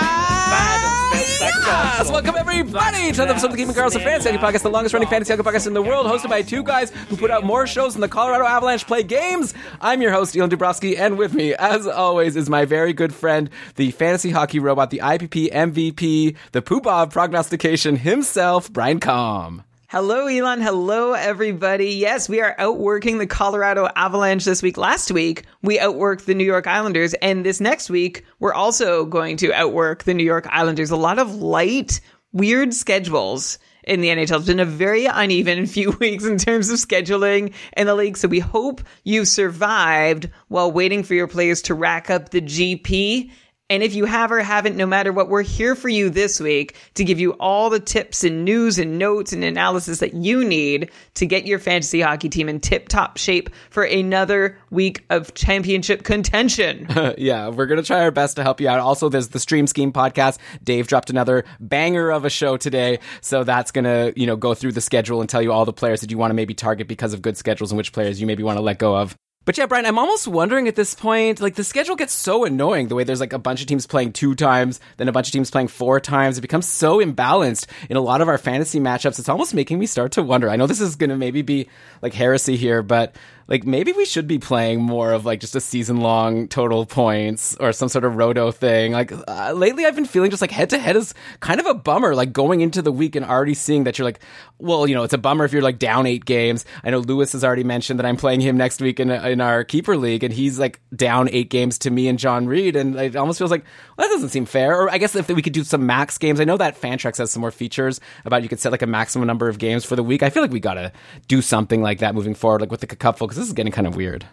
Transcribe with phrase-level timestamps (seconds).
[0.50, 1.66] världens bästa Yes!
[1.66, 2.12] Karlsson.
[2.14, 5.08] Welcome everybody to another episode of the Keeping Karlsson Fantasy Hockey Podcast, the longest running
[5.08, 7.94] fantasy hockey podcast in the world, hosted by two guys who put out more shows
[7.94, 9.54] than the Colorado Avalanche play games.
[9.80, 13.52] I'm your host, Elon Dubrowski, and with me, as always, is my very good friend,
[13.76, 19.64] the fantasy hockey robot, the IPP MVP, the Poopov prognostication himself, Brian Com.
[19.94, 20.60] Hello, Elon.
[20.60, 21.92] Hello, everybody.
[21.92, 24.76] Yes, we are outworking the Colorado Avalanche this week.
[24.76, 27.14] Last week, we outworked the New York Islanders.
[27.14, 30.90] And this next week, we're also going to outwork the New York Islanders.
[30.90, 32.02] A lot of light,
[32.32, 34.38] weird schedules in the NHL.
[34.38, 38.18] It's been a very uneven few weeks in terms of scheduling in the league.
[38.18, 43.30] So we hope you survived while waiting for your players to rack up the GP.
[43.70, 46.76] And if you have or haven't, no matter what, we're here for you this week
[46.96, 50.92] to give you all the tips and news and notes and analysis that you need
[51.14, 56.04] to get your fantasy hockey team in tip top shape for another week of championship
[56.04, 56.88] contention.
[57.18, 58.82] yeah, we're gonna try our best to help you out.
[58.82, 60.40] Also, there's the Stream Scheme podcast.
[60.62, 64.74] Dave dropped another banger of a show today, so that's gonna you know go through
[64.74, 67.14] the schedule and tell you all the players that you want to maybe target because
[67.14, 69.18] of good schedules and which players you maybe want to let go of.
[69.46, 72.88] But yeah, Brian, I'm almost wondering at this point, like the schedule gets so annoying
[72.88, 75.34] the way there's like a bunch of teams playing two times, then a bunch of
[75.34, 76.38] teams playing four times.
[76.38, 79.20] It becomes so imbalanced in a lot of our fantasy matchups.
[79.20, 80.50] It's almost making me start to wonder.
[80.50, 81.68] I know this is going to maybe be
[82.02, 85.62] like heresy here, but like maybe we should be playing more of like just a
[85.62, 88.94] season long total points or some sort of roto thing.
[88.94, 91.74] Like uh, lately, I've been feeling just like head to head is kind of a
[91.74, 92.16] bummer.
[92.16, 94.20] Like going into the week and already seeing that you're like,
[94.60, 96.66] well, you know, it's a bummer if you're like down eight games.
[96.84, 99.64] I know Lewis has already mentioned that I'm playing him next week in in our
[99.64, 103.16] keeper league, and he's like down eight games to me and John Reed, and it
[103.16, 103.66] almost feels like
[103.98, 104.80] well, that doesn't seem fair.
[104.80, 107.32] Or I guess if we could do some max games, I know that Fantrax has
[107.32, 110.04] some more features about you could set like a maximum number of games for the
[110.04, 110.24] week.
[110.24, 110.92] I feel like we gotta
[111.28, 113.88] do something like that moving forward, like with the cupful, because this is getting kind
[113.88, 114.26] of weird.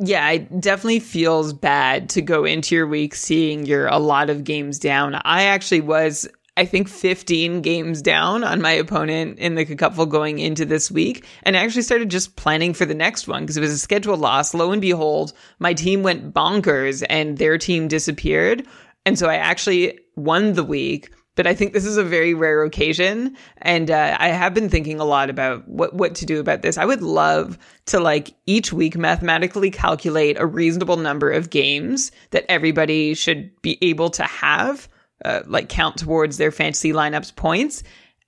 [0.00, 4.42] Yeah, it definitely feels bad to go into your week seeing you're a lot of
[4.42, 5.14] games down.
[5.24, 6.26] I actually was,
[6.56, 11.24] I think, 15 games down on my opponent in the cupful going into this week.
[11.44, 14.18] And I actually started just planning for the next one because it was a scheduled
[14.18, 14.54] loss.
[14.54, 18.66] Lo and behold, my team went bonkers and their team disappeared.
[19.06, 22.62] And so I actually won the week but I think this is a very rare
[22.62, 26.62] occasion, and uh, I have been thinking a lot about what what to do about
[26.62, 26.78] this.
[26.78, 32.44] I would love to like each week mathematically calculate a reasonable number of games that
[32.48, 34.88] everybody should be able to have,
[35.24, 37.82] uh, like count towards their fantasy lineups points,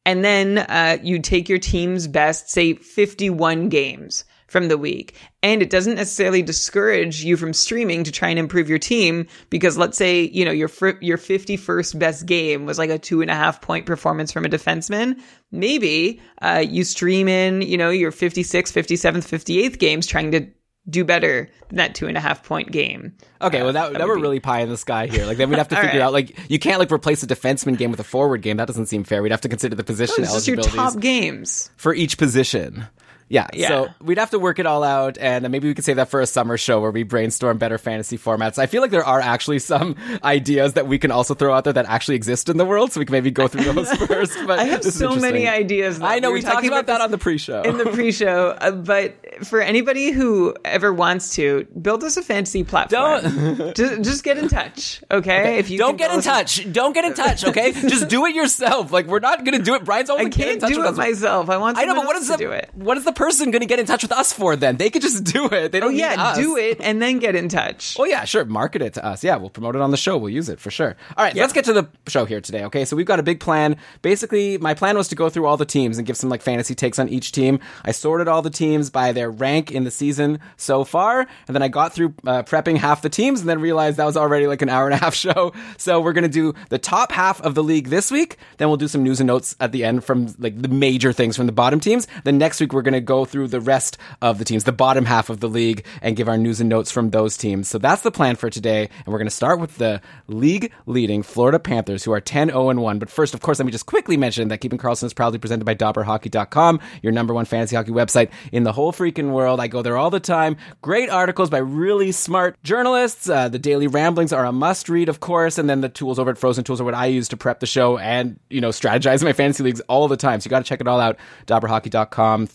[0.07, 5.17] and then uh, you take your team's best, say fifty one games from the week.
[5.45, 9.77] And it doesn't necessarily discourage you from streaming to try and improve your team because
[9.77, 13.31] let's say, you know, your, fr- your 51st best game was like a two and
[13.31, 15.21] a half point performance from a defenseman.
[15.53, 20.47] Maybe, uh, you stream in, you know, your 56th, 57th, 58th games trying to
[20.89, 23.13] do better than that two and a half point game.
[23.43, 25.27] Okay, well that, Uh, that, that we're would be- really pie in the sky here.
[25.27, 26.01] Like then we'd have to figure right.
[26.07, 28.57] out like you can't like replace a defenseman game with a forward game.
[28.57, 29.23] That doesn't seem fair.
[29.23, 31.71] We'd have to consider the position It's just your top games.
[31.77, 32.87] for each position.
[33.35, 33.69] Yeah, Yeah.
[33.69, 36.21] so we'd have to work it all out, and maybe we could save that for
[36.21, 38.59] a summer show where we brainstorm better fantasy formats.
[38.59, 41.73] I feel like there are actually some ideas that we can also throw out there
[41.73, 44.39] that actually exist in the world, so we can maybe go through those first.
[44.47, 45.99] But I have so many ideas.
[45.99, 47.63] that I know were we talked about that on the pre-show.
[47.63, 52.63] in the pre-show, uh, but for anybody who ever wants to build us a fantasy
[52.63, 55.59] platform, don't just, just get in touch, okay?
[55.59, 56.71] If you Don't get in touch.
[56.73, 57.45] Don't get in touch.
[57.45, 58.93] Okay, just do it yourself.
[58.93, 59.85] Like we're not gonna do it.
[59.85, 61.51] Brian's always I can't do it myself.
[61.51, 62.71] I want I know, but what is the do it.
[62.75, 64.77] what is the person going to get in touch with us for then?
[64.77, 65.73] They could just do it.
[65.73, 65.93] They Oh don't.
[65.95, 67.97] need yeah, do it and then get in touch.
[67.99, 68.45] Oh yeah, sure.
[68.45, 69.25] Market it to us.
[69.25, 70.17] Yeah, we'll promote it on the show.
[70.19, 70.97] We'll use it for sure.
[71.17, 72.65] All right, let's get to the show here today.
[72.65, 73.77] Okay, so we've got a big plan.
[74.03, 76.75] Basically, my plan was to go through all the teams and give some like fantasy
[76.75, 77.61] takes on each team.
[77.85, 81.63] I sorted all the teams by their rank in the season so far, and then
[81.63, 84.63] I got through uh, prepping half the teams, and then realized that was already like
[84.63, 85.53] an hour and a half show.
[85.79, 88.37] So we're gonna do the top half of the league this week.
[88.59, 91.37] Then we'll do some news and notes at the end from like the major things
[91.37, 92.07] from the bottom teams.
[92.25, 95.31] Then next week we're gonna go through the rest of the teams, the bottom half
[95.31, 97.69] of the league, and give our news and notes from those teams.
[97.69, 98.89] So that's the plan for today.
[99.05, 102.75] And we're going to start with the league leading Florida Panthers, who are 10 0
[102.75, 102.99] 1.
[102.99, 105.65] But first, of course, let me just quickly mention that Keeping Karlsson is proudly presented
[105.65, 109.61] by DobberHockey.com, your number one fantasy hockey website in the whole freaking world.
[109.61, 110.57] I go there all the time.
[110.83, 113.29] Great articles by really smart journalists.
[113.29, 115.59] Uh, the daily ramblings are a must read, of course.
[115.59, 117.67] And then the tools over at Frozen Tools are what I use to prep the
[117.67, 120.41] show and, you know, strategize my fantasy leagues all the time.
[120.41, 121.19] So you got to check it all out.
[121.47, 122.47] DobberHockey.com,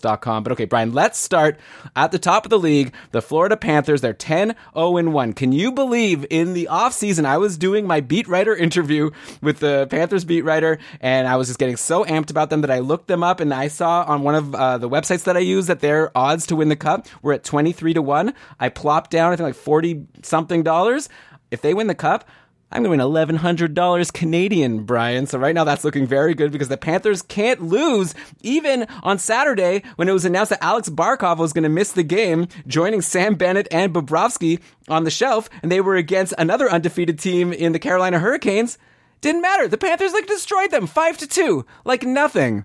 [0.00, 1.58] But okay, Brian, let's start
[1.94, 2.92] at the top of the league.
[3.10, 5.32] The Florida Panthers, they're 10 0 1.
[5.34, 9.10] Can you believe in the offseason I was doing my beat writer interview
[9.40, 12.70] with the Panthers beat writer and I was just getting so amped about them that
[12.70, 15.40] I looked them up and I saw on one of uh, the websites that I
[15.40, 18.34] use that their odds to win the cup were at 23 to 1.
[18.60, 21.08] I plopped down, I think like 40 something dollars.
[21.50, 22.24] If they win the cup,
[22.72, 25.26] I'm going to win $1,100 Canadian, Brian.
[25.26, 29.82] So right now that's looking very good because the Panthers can't lose even on Saturday
[29.96, 33.34] when it was announced that Alex Barkov was going to miss the game, joining Sam
[33.34, 35.50] Bennett and Bobrovsky on the shelf.
[35.62, 38.78] And they were against another undefeated team in the Carolina Hurricanes.
[39.20, 39.68] Didn't matter.
[39.68, 42.64] The Panthers like destroyed them five to two, like nothing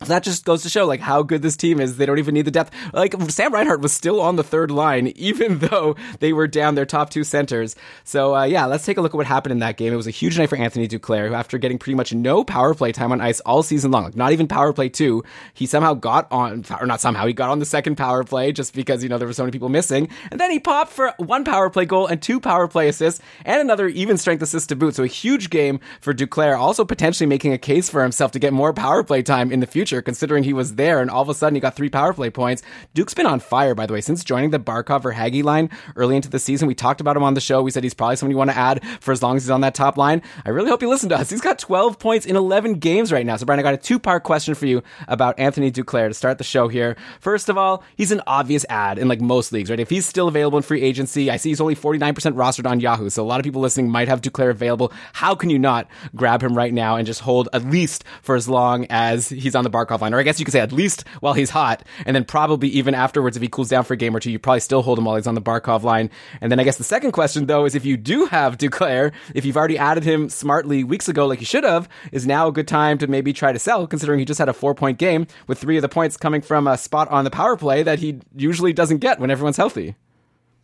[0.00, 1.96] that just goes to show like how good this team is.
[1.96, 2.74] They don't even need the depth.
[2.92, 6.86] Like Sam Reinhart was still on the third line, even though they were down their
[6.86, 7.76] top two centers.
[8.04, 9.92] So uh, yeah, let's take a look at what happened in that game.
[9.92, 12.74] It was a huge night for Anthony Duclair, who after getting pretty much no power
[12.74, 15.22] play time on ice all season long, like not even power play two,
[15.54, 18.74] he somehow got on, or not somehow, he got on the second power play just
[18.74, 21.44] because you know there were so many people missing, and then he popped for one
[21.44, 24.96] power play goal and two power play assists and another even strength assist to boot.
[24.96, 28.52] So a huge game for Duclair, also potentially making a case for himself to get
[28.52, 31.28] more power play time in the future future, considering he was there and all of
[31.28, 32.62] a sudden he got three power play points.
[32.94, 36.30] Duke's been on fire, by the way, since joining the Barkov Verhaeghe line early into
[36.30, 36.68] the season.
[36.68, 37.62] We talked about him on the show.
[37.62, 39.60] We said he's probably someone you want to add for as long as he's on
[39.60, 40.22] that top line.
[40.46, 41.28] I really hope you listen to us.
[41.28, 43.36] He's got 12 points in 11 games right now.
[43.36, 46.38] So, Brian, I got a two part question for you about Anthony Duclair to start
[46.38, 46.96] the show here.
[47.20, 49.80] First of all, he's an obvious ad in like most leagues, right?
[49.80, 53.10] If he's still available in free agency, I see he's only 49% rostered on Yahoo.
[53.10, 54.92] So a lot of people listening might have Duclair available.
[55.12, 58.48] How can you not grab him right now and just hold at least for as
[58.48, 60.14] long as he's on the Barkov line?
[60.14, 62.94] Or I guess you could say at least while he's hot, and then probably even
[62.94, 65.04] afterwards if he cools down for a game or two, you probably still hold him
[65.04, 66.10] while he's on the Barkov line.
[66.40, 69.44] And then I guess the second question though is if you do have Duclair, if
[69.44, 72.68] you've already added him smartly weeks ago like you should have, is now a good
[72.68, 75.58] time to maybe try to sell, considering he just had a four point game with
[75.58, 78.72] three of the points coming from a spot on the power play that he usually
[78.72, 79.94] doesn't get when everyone's healthy.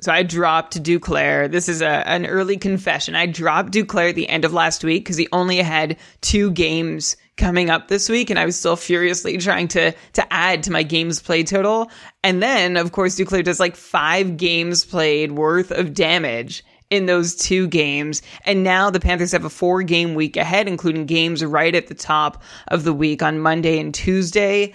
[0.01, 1.51] So I dropped Duclair.
[1.51, 3.15] This is a, an early confession.
[3.15, 7.17] I dropped Duclair at the end of last week because he only had two games
[7.37, 10.83] coming up this week and I was still furiously trying to to add to my
[10.83, 11.91] games play total.
[12.23, 17.37] And then of course Duclair does like 5 games played worth of damage in those
[17.37, 18.21] two games.
[18.45, 21.95] And now the Panthers have a four game week ahead, including games right at the
[21.95, 24.75] top of the week on Monday and Tuesday.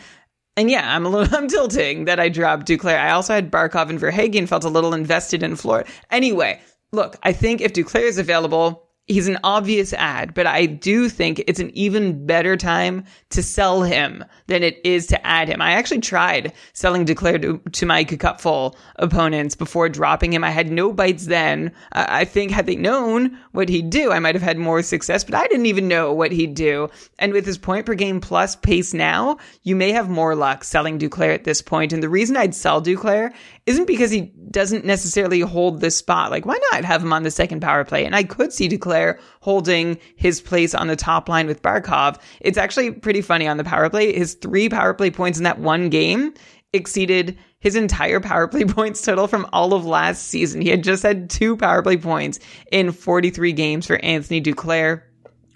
[0.58, 3.00] And yeah, I'm a little, I'm tilting that I dropped Duclair.
[3.00, 5.90] I also had Barkov and Verhaeghe and felt a little invested in Florida.
[6.12, 6.60] Anyway,
[6.92, 11.44] look, I think if Duclair is available, he's an obvious ad, but I do think
[11.46, 15.62] it's an even better time to sell him than it is to add him.
[15.62, 20.44] I actually tried selling Duclair to, to my cupful opponents before dropping him.
[20.44, 21.72] I had no bites then.
[21.92, 25.36] I think had they known what he'd do, I might have had more success, but
[25.36, 26.90] I didn't even know what he'd do.
[27.20, 30.98] And with his point per game plus pace now, you may have more luck selling
[30.98, 31.94] Duclair at this point.
[31.94, 33.34] And the reason I'd sell Duclair
[33.66, 36.32] isn't because he doesn't necessarily hold this spot.
[36.32, 38.06] Like, why not have him on the second power play?
[38.06, 42.20] And I could see Duclair holding his place on the top line with Barkov.
[42.42, 44.14] It's actually pretty funny on the power play.
[44.14, 46.34] His three power play points in that one game
[46.74, 50.62] exceeded his entire power play points total from all of last season.
[50.62, 52.40] He had just had two power play points
[52.72, 55.02] in 43 games for Anthony Duclair.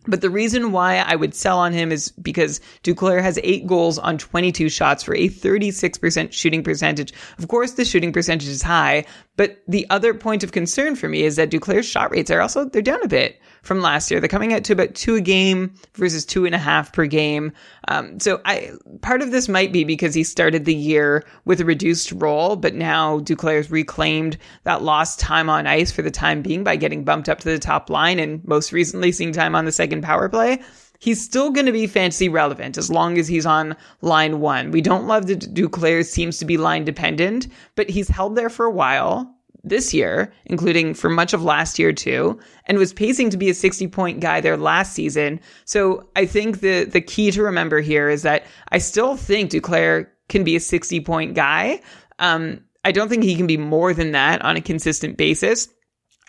[0.10, 3.98] But the reason why I would sell on him is because Duclair has eight goals
[3.98, 7.14] on 22 shots for a 36% shooting percentage.
[7.38, 9.06] Of course, the shooting percentage is high,
[9.38, 12.66] but the other point of concern for me is that Duclair's shot rates are also,
[12.66, 14.20] they're down a bit from last year.
[14.20, 17.52] They're coming out to about two a game versus two and a half per game.
[17.88, 21.66] Um, so I, part of this might be because he started the year with a
[21.66, 26.64] reduced role, but now Duclair's reclaimed that lost time on ice for the time being
[26.64, 29.72] by getting bumped up to the top line and most recently seeing time on the
[29.72, 30.60] second power play
[31.00, 34.70] he's still going to be fantasy relevant as long as he's on line one.
[34.70, 38.66] We don't love that Duclair seems to be line dependent, but he's held there for
[38.66, 43.38] a while this year, including for much of last year too, and was pacing to
[43.38, 45.40] be a 60 point guy there last season.
[45.66, 50.08] So I think the, the key to remember here is that I still think Duclair
[50.30, 51.82] can be a 60 point guy.
[52.20, 55.68] Um, I don't think he can be more than that on a consistent basis.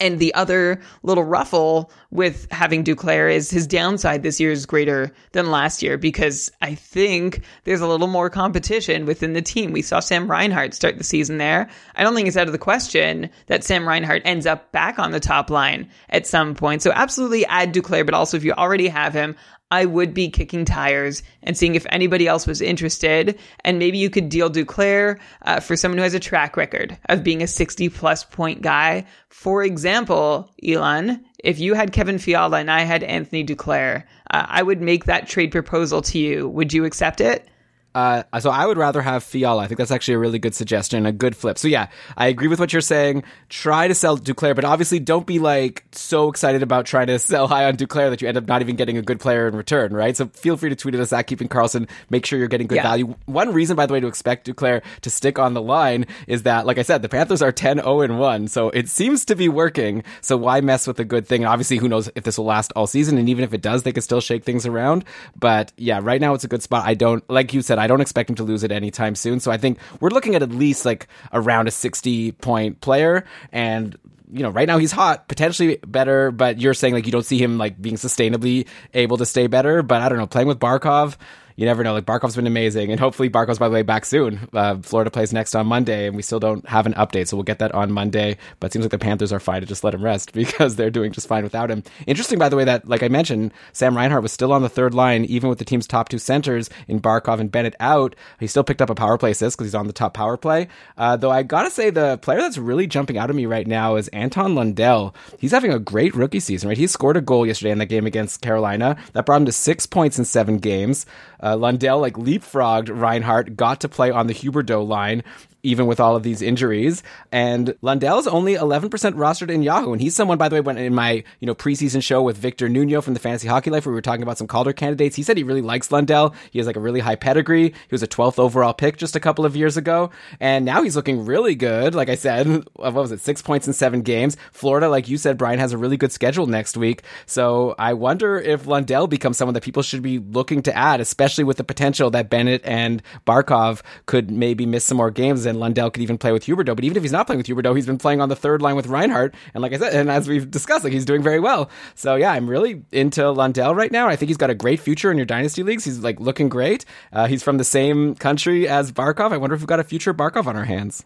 [0.01, 5.13] And the other little ruffle with having Duclair is his downside this year is greater
[5.33, 9.73] than last year because I think there's a little more competition within the team.
[9.73, 11.69] We saw Sam Reinhart start the season there.
[11.95, 15.11] I don't think it's out of the question that Sam Reinhart ends up back on
[15.11, 16.83] the top line at some point.
[16.83, 19.37] So absolutely add Duclair, but also if you already have him,
[19.71, 23.39] I would be kicking tires and seeing if anybody else was interested.
[23.65, 27.23] And maybe you could deal Duclair uh, for someone who has a track record of
[27.25, 29.07] being a 60 plus point guy.
[29.29, 34.63] For example, Elon, if you had Kevin Fiala and I had Anthony Duclair, uh, I
[34.63, 36.49] would make that trade proposal to you.
[36.49, 37.47] Would you accept it?
[37.95, 39.63] Uh, so I would rather have Fiala.
[39.63, 41.59] I think that's actually a really good suggestion, a good flip.
[41.59, 43.25] So yeah, I agree with what you're saying.
[43.49, 47.49] Try to sell Duclair, but obviously don't be like so excited about trying to sell
[47.49, 49.93] high on Duclair that you end up not even getting a good player in return,
[49.93, 50.17] right?
[50.17, 51.89] So feel free to tweet at us at Keeping Karlsson.
[52.11, 52.83] Make sure you're getting good yeah.
[52.83, 53.17] value.
[53.27, 56.67] One reason, by the way, to expect Duclair to stick on the line is that,
[56.67, 59.49] like I said, the Panthers are 10 0 and 1, so it seems to be
[59.49, 60.05] working.
[60.21, 61.43] So why mess with a good thing?
[61.43, 63.19] And obviously, who knows if this will last all season?
[63.19, 65.05] And even if it does, they could still shake things around.
[65.39, 66.87] But yeah, right now it's a good spot.
[66.87, 69.41] I don't, like you said, I don't expect him to lose it anytime soon.
[69.41, 73.25] So I think we're looking at at least like around a 60 point player.
[73.53, 73.97] And
[74.33, 77.39] you know, right now he's hot, potentially better, but you're saying like you don't see
[77.39, 79.83] him like being sustainably able to stay better.
[79.83, 81.17] But I don't know, playing with Barkov,
[81.61, 81.93] you never know.
[81.93, 84.49] Like Barkov's been amazing, and hopefully Barkov's by the way back soon.
[84.55, 87.45] Uh, Florida plays next on Monday, and we still don't have an update, so we'll
[87.45, 88.39] get that on Monday.
[88.61, 90.89] But it seems like the Panthers are fine to just let him rest because they're
[90.89, 91.83] doing just fine without him.
[92.07, 94.95] Interesting, by the way, that like I mentioned, Sam Reinhart was still on the third
[94.95, 98.17] line, even with the team's top two centers in Barkov and Bennett out.
[98.39, 100.69] He still picked up a power play assist because he's on the top power play.
[100.97, 103.97] Uh, though I gotta say, the player that's really jumping out at me right now
[103.97, 105.15] is Anton Lundell.
[105.39, 106.79] He's having a great rookie season, right?
[106.79, 109.85] He scored a goal yesterday in that game against Carolina that brought him to six
[109.85, 111.05] points in seven games.
[111.43, 115.25] Uh, Uh, Lundell like leapfrogged Reinhart, got to play on the Huberdeau line
[115.63, 117.03] even with all of these injuries.
[117.33, 119.93] And Lundell's only 11% rostered in Yahoo.
[119.93, 122.69] And he's someone, by the way, when in my, you know, preseason show with Victor
[122.69, 125.23] Nuno from the Fantasy Hockey Life, where we were talking about some Calder candidates, he
[125.23, 126.35] said he really likes Lundell.
[126.51, 127.69] He has like a really high pedigree.
[127.69, 130.11] He was a 12th overall pick just a couple of years ago.
[130.39, 131.95] And now he's looking really good.
[131.95, 133.21] Like I said, what was it?
[133.21, 134.37] Six points in seven games.
[134.53, 137.03] Florida, like you said, Brian has a really good schedule next week.
[137.27, 141.45] So I wonder if Lundell becomes someone that people should be looking to add, especially
[141.45, 145.91] with the potential that Bennett and Barkov could maybe miss some more games and Lundell
[145.91, 146.75] could even play with Huberdeau.
[146.75, 148.77] But even if he's not playing with Huberdeau, he's been playing on the third line
[148.77, 149.35] with Reinhart.
[149.53, 151.71] And like I said, and as we've discussed, like he's doing very well.
[151.95, 154.09] So yeah, I'm really into Lundell right now.
[154.09, 155.85] I think he's got a great future in your dynasty leagues.
[155.85, 156.85] He's like looking great.
[157.13, 159.33] Uh, he's from the same country as Barkov.
[159.33, 161.05] I wonder if we've got a future Barkov on our hands.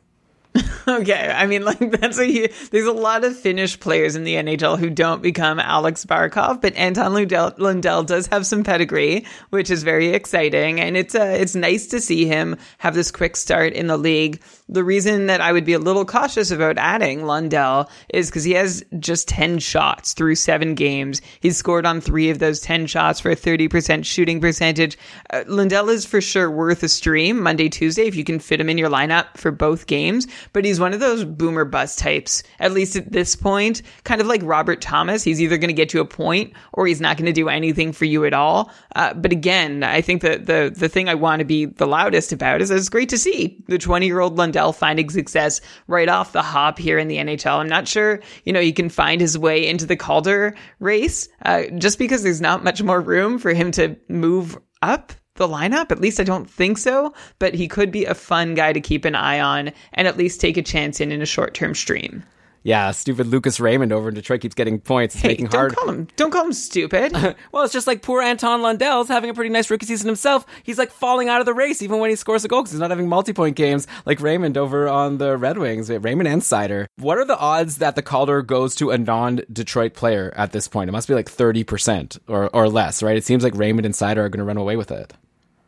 [0.89, 4.79] okay, I mean, like that's a there's a lot of Finnish players in the NHL
[4.79, 9.83] who don't become Alex Barkov, but Anton Lundell, Lundell does have some pedigree, which is
[9.83, 13.89] very exciting, and it's uh, it's nice to see him have this quick start in
[13.89, 14.41] the league.
[14.69, 18.53] The reason that I would be a little cautious about adding Lundell is because he
[18.53, 21.21] has just 10 shots through seven games.
[21.41, 24.97] He's scored on three of those 10 shots for a 30% shooting percentage.
[25.31, 28.71] Uh, Lundell is for sure worth a stream Monday, Tuesday if you can fit him
[28.71, 32.73] in your lineup for both games but he's one of those boomer bust types, at
[32.73, 35.23] least at this point, kind of like Robert Thomas.
[35.23, 37.93] He's either going to get you a point or he's not going to do anything
[37.93, 38.71] for you at all.
[38.95, 42.33] Uh, but again, I think that the, the thing I want to be the loudest
[42.33, 46.33] about is it's great to see the 20 year old Lundell finding success right off
[46.33, 47.59] the hop here in the NHL.
[47.59, 51.65] I'm not sure, you know, he can find his way into the Calder race, uh,
[51.79, 55.91] just because there's not much more room for him to move up the lineup.
[55.91, 59.05] At least I don't think so, but he could be a fun guy to keep
[59.05, 62.23] an eye on and at least take a chance in in a short term stream.
[62.65, 65.15] Yeah, stupid Lucas Raymond over in Detroit keeps getting points.
[65.15, 65.77] It's hey, making don't hard.
[65.77, 67.13] Call him, don't call him stupid.
[67.53, 70.47] well, it's just like poor Anton Lundell's having a pretty nice rookie season himself.
[70.63, 72.81] He's like falling out of the race even when he scores a goal because he's
[72.81, 75.91] not having multi point games like Raymond over on the Red Wings.
[75.91, 76.87] Raymond and Seider.
[76.97, 80.67] What are the odds that the Calder goes to a non Detroit player at this
[80.67, 80.89] point?
[80.89, 83.17] It must be like 30% or, or less, right?
[83.17, 85.13] It seems like Raymond and Seider are going to run away with it.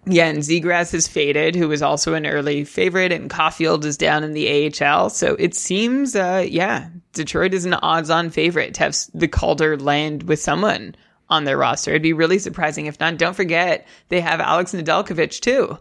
[0.09, 4.23] Yeah, and Zegras has faded, who was also an early favorite, and Caufield is down
[4.23, 5.11] in the AHL.
[5.11, 10.23] So it seems, uh, yeah, Detroit is an odds-on favorite to have the Calder land
[10.23, 10.95] with someone
[11.29, 11.91] on their roster.
[11.91, 13.19] It'd be really surprising if not.
[13.19, 15.79] Don't forget they have Alex Nedeljkovic too.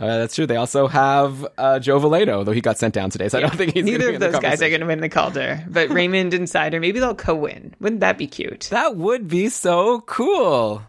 [0.00, 0.46] Uh, that's true.
[0.46, 3.46] They also have uh, Joe Veleno, though he got sent down today, so yeah.
[3.46, 5.64] I don't think he's neither of those guys are going to win the Calder.
[5.68, 7.74] But Raymond and Seider, maybe they'll co-win.
[7.78, 8.68] Wouldn't that be cute?
[8.70, 10.82] That would be so cool.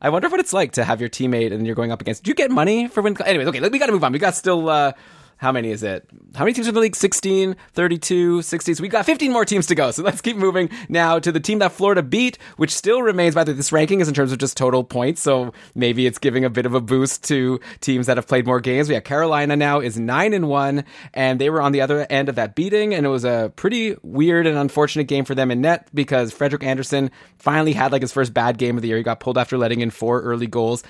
[0.00, 2.22] I wonder what it's like to have your teammate and you're going up against.
[2.22, 3.20] Do you get money for when?
[3.22, 4.12] Anyways, okay, we got to move on.
[4.12, 4.92] We got still uh,
[5.38, 6.04] how many is it?
[6.34, 6.96] How many teams are in the league?
[6.96, 8.74] 16, 32, 60.
[8.74, 9.92] So we got 15 more teams to go.
[9.92, 13.44] So let's keep moving now to the team that Florida beat, which still remains, by
[13.44, 15.22] the way, this ranking is in terms of just total points.
[15.22, 18.58] So maybe it's giving a bit of a boost to teams that have played more
[18.58, 18.88] games.
[18.88, 22.28] We have Carolina now is nine and one, and they were on the other end
[22.28, 22.92] of that beating.
[22.92, 26.64] And it was a pretty weird and unfortunate game for them in net because Frederik
[26.64, 28.96] Andersen finally had like his first bad game of the year.
[28.96, 30.82] He got pulled after letting in four early goals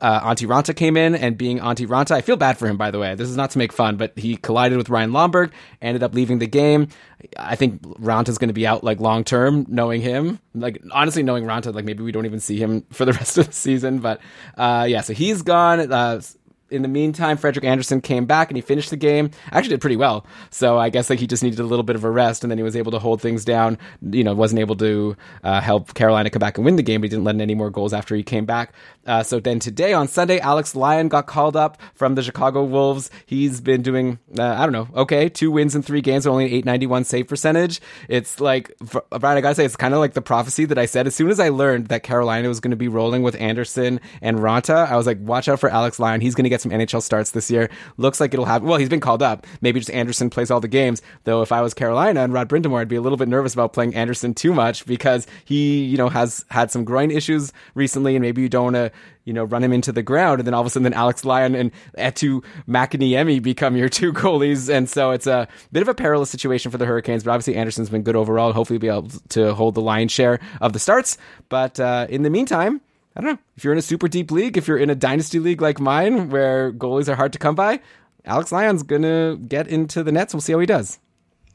[0.00, 2.90] uh, Antti Raanta came in and being Antti Raanta, I feel bad for him, by
[2.90, 3.14] the way.
[3.14, 6.38] This is not to make fun, but he collided with Ryan Lomberg, ended up leaving
[6.38, 6.88] the game.
[7.38, 10.40] I think Raanta's going to be out like long term, knowing him.
[10.54, 13.46] Like, honestly, knowing Raanta, like maybe we don't even see him for the rest of
[13.46, 14.00] the season.
[14.00, 14.20] But
[14.56, 15.92] uh, yeah, so he's gone.
[15.92, 16.20] Uh,
[16.74, 19.30] in the meantime, Frederik Andersen came back and he finished the game.
[19.52, 20.26] Actually, did pretty well.
[20.50, 22.58] So I guess like he just needed a little bit of a rest, and then
[22.58, 23.78] he was able to hold things down.
[24.02, 27.06] You know, wasn't able to uh, help Carolina come back and win the game, but
[27.06, 28.72] he didn't let in any more goals after he came back.
[29.06, 33.10] Uh, so then today on Sunday, Alex Lyon got called up from the Chicago Wolves.
[33.26, 36.52] He's been doing, uh, I don't know, okay, two wins in three games, only an
[36.52, 37.80] 891 save percentage.
[38.08, 38.72] It's like,
[39.10, 41.06] Brian, I gotta say, it's kind of like the prophecy that I said.
[41.06, 44.38] As soon as I learned that Carolina was going to be rolling with Andersen and
[44.38, 46.20] Raanta, I was like, watch out for Alex Lyon.
[46.20, 47.70] He's going to get some NHL starts this year.
[47.96, 48.66] Looks like it'll happen.
[48.68, 49.46] Well, he's been called up.
[49.60, 51.00] Maybe just Andersen plays all the games.
[51.24, 53.72] Though if I was Carolina and Rod Brind'Amour, I'd be a little bit nervous about
[53.72, 58.22] playing Andersen too much because he, you know, has had some groin issues recently, and
[58.22, 58.92] maybe you don't want to
[59.24, 60.40] you know, run him into the ground.
[60.40, 64.12] And then all of a sudden, then Alex Lyon and Eetu Mäkiniemi become your two
[64.14, 64.72] goalies.
[64.72, 67.24] And so it's a bit of a perilous situation for the Hurricanes.
[67.24, 68.52] But obviously, Andersen's been good overall.
[68.52, 71.16] Hopefully, be able to hold the lion's share of the starts.
[71.48, 72.80] But uh, in the meantime,
[73.16, 73.38] I don't know.
[73.56, 76.30] If you're in a super deep league, if you're in a dynasty league like mine,
[76.30, 77.80] where goalies are hard to come by,
[78.24, 80.34] Alex Lyon's gonna get into the nets.
[80.34, 80.98] We'll see how he does.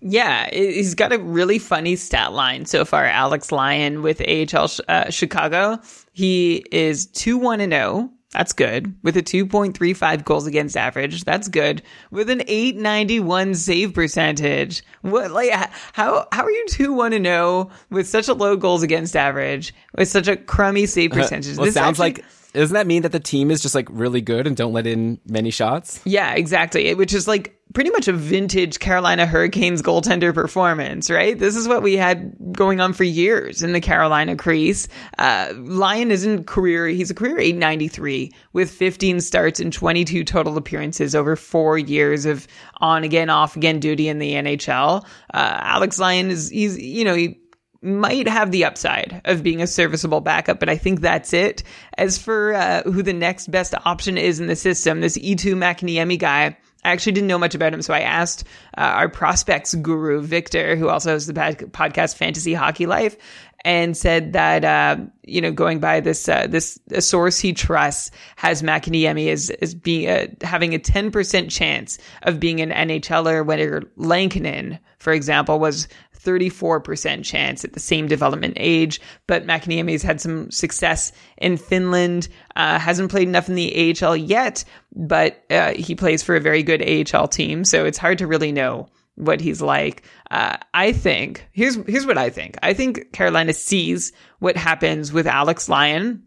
[0.02, 3.06] Yeah, he's got a really funny stat line so far.
[3.06, 5.80] Alex Lyon with AHL uh, Chicago,
[6.14, 8.10] he is two one and zero.
[8.10, 8.14] Oh.
[8.32, 8.96] That's good.
[9.02, 11.24] With a 2.35 goals against average.
[11.24, 11.82] That's good.
[12.12, 14.84] With an 891 save percentage.
[15.02, 15.52] What, like,
[15.94, 20.10] how, how are you 2 1 0 with such a low goals against average with
[20.10, 21.58] such a crummy save uh, percentage?
[21.58, 24.22] well, this sounds actually, like doesn't that mean that the team is just like really
[24.22, 26.02] good and don't let in many shots?
[26.06, 26.94] Yeah, exactly.
[26.96, 31.38] Which is like pretty much a vintage Carolina Hurricanes goaltender performance, right?
[31.38, 34.88] This is what we had going on for years in the Carolina crease.
[35.18, 40.58] Uh, Lyon is in career, he's a career 893 with 15 starts and 22 total
[40.58, 42.48] appearances over four years of
[42.78, 45.06] on again, off again duty in the NHL.
[45.34, 47.40] Uh, Alex Lyon is, he's, you know, he,
[47.82, 51.64] might have the upside of being a serviceable backup, but I think that's it.
[51.98, 56.20] As for uh, who the next best option is in the system, this Eetu Mäkiniemi
[56.20, 56.58] guy,
[56.90, 58.46] I actually didn't know much about him, so I asked
[58.78, 63.16] uh, our prospects guru Victor, who also has the podcast Fantasy Hockey Life,
[63.64, 68.10] and said that uh, you know going by this uh, this a source he trusts
[68.38, 73.46] has Mäkiniemi as as being a, having a ten percent chance of being an NHLer,
[73.46, 75.88] where Lankinen, for example, was
[76.24, 79.00] 34% chance at the same development age.
[79.28, 84.64] But Mäkiniemi's had some success in Finland, uh, hasn't played enough in the AHL yet,
[84.96, 87.64] but uh, he plays for a very good AHL team.
[87.64, 88.88] So it's hard to really know
[89.20, 90.04] what he's like.
[90.32, 92.58] Uh, I think here's here's what I think.
[92.64, 96.24] I think Carolina sees what happens with Alex Lyon.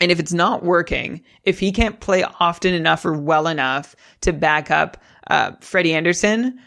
[0.00, 4.32] And if it's not working, if he can't play often enough or well enough to
[4.32, 6.60] back up uh, Freddie Andersen,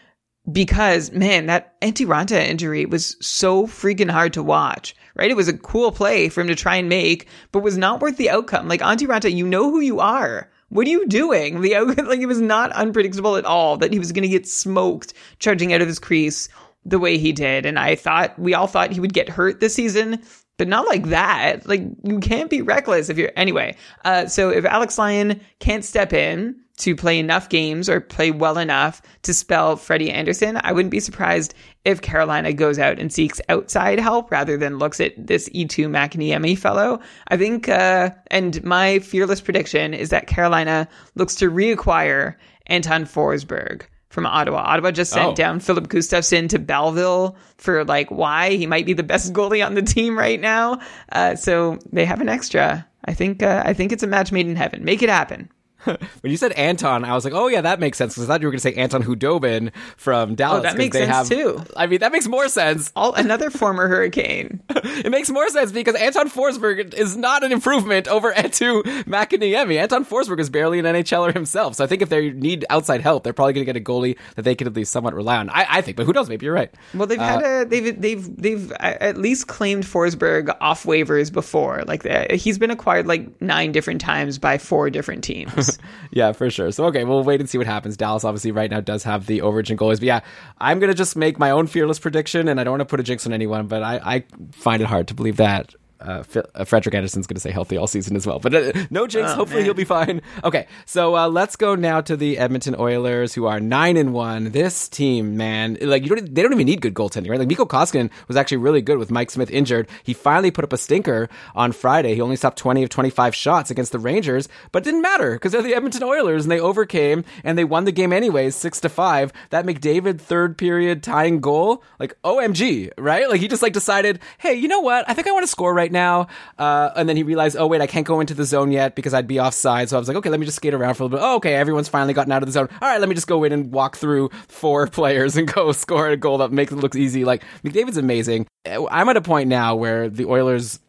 [0.50, 5.30] because man, that Antti Raanta injury was so freaking hard to watch, right?
[5.30, 8.16] It was a cool play for him to try and make, but was not worth
[8.16, 8.68] the outcome.
[8.68, 10.50] Like Antti Raanta, you know who you are.
[10.70, 11.60] What are you doing?
[11.60, 15.12] The like it was not unpredictable at all that he was going to get smoked
[15.38, 16.48] charging out of his crease
[16.84, 17.66] the way he did.
[17.66, 20.22] And I thought we all thought he would get hurt this season,
[20.62, 21.66] but not like that.
[21.66, 23.74] Like you can't be reckless if you're anyway.
[24.04, 28.58] Uh, so if Alex Lyon can't step in, to play enough games or play well
[28.58, 33.40] enough to spell Freddie Andersen, I wouldn't be surprised if Carolina goes out and seeks
[33.48, 37.00] outside help rather than looks at this Eetu Mäkiniemi fellow.
[37.28, 42.36] I think, uh, and my fearless prediction is that Carolina looks to reacquire
[42.68, 44.58] Anton Forsberg from Ottawa.
[44.58, 45.34] Ottawa just sent oh.
[45.34, 49.74] down Filip Gustavsson to Belleville for like why he might be the best goalie on
[49.74, 50.80] the team right now.
[51.10, 52.86] Uh, so they have an extra.
[53.06, 54.84] I think uh, I think it's a match made in heaven.
[54.84, 55.50] Make it happen.
[56.20, 58.40] when you said Anton, I was like, oh yeah, that makes sense because I thought
[58.40, 60.60] you were going to say Anton Khudobin from Dallas.
[60.60, 61.62] Oh, that makes sense have, too.
[61.76, 62.92] I mean, that makes more sense.
[62.94, 64.62] All, another former Hurricane.
[64.70, 69.78] it makes more sense because Anton Forsberg is not an improvement over Eetu Mäkiniemi.
[69.78, 73.24] Anton Forsberg is barely an NHLer himself, so I think if they need outside help,
[73.24, 75.50] they're probably going to get a goalie that they could at least somewhat rely on.
[75.50, 76.28] I, I think, but who knows?
[76.28, 76.72] Maybe you're right.
[76.94, 81.82] Well, they've uh, had a they've they've they've at least claimed Forsberg off waivers before.
[81.86, 85.71] Like he's been acquired like nine different times by four different teams.
[86.10, 86.72] yeah, for sure.
[86.72, 87.96] So okay, we'll wait and see what happens.
[87.96, 90.20] Dallas obviously right now does have the overage goalies, but yeah,
[90.60, 93.02] I'm gonna just make my own fearless prediction, and I don't want to put a
[93.02, 96.94] jinx on anyone, but I, I find it hard to believe that uh, uh, Frederik
[96.94, 98.38] Andersen's going to stay healthy all season as well.
[98.38, 99.30] But uh, no jinx.
[99.32, 99.64] Oh, Hopefully man.
[99.66, 100.22] he'll be fine.
[100.44, 104.50] Okay, so uh, let's go now to the Edmonton Oilers, who are nine and one.
[104.50, 107.38] This team, man, like you don't, they don't even need good goaltending, right?
[107.38, 109.88] Like Mikko Koskinen was actually really good with Mike Smith injured.
[110.02, 112.14] He finally put up a stinker on Friday.
[112.14, 115.32] He only stopped twenty of twenty five shots against the Rangers, but it didn't matter
[115.34, 118.80] because they're the Edmonton Oilers and they overcame and they won the game anyways, six
[118.80, 119.32] to five.
[119.50, 123.28] That McDavid third period tying goal, like OMG, right?
[123.28, 125.08] Like he just like decided, hey, you know what?
[125.08, 126.26] I think I want to score right now.
[126.58, 129.14] Uh, and then he realized, oh wait, I can't go into the zone yet because
[129.14, 129.88] I'd be offside.
[129.88, 131.24] So I was like, okay, let me just skate around for a little bit.
[131.24, 132.68] Oh, okay, everyone's finally gotten out of the zone.
[132.80, 136.08] All right, let me just go in and walk through four players and go score
[136.08, 137.24] a goal that makes it look easy.
[137.24, 138.46] Like McDavid's amazing.
[138.66, 140.80] I'm at a point now where the Oilers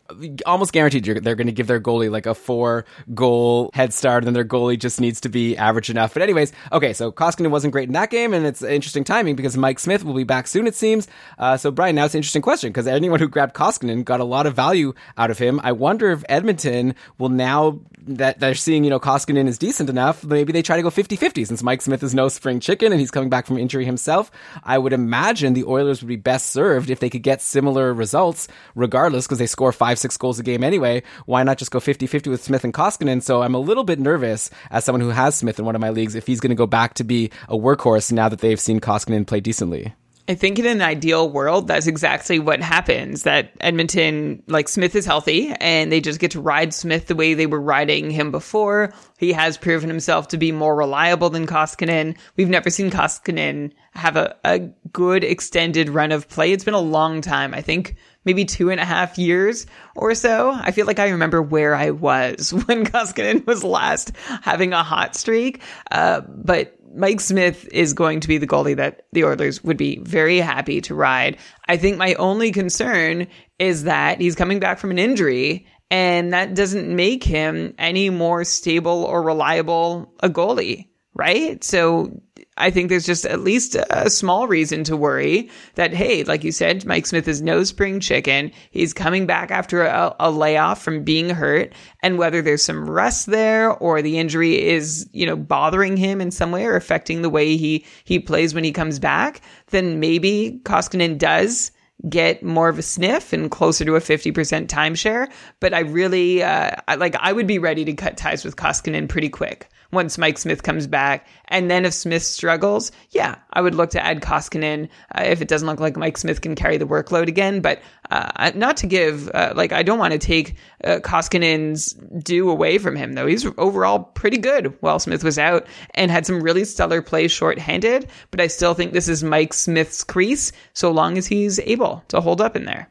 [0.46, 4.36] almost guaranteed they're going to give their goalie like a four goal head start, and
[4.36, 6.14] their goalie just needs to be average enough.
[6.14, 9.58] But anyways, okay, so Koskinen wasn't great in that game, and it's interesting timing because
[9.58, 11.08] Mike Smith will be back soon, it seems.
[11.38, 14.26] Uh, so Brian, now it's an interesting question because anyone who grabbed Koskinen got a
[14.26, 15.60] lot of value out of him.
[15.64, 20.24] I wonder if Edmonton will now that they're seeing, you know, Koskinen is decent enough,
[20.24, 23.12] maybe they try to go 50-50 since Mike Smith is no spring chicken and he's
[23.12, 24.32] coming back from injury himself.
[24.64, 28.48] I would imagine the Oilers would be best served if they could get similar results
[28.76, 31.04] regardless because they score five, six goals a game anyway.
[31.26, 33.22] Why not just go 50-50 with Smith and Koskinen?
[33.22, 35.90] So I'm a little bit nervous as someone who has Smith in one of my
[35.90, 38.80] leagues if he's going to go back to be a workhorse now that they've seen
[38.80, 39.94] Koskinen play decently.
[40.30, 43.24] I think in an ideal world, that's exactly what happens.
[43.24, 47.34] That Edmonton, like Smith is healthy and they just get to ride Smith the way
[47.34, 48.94] they were riding him before.
[49.18, 52.16] He has proven himself to be more reliable than Koskinen.
[52.38, 54.60] We've never seen Koskinen have a, a
[54.94, 56.54] good extended run of play.
[56.54, 57.54] It's been a long time.
[57.54, 60.52] I think maybe two and a half years or so.
[60.52, 65.18] I feel like I remember where I was when Koskinen was last having a hot
[65.18, 65.62] streak.
[65.92, 70.00] Uh, but Mike Smith is going to be the goalie that the Oilers would be
[70.00, 71.38] very happy to ride.
[71.68, 73.28] I think my only concern
[73.60, 78.44] is that he's coming back from an injury and that doesn't make him any more
[78.44, 81.64] stable or reliable a goalie, right?
[81.64, 82.22] So
[82.58, 86.52] I think there's just at least a small reason to worry that, hey, like you
[86.52, 88.52] said, Mike Smith is no spring chicken.
[88.70, 91.74] He's coming back after a, a, layoff from being hurt.
[92.02, 96.32] And whether there's some rust there or the injury is, you know, bothering him in
[96.32, 100.62] some way or affecting the way he, he plays when he comes back, then maybe
[100.64, 101.72] Koskinen does
[102.10, 105.32] get more of a sniff and closer to a 50% timeshare.
[105.60, 109.08] But I really, uh, I, like, I would be ready to cut ties with Koskinen
[109.08, 111.28] pretty quick once Mike Smith comes back.
[111.48, 115.48] And then if Smith struggles, yeah, I would look to add Koskinen uh, if it
[115.48, 117.62] doesn't look like Mike Smith can carry the workload again.
[117.62, 122.50] But uh, not to give, uh, like, I don't want to take uh, Koskinen's due
[122.50, 123.28] away from him, though.
[123.28, 128.10] He's overall pretty good while Smith was out and had some really stellar plays shorthanded.
[128.32, 132.22] But I still think this is Mike Smith's crease so long as he's able to
[132.22, 132.90] hold up in there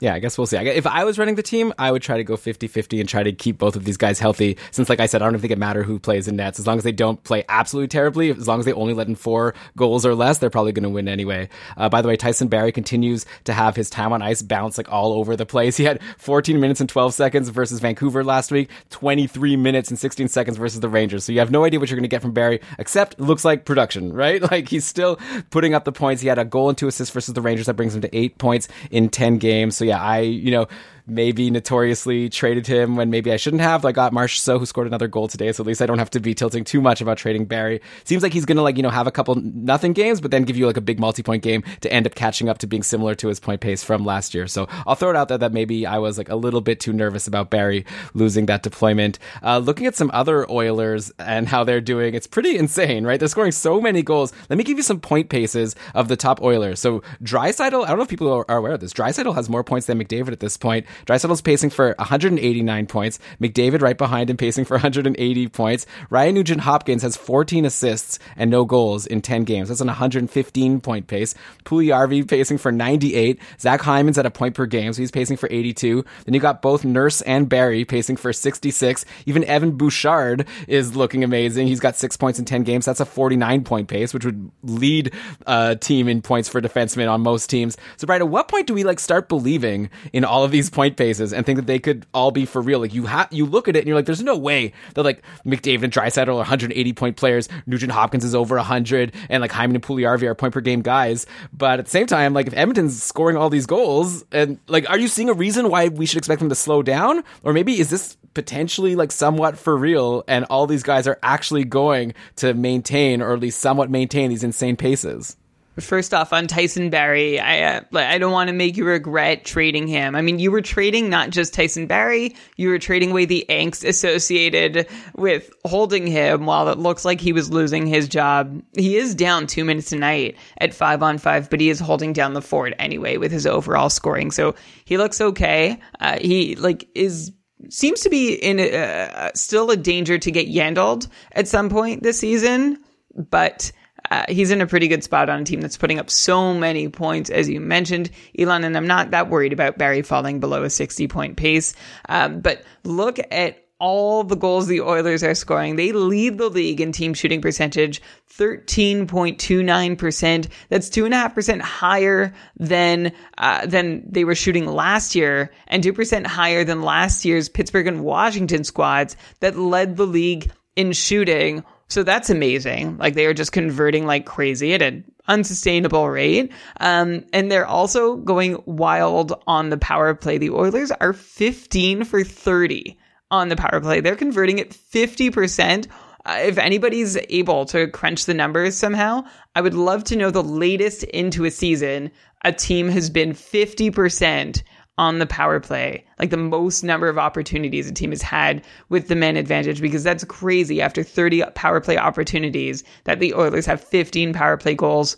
[0.00, 0.56] yeah, I guess we'll see.
[0.56, 3.32] If I was running the team, I would try to go 50-50 and try to
[3.32, 4.58] keep both of these guys healthy.
[4.72, 6.58] Since, like I said, I don't think it matters who plays in nets.
[6.58, 9.14] As long as they don't play absolutely terribly, as long as they only let in
[9.14, 11.48] four goals or less, they're probably going to win anyway.
[11.76, 14.90] Uh, by the way, Tyson Barrie continues to have his time on ice bounce like
[14.90, 15.78] all over the place.
[15.84, 20.28] He had 14 minutes and 12 seconds versus Vancouver last week, 23 minutes and 16
[20.28, 21.24] seconds versus the Rangers.
[21.24, 23.66] So you have no idea what you're going to get from Barrie, except looks like
[23.66, 24.40] production, right?
[24.40, 25.18] Like he's still
[25.50, 26.22] putting up the points.
[26.22, 28.38] He had a goal and two assists versus the Rangers that brings him to eight
[28.38, 29.76] points in 10 games.
[29.76, 30.66] So yeah, I, you know,
[31.06, 33.84] maybe notoriously traded him when maybe I shouldn't have.
[33.84, 36.20] I got Marchessault who scored another goal today, so at least I don't have to
[36.20, 37.80] be tilting too much about trading Barrie.
[38.04, 40.56] Seems like he's gonna like, you know, have a couple nothing games, but then give
[40.56, 43.28] you like a big multi-point game to end up catching up to being similar to
[43.28, 44.46] his point pace from last year.
[44.46, 46.92] So I'll throw it out there that maybe I was like a little bit too
[46.92, 49.18] nervous about Barrie losing that deployment.
[49.42, 53.18] Uh, looking at some other Oilers and how they're doing, it's pretty insane, right?
[53.18, 54.32] They're scoring so many goals.
[54.48, 56.80] Let me give you some point paces of the top Oilers.
[56.80, 58.92] So Draisaitl, I don't know if people are aware of this.
[58.92, 60.86] Draisaitl has more points than McDavid at this point.
[61.06, 63.18] Draisaitl's pacing for 189 points.
[63.40, 65.86] McDavid right behind him pacing for 180 points.
[66.10, 69.68] Ryan Nugent Hopkins has 14 assists and no goals in 10 games.
[69.68, 71.34] That's an 115 point pace.
[71.64, 73.40] Puljujarvi pacing for 98.
[73.60, 76.04] Zach Hyman's at a point per game, so he's pacing for 82.
[76.24, 79.04] Then you got both Nurse and Barrie pacing for 66.
[79.26, 81.66] Even Evan Bouchard is looking amazing.
[81.66, 82.84] He's got six points in 10 games.
[82.84, 85.12] That's a 49 point pace, which would lead
[85.46, 87.76] a team in points for defensemen on most teams.
[87.96, 90.83] So, Brian, at what point do we like start believing in all of these points?
[90.84, 92.78] Point paces and think that they could all be for real.
[92.78, 95.22] Like you have, you look at it and you're like, there's no way that like
[95.46, 97.48] McDavid and Draisaitl are 180 point players.
[97.66, 101.24] Nugent Hopkins is over 100 and like Hyman and Puljujarvi are point per game guys.
[101.54, 104.98] But at the same time, like if Edmonton's scoring all these goals and like, are
[104.98, 107.24] you seeing a reason why we should expect them to slow down?
[107.42, 111.64] Or maybe is this potentially like somewhat for real and all these guys are actually
[111.64, 115.38] going to maintain or at least somewhat maintain these insane paces?
[115.80, 119.88] First off, on Tyson Barrie, I uh, I don't want to make you regret trading
[119.88, 120.14] him.
[120.14, 123.86] I mean, you were trading not just Tyson Barrie, you were trading away the angst
[123.86, 128.62] associated with holding him while it looks like he was losing his job.
[128.76, 132.34] He is down two minutes tonight at five on five, but he is holding down
[132.34, 134.30] the fort anyway with his overall scoring.
[134.30, 135.80] So he looks okay.
[135.98, 137.32] Uh, he like is
[137.68, 142.02] seems to be in a, uh, still a danger to get yandled at some point
[142.02, 142.78] this season,
[143.14, 143.72] but
[144.10, 146.88] uh, he's in a pretty good spot on a team that's putting up so many
[146.88, 148.64] points, as you mentioned, Elon.
[148.64, 151.74] And I'm not that worried about Barrie falling below a 60 point pace.
[152.08, 155.76] Um, but look at all the goals the Oilers are scoring.
[155.76, 160.48] They lead the league in team shooting percentage, 13.29%.
[160.68, 165.52] That's two and a half percent higher than, uh, than they were shooting last year
[165.66, 170.92] and 2% higher than last year's Pittsburgh and Washington squads that led the league in
[170.92, 171.64] shooting
[171.94, 172.98] so that's amazing.
[172.98, 176.50] Like they are just converting like crazy at an unsustainable rate.
[176.80, 180.38] Um, and they're also going wild on the power play.
[180.38, 182.98] The Oilers are 15 for 30
[183.30, 184.00] on the power play.
[184.00, 185.86] They're converting at 50%.
[186.26, 190.42] Uh, if anybody's able to crunch the numbers somehow, I would love to know the
[190.42, 192.10] latest into a season
[192.44, 194.62] a team has been 50%
[194.96, 199.08] on the power play, like the most number of opportunities a team has had with
[199.08, 200.80] the man advantage, because that's crazy.
[200.80, 205.16] After 30 power play opportunities that the Oilers have 15 power play goals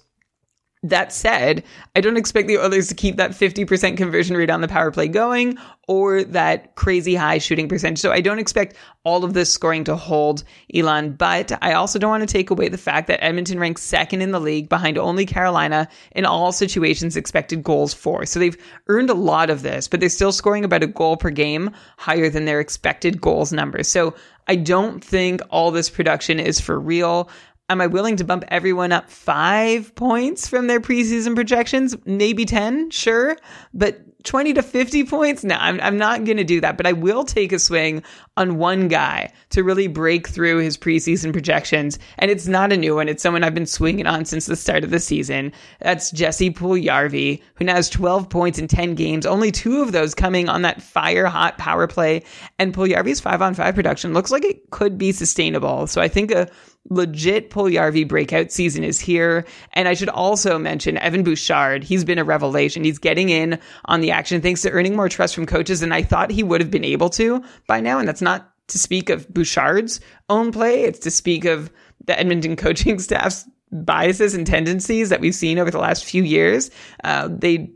[0.91, 4.69] that said, I don't expect the Oilers to keep that 50% conversion rate on the
[4.69, 7.99] power play going or that crazy high shooting percentage.
[7.99, 10.45] So I don't expect all of this scoring to hold
[10.75, 14.23] Elon, but I also don't want to take away the fact that Edmonton ranks second
[14.23, 18.27] in the league behind only Carolina in all situations expected goals for.
[18.27, 18.57] So they've
[18.89, 22.29] earned a lot of this, but they're still scoring about a goal per game higher
[22.29, 23.89] than their expected goals numbers.
[23.89, 24.15] So
[24.49, 27.29] I don't think all this production is for real.
[27.69, 31.97] Am I willing to bump everyone up five points from their preseason projections?
[32.05, 33.37] Maybe 10, sure.
[33.75, 35.43] But 20 to 50 points?
[35.43, 36.77] No, I'm, I'm not going to do that.
[36.77, 38.05] But I will take a swing
[38.37, 41.99] on one guy to really break through his preseason projections.
[42.19, 43.09] And it's not a new one.
[43.09, 45.53] It's someone I've been swinging on since the start of the season.
[45.81, 50.15] That's Jesse Puljujarvi, who now has 12 points in 10 games, only two of those
[50.15, 52.23] coming on that fire hot power play.
[52.59, 55.87] And Puljujarvi's five on five production looks like it could be sustainable.
[55.87, 56.49] So I think a
[56.91, 59.45] legit Puljujarvi breakout season is here.
[59.73, 61.85] And I should also mention Evan Bouchard.
[61.85, 62.85] He's been a revelation.
[62.85, 66.03] He's getting in on the action thanks to earning more trust from coaches than I
[66.03, 67.99] thought he would have been able to by now.
[67.99, 70.83] And that's not to speak of Bouchard's own play.
[70.83, 71.71] It's to speak of
[72.05, 76.71] the Edmonton coaching staff's biases and tendencies that we've seen over the last few years.
[77.05, 77.71] Uh, they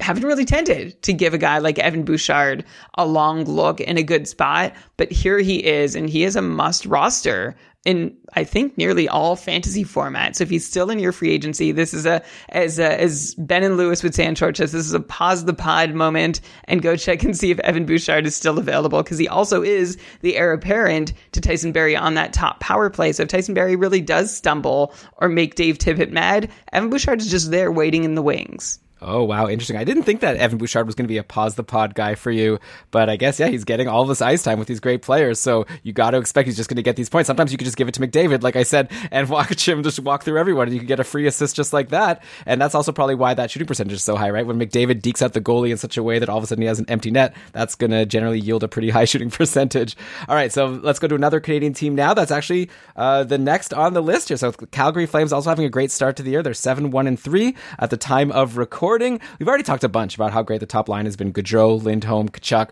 [0.00, 2.64] haven't really tended to give a guy like Evan Bouchard
[2.96, 6.42] a long look in a good spot, but here he is, and he is a
[6.42, 10.36] must roster in I think nearly all fantasy formats.
[10.36, 13.64] So if he's still in your free agency, this is a as a, as Ben
[13.64, 16.94] and Lewis would say on Short this is a pause the pod moment and go
[16.94, 20.52] check and see if Evan Bouchard is still available because he also is the heir
[20.52, 23.12] apparent to Tyson Barrie on that top power play.
[23.12, 27.30] So if Tyson Barrie really does stumble or make Dave Tippett mad, Evan Bouchard is
[27.30, 28.78] just there waiting in the wings.
[29.04, 29.76] Oh wow, interesting.
[29.76, 32.14] I didn't think that Evan Bouchard was going to be a pause the pod guy
[32.14, 32.60] for you,
[32.92, 35.40] but I guess yeah, he's getting all this ice time with these great players.
[35.40, 37.26] So you got to expect he's just going to get these points.
[37.26, 39.98] Sometimes you could just give it to McDavid, like I said, and watch him just
[39.98, 42.22] walk through everyone, and you can get a free assist just like that.
[42.46, 44.46] And that's also probably why that shooting percentage is so high, right?
[44.46, 46.62] When McDavid dekes out the goalie in such a way that all of a sudden
[46.62, 49.96] he has an empty net, that's going to generally yield a pretty high shooting percentage.
[50.28, 52.14] All right, so let's go to another Canadian team now.
[52.14, 54.36] That's actually uh, the next on the list here.
[54.36, 56.42] So Calgary Flames also having a great start to the year.
[56.44, 58.91] They're seven one and three at the time of recording.
[58.98, 61.32] We've already talked a bunch about how great the top line has been.
[61.32, 62.70] Gaudreau, Lindholm, Tkachuk,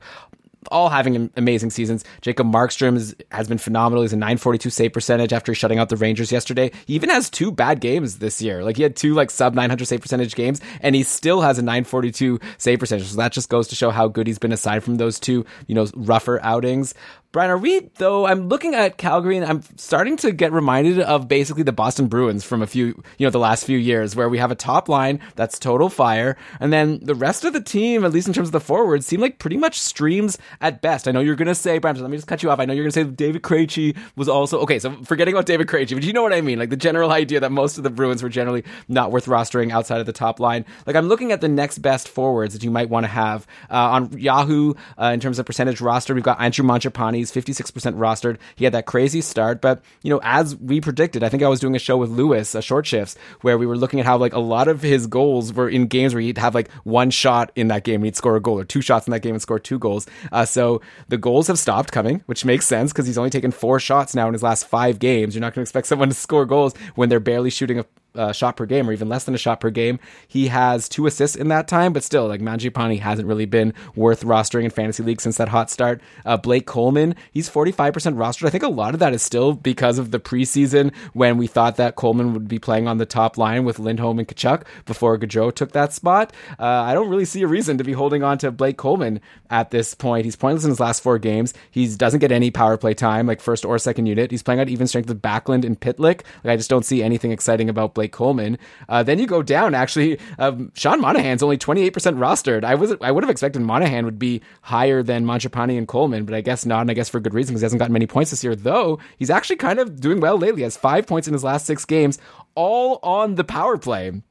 [0.71, 2.05] all having amazing seasons.
[2.21, 4.03] Jacob Markstrom is, has been phenomenal.
[4.03, 6.71] He's a 942 save percentage after shutting out the Rangers yesterday.
[6.87, 8.63] He even has two bad games this year.
[8.63, 11.63] Like he had two like sub 900 save percentage games and he still has a
[11.63, 13.07] 942 save percentage.
[13.07, 15.75] So that just goes to show how good he's been aside from those two, you
[15.75, 16.95] know, rougher outings.
[17.33, 18.27] Brian, are we though?
[18.27, 22.43] I'm looking at Calgary and I'm starting to get reminded of basically the Boston Bruins
[22.43, 22.87] from a few,
[23.19, 26.37] you know, the last few years, where we have a top line that's total fire,
[26.59, 29.21] and then the rest of the team, at least in terms of the forwards, seem
[29.21, 31.07] like pretty much streams at best.
[31.07, 32.59] I know you're gonna say, Brian, let me just cut you off.
[32.59, 34.81] I know you're gonna say David Krejci was also okay.
[34.81, 37.39] So forgetting about David Krejci, but you know what I mean, like the general idea
[37.39, 40.65] that most of the Bruins were generally not worth rostering outside of the top line.
[40.85, 43.77] Like I'm looking at the next best forwards that you might want to have uh,
[43.77, 46.13] on Yahoo uh, in terms of percentage roster.
[46.13, 48.39] We've got Andrew Mangiapane He's 56% rostered.
[48.57, 51.61] He had that crazy start, but you know, as we predicted, I think I was
[51.61, 54.33] doing a show with Lewis, uh, short shifts, where we were looking at how like
[54.33, 57.69] a lot of his goals were in games where he'd have like one shot in
[57.69, 59.59] that game and he'd score a goal, or two shots in that game and score
[59.59, 60.07] two goals.
[60.33, 63.79] Uh, so the goals have stopped coming, which makes sense because he's only taken four
[63.79, 65.35] shots now in his last five games.
[65.35, 68.33] You're not going to expect someone to score goals when they're barely shooting a uh,
[68.33, 69.99] shot per game or even less than a shot per game.
[70.27, 74.25] He has two assists in that time, but still, like Mangiapane hasn't really been worth
[74.25, 76.01] rostering in fantasy league since that hot start.
[76.25, 78.47] Uh, Blake Coleman, he's 45% rostered.
[78.47, 81.77] I think a lot of that is still because of the preseason when we thought
[81.77, 85.55] that Coleman would be playing on the top line with Lindholm and Tkachuk before Gaudreau
[85.55, 86.33] took that spot.
[86.59, 89.21] Uh, I don't really see a reason to be holding on to Blake Coleman
[89.51, 90.25] at this point.
[90.25, 91.55] He's pointless in his last four games.
[91.71, 94.31] He doesn't get any power play time, like first or second unit.
[94.31, 96.23] He's playing at even strength with Backlund and Pitlick.
[96.43, 98.59] Like I just don't see anything exciting about Blake Coleman.
[98.89, 99.75] Uh, then you go down.
[99.75, 102.65] Actually, um, Sean Monahan's only 28% rostered.
[102.65, 106.35] I was I would have expected Monahan would be higher than Mangiapane and Coleman, but
[106.35, 106.83] I guess not.
[106.83, 108.55] And I guess for good reason because he hasn't gotten many points this year.
[108.55, 110.61] Though he's actually kind of doing well lately.
[110.61, 112.19] He has five points in his last six games,
[112.55, 114.23] all on the power play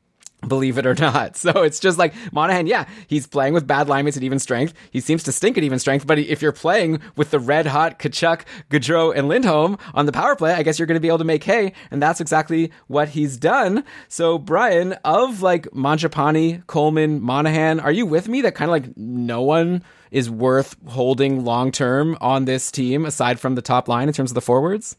[0.48, 1.38] believe it or not.
[1.50, 4.74] So it's just like Monahan, yeah, he's playing with bad line mates at even strength.
[4.92, 7.98] He seems to stink at even strength, but if you're playing with the red hot
[7.98, 11.20] Tkachuk, Gaudreau, and Lindholm on the power play, I guess you're going to be able
[11.20, 13.84] to make hay, and that's exactly what he's done.
[14.10, 18.98] So Brian, of like Mangiapane, Coleman, Monahan, are you with me that kind of like
[18.98, 24.08] no one is worth holding long term on this team aside from the top line
[24.08, 24.98] in terms of the forwards?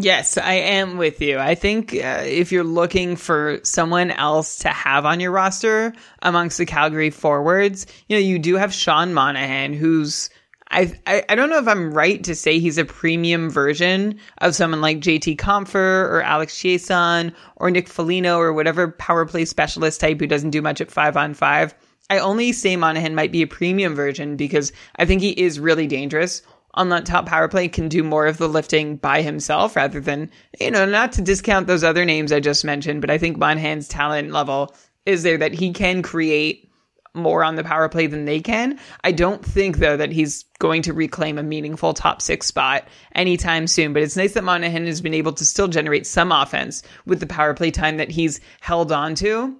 [0.00, 1.40] Yes, I am with you.
[1.40, 6.56] I think uh, if you're looking for someone else to have on your roster amongst
[6.56, 10.30] the Calgary forwards, you know, you do have Sean Monahan, who's
[10.70, 14.54] I, I, I don't know if I'm right to say he's a premium version of
[14.54, 20.00] someone like JT Compher or Alex Chiasson or Nick Foligno or whatever power play specialist
[20.00, 21.74] type who doesn't do much at five on five.
[22.08, 25.88] I only say Monahan might be a premium version because I think he is really
[25.88, 26.42] dangerous
[26.78, 30.30] on that top power play can do more of the lifting by himself rather than,
[30.60, 33.88] you know, not to discount those other names I just mentioned, but I think Monahan's
[33.88, 36.70] talent level is there that he can create
[37.14, 38.78] more on the power play than they can.
[39.02, 43.66] I don't think though that he's going to reclaim a meaningful top six spot anytime
[43.66, 47.18] soon, but it's nice that Monahan has been able to still generate some offense with
[47.18, 49.56] the power play time that he's held on to.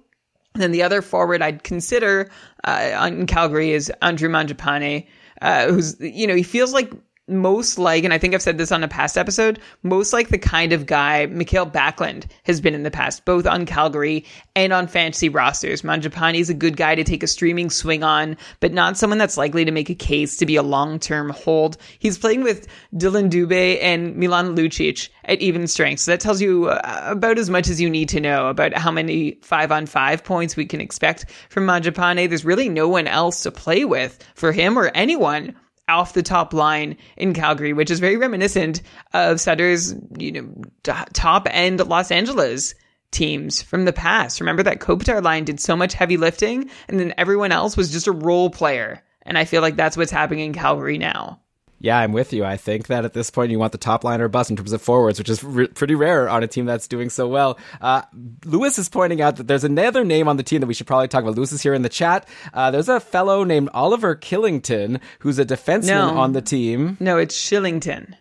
[0.53, 2.31] And then the other forward I'd consider
[2.63, 5.05] uh, in Calgary is Andrew Mangiapane,
[5.41, 6.91] uh, who's, you know, he feels like
[7.29, 10.37] most like, and I think I've said this on a past episode, most like the
[10.37, 14.87] kind of guy Mikael Backlund has been in the past, both on Calgary and on
[14.87, 15.81] fantasy rosters.
[15.81, 19.37] Mangiapane is a good guy to take a streaming swing on, but not someone that's
[19.37, 21.77] likely to make a case to be a long-term hold.
[21.99, 25.99] He's playing with Dillon Dubé and Milan Lucic at even strength.
[25.99, 28.91] So that tells you uh, about as much as you need to know about how
[28.91, 32.27] many five on five points we can expect from Mangiapane.
[32.27, 35.55] There's really no one else to play with for him or anyone
[35.89, 38.81] off the top line in Calgary, which is very reminiscent
[39.13, 42.75] of Sutter's, you know, top end Los Angeles
[43.11, 44.39] teams from the past.
[44.39, 48.07] Remember that Kopitar line did so much heavy lifting and then everyone else was just
[48.07, 49.03] a role player.
[49.23, 51.41] And I feel like that's what's happening in Calgary now.
[51.81, 52.43] Yeah, I'm with you.
[52.43, 54.73] I think that at this point you want the top line or bust in terms
[54.73, 55.39] of forwards, which is
[55.73, 57.57] pretty rare on a team that's doing so well.
[57.79, 58.01] Uh,
[58.43, 61.07] Lewis is pointing out that there's another name on the team that we should probably
[61.07, 61.35] talk about.
[61.35, 62.27] Lewis is here in the chat.
[62.53, 66.17] Uh, there's a fellow named Oliver Killington who's a defenseman no.
[66.17, 66.97] on the team.
[66.99, 68.13] No, it's Shillington.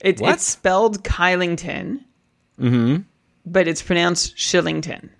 [0.00, 2.00] It, it's spelled Kylington,
[2.58, 3.02] mm-hmm.
[3.46, 5.10] but it's pronounced Shillington.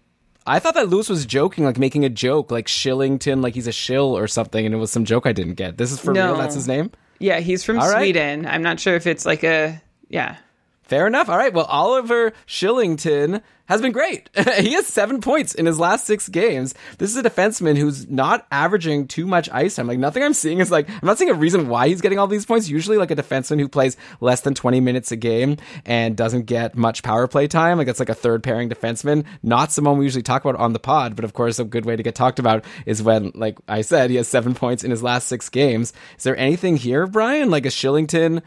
[0.44, 3.72] I thought that Lewis was joking, like making a joke, like Shillington, like he's a
[3.72, 5.78] shill or something, and it was some joke I didn't get.
[5.78, 6.32] This is for no.
[6.32, 6.36] real.
[6.38, 6.90] That's his name.
[7.22, 8.00] Yeah, he's from All right.
[8.00, 8.46] Sweden.
[8.46, 10.36] I'm not sure if it's like a yeah.
[10.82, 11.28] Fair enough.
[11.28, 11.54] All right.
[11.54, 14.28] Well, Oliver Shillington has been great.
[14.58, 16.74] he has seven points in his last six games.
[16.98, 19.86] This is a defenseman who's not averaging too much ice time.
[19.86, 22.26] Like nothing I'm seeing is like I'm not seeing a reason why he's getting all
[22.26, 22.68] these points.
[22.68, 26.76] Usually, like a defenseman who plays less than 20 minutes a game and doesn't get
[26.76, 27.78] much power play time.
[27.78, 29.24] Like it's like a third pairing defenseman.
[29.42, 31.96] Not someone we usually talk about on the pod, but of course, a good way
[31.96, 35.02] to get talked about is when, like I said, he has seven points in his
[35.02, 35.92] last six games.
[36.18, 37.50] Is there anything here, Brian?
[37.50, 38.42] Like a Shillington?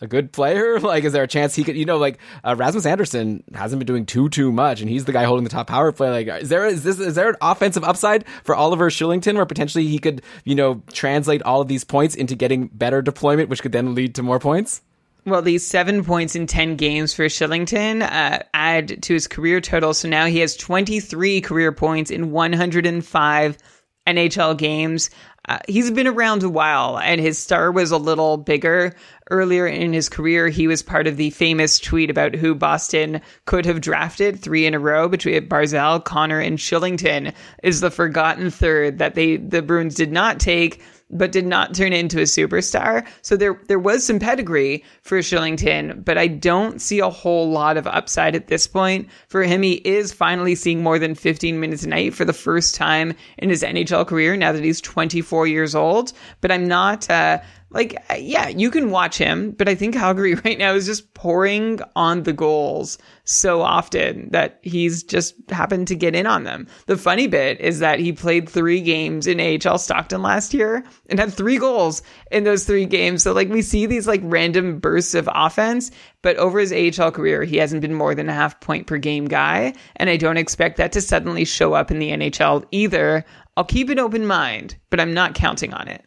[0.00, 0.78] A good player?
[0.86, 3.86] Like, is there a chance he could, you know, like uh, Rasmus Andersson hasn't been
[3.86, 6.10] doing too too much, and he's the guy holding the top power play.
[6.10, 9.86] Like, is there is this is there an offensive upside for Oliver Shillington where potentially
[9.86, 13.72] he could, you know, translate all of these points into getting better deployment, which could
[13.72, 14.82] then lead to more points?
[15.26, 19.92] Well, these seven points in 10 games for Shillington uh, add to his career total.
[19.92, 23.58] So now he has 23 career points in 105
[24.06, 25.10] NHL games.
[25.48, 28.94] Uh, he's been around a while and his star was a little bigger
[29.30, 30.48] earlier in his career.
[30.48, 34.74] He was part of the famous tweet about who Boston could have drafted three in
[34.74, 37.32] a row between Barzal, Connor, and Shillington
[37.62, 41.92] is the forgotten third that they, the Bruins did not take but did not turn
[41.92, 43.06] into a superstar.
[43.22, 47.76] So there there was some pedigree for Shillington, but I don't see a whole lot
[47.76, 49.62] of upside at this point for him.
[49.62, 53.50] He is finally seeing more than 15 minutes a night for the first time in
[53.50, 56.12] his NHL career now that he's 24 years old.
[56.40, 57.38] But I'm not uh,
[57.70, 61.80] like yeah, you can watch him, but I think Calgary right now is just pouring
[61.96, 66.68] on the goals so often that he's just happened to get in on them.
[66.86, 71.18] The funny bit is that he played 3 games in AHL Stockton last year and
[71.18, 73.24] had 3 goals in those 3 games.
[73.24, 75.90] So like we see these like random bursts of offense,
[76.22, 79.26] but over his AHL career he hasn't been more than a half point per game
[79.26, 83.24] guy, and I don't expect that to suddenly show up in the NHL either.
[83.56, 86.04] I'll keep an open mind, but I'm not counting on it.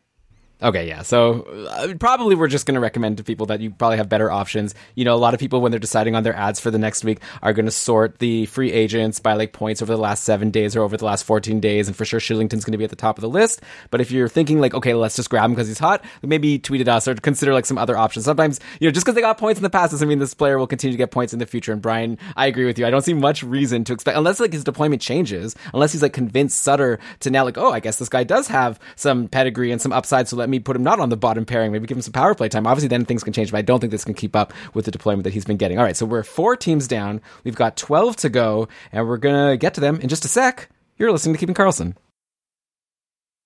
[0.62, 1.04] Okay, yeah.
[1.04, 4.30] So uh, probably we're just going to recommend to people that you probably have better
[4.30, 4.76] options.
[4.94, 7.06] You know, a lot of people when they're deciding on their adds for the next
[7.06, 10.52] week are going to sort the free agents by like points over the last seven
[10.52, 11.88] days or over the last 14 days.
[11.88, 13.62] And for sure, Shillington's going to be at the top of the list.
[13.90, 16.82] But if you're thinking like, okay, let's just grab him because he's hot, maybe tweet
[16.82, 18.26] at us or consider like some other options.
[18.26, 20.58] Sometimes, you know, just because they got points in the past doesn't mean this player
[20.58, 21.72] will continue to get points in the future.
[21.72, 22.86] And Brian, I agree with you.
[22.86, 26.12] I don't see much reason to expect, unless like his deployment changes, unless he's like
[26.12, 29.82] convinced Sutter to now like, oh, I guess this guy does have some pedigree and
[29.82, 30.28] some upside.
[30.28, 32.36] So let me put him not on the bottom pairing, maybe give him some power
[32.36, 32.68] play time.
[32.68, 34.92] Obviously, then things can change, but I don't think this can keep up with the
[34.92, 35.78] deployment that he's been getting.
[35.78, 37.22] All right, so we're four teams down.
[37.44, 40.28] We've got 12 to go, and we're going to get to them in just a
[40.28, 40.70] sec.
[40.98, 41.96] You're listening to Keeping Karlsson.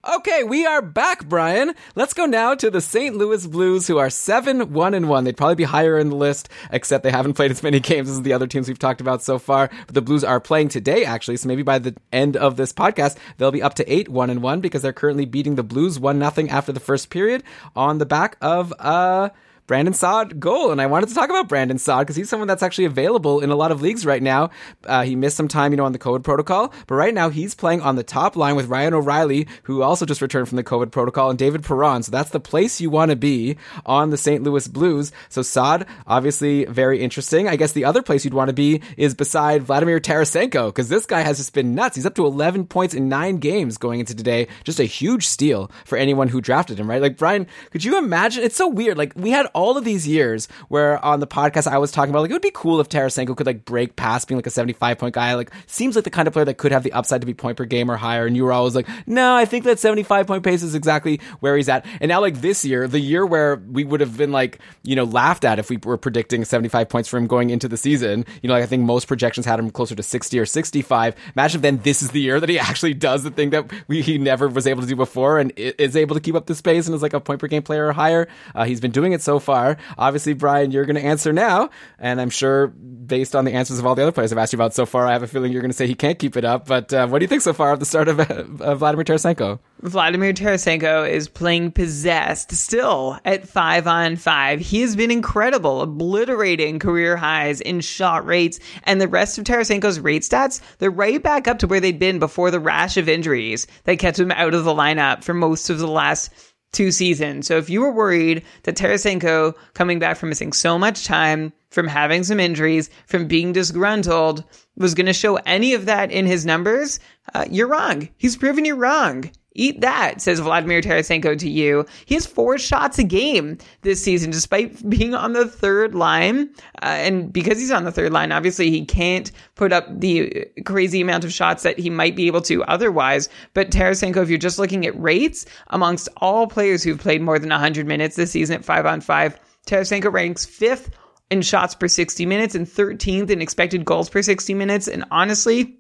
[0.06, 1.74] Okay, we are back, Brian.
[1.96, 3.16] Let's go now to the St.
[3.16, 5.24] Louis Blues, who are 7 1 and 1.
[5.24, 8.22] They'd probably be higher in the list, except they haven't played as many games as
[8.22, 9.70] the other teams we've talked about so far.
[9.86, 13.16] But the Blues are playing today, actually, so maybe by the end of this podcast,
[13.38, 16.20] they'll be up to 8 1 and 1 because they're currently beating the Blues 1
[16.20, 17.42] 0 after the first period
[17.74, 19.30] on the back of, uh,
[19.66, 20.72] Brandon Saad goal.
[20.72, 23.50] And I wanted to talk about Brandon Saad because he's someone that's actually available in
[23.50, 24.50] a lot of leagues right now.
[24.84, 27.56] Uh, he missed some time, you know, on the COVID protocol, but right now he's
[27.56, 30.92] playing on the top line with Ryan O'Reilly, who also just returned from the COVID
[30.92, 32.04] protocol, and David Perron.
[32.04, 34.44] So that's the place you want to be on the St.
[34.44, 35.12] Louis Blues.
[35.30, 37.48] So Saad, obviously very interesting.
[37.48, 41.06] I guess the other place you'd want to be is beside Vladimir Tarasenko because this
[41.06, 41.96] guy has just been nuts.
[41.96, 44.48] He's up to 11 points in nine games going into today.
[44.64, 47.02] Just a huge steal for anyone who drafted him, right?
[47.02, 48.44] Like Brian, could you imagine?
[48.44, 48.98] It's so weird.
[48.98, 52.22] Like we had all of these years where on the podcast I was talking about
[52.22, 54.98] like it would be cool if Tarasenko could like break past being like a 75
[54.98, 55.34] point guy.
[55.36, 57.58] Like seems like the kind of player that could have the upside to be point
[57.58, 58.26] per game or higher.
[58.26, 61.58] And you were always like, no, I think that 75 point pace is exactly where
[61.58, 61.86] he's at.
[62.02, 65.04] And now like this year, the year where we would have been like, you know,
[65.04, 68.26] laughed at if we were predicting 75 points for him going into the season.
[68.42, 71.16] You know, like I think most projections had him closer to 60 or 65.
[71.36, 74.02] Imagine if then this is the year that he actually does the thing that we,
[74.02, 76.88] he never was able to do before and is able to keep up the space
[76.88, 78.28] and is like a point per game player or higher.
[78.54, 79.78] Uh, he's been doing it so far.
[79.98, 81.70] Obviously, Brian, you're going to answer now.
[82.00, 84.58] And I'm sure based on the answers of all the other players I've asked you
[84.58, 86.46] about so far, I have a feeling you're going to say he can't keep it
[86.46, 86.68] up.
[86.68, 89.60] But uh, what do you think so far of the start of, Vladimir Tarasenko?
[89.82, 94.60] Vladimir Tarasenko is playing possessed still at five on five.
[94.62, 98.60] He has been incredible, obliterating career highs in shot rates.
[98.86, 102.20] And the rest of Tarasenko's rate stats, they're right back up to where they'd been
[102.20, 105.80] before the rash of injuries that kept him out of the lineup for most of
[105.80, 106.30] the last
[106.74, 107.48] two seasons.
[107.48, 111.88] So if you were worried that Tarasenko coming back from missing so much time, from
[111.88, 114.44] having some injuries, from being disgruntled,
[114.76, 117.00] was going to show any of that in his numbers,
[117.34, 118.10] uh, you're wrong.
[118.18, 119.32] He's proven you're wrong.
[119.56, 121.86] Eat that, says Vladimir Tarasenko to you.
[122.06, 126.50] He has four shots a game this season, despite being on the third line.
[126.82, 131.02] Uh, and because he's on the third line, obviously he can't put up the crazy
[131.02, 133.30] amount of shots that he might be able to otherwise.
[133.54, 137.50] But Tarasenko, if you're just looking at rates amongst all players who've played more than
[137.50, 140.90] 100 minutes this season at five on five, Tarasenko ranks fifth
[141.30, 144.88] in shots per 60 minutes and 13th in expected goals per 60 minutes.
[144.88, 145.78] And honestly,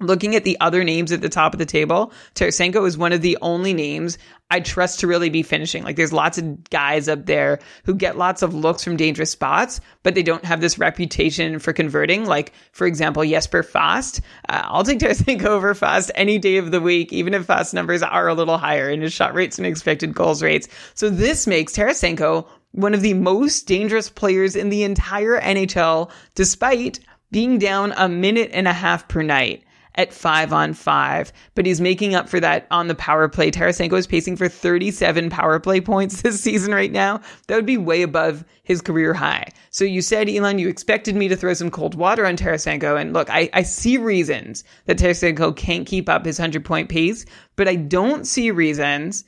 [0.00, 3.20] Looking at the other names at the top of the table, Tarasenko is one of
[3.20, 4.16] the only names
[4.50, 5.84] I trust to really be finishing.
[5.84, 9.78] Like there's lots of guys up there who get lots of looks from dangerous spots,
[10.02, 12.24] but they don't have this reputation for converting.
[12.24, 14.22] Like, for example, Jesper Fast.
[14.48, 18.02] Uh, I'll take Tarasenko over Fast any day of the week, even if Fast numbers
[18.02, 20.66] are a little higher in his shot rates and expected goals rates.
[20.94, 27.00] So this makes Tarasenko one of the most dangerous players in the entire NHL, despite
[27.30, 29.62] being down a minute and a half per night
[29.96, 33.50] at five on five, but he's making up for that on the power play.
[33.50, 37.20] Tarasenko is pacing for 37 power play points this season right now.
[37.48, 39.48] That would be way above his career high.
[39.70, 43.00] So you said, Elon, you expected me to throw some cold water on Tarasenko.
[43.00, 47.24] And look, I, I see reasons that Tarasenko can't keep up his 100 point pace,
[47.56, 49.24] but I don't see reasons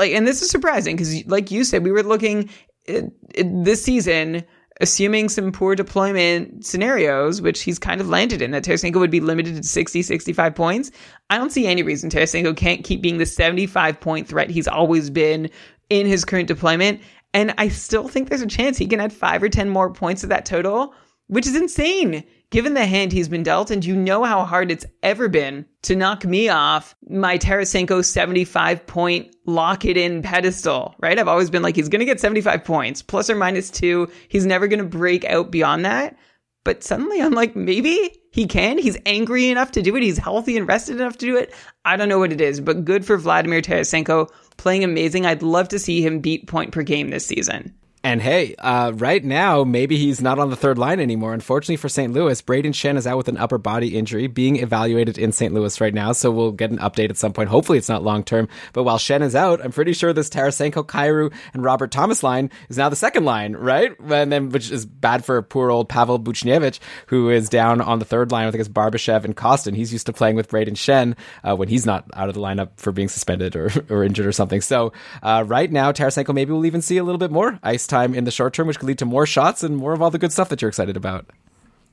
[0.00, 2.48] like, and this is surprising because like you said, we were looking
[2.88, 3.04] at,
[3.36, 4.44] at this season
[4.80, 9.20] assuming some poor deployment scenarios, which he's kind of landed in, that Tarasenko would be
[9.20, 10.90] limited to 60, 65 points.
[11.28, 15.10] I don't see any reason Tarasenko can't keep being the 75 point threat he's always
[15.10, 15.50] been
[15.90, 17.00] in his current deployment.
[17.32, 20.22] And I still think there's a chance he can add five or 10 more points
[20.22, 20.94] to that total,
[21.28, 23.70] which is insane given the hand he's been dealt.
[23.70, 28.86] And you know how hard it's ever been to knock me off my Tarasenko 75
[28.86, 31.18] point lock it in pedestal, right?
[31.18, 34.10] I've always been like, he's going to get 75 points, plus or minus two.
[34.28, 36.16] He's never going to break out beyond that.
[36.62, 38.76] But suddenly I'm like, maybe he can.
[38.78, 40.02] He's angry enough to do it.
[40.02, 41.54] He's healthy and rested enough to do it.
[41.84, 45.24] I don't know what it is, but good for Vladimir Tarasenko playing amazing.
[45.24, 47.74] I'd love to see him beat point per game this season.
[48.02, 51.34] And hey, uh, right now, maybe he's not on the third line anymore.
[51.34, 52.10] Unfortunately for St.
[52.14, 55.52] Louis, Braden Schenn is out with an upper body injury, being evaluated in St.
[55.52, 56.12] Louis right now.
[56.12, 57.50] So we'll get an update at some point.
[57.50, 58.48] Hopefully it's not long term.
[58.72, 62.50] But while Schenn is out, I'm pretty sure this Tarasenko, Kyrou, and Robert Thomas line
[62.70, 63.94] is now the second line, right?
[64.00, 66.78] And then, which is bad for poor old Pavel Buchnevich,
[67.08, 68.46] who is down on the third line.
[68.46, 69.76] with, I it's Barbashev and Kostin.
[69.76, 72.70] He's used to playing with Braden Schenn uh, when he's not out of the lineup
[72.76, 74.62] for being suspended or, or injured or something.
[74.62, 78.14] So uh, right now, Tarasenko maybe we'll even see a little bit more ice time
[78.14, 80.18] in the short term which could lead to more shots and more of all the
[80.18, 81.26] good stuff that you're excited about.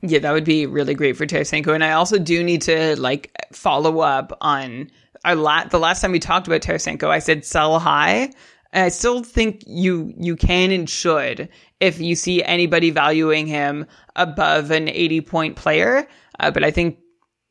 [0.00, 1.74] Yeah, that would be really great for Tarasenko.
[1.74, 4.90] And I also do need to like follow up on
[5.24, 5.70] a lot.
[5.70, 8.30] The last time we talked about Tarasenko, I said sell high.
[8.72, 11.48] And I still think you you can and should
[11.80, 16.06] if you see anybody valuing him above an 80 point player.
[16.38, 16.98] Uh, but I think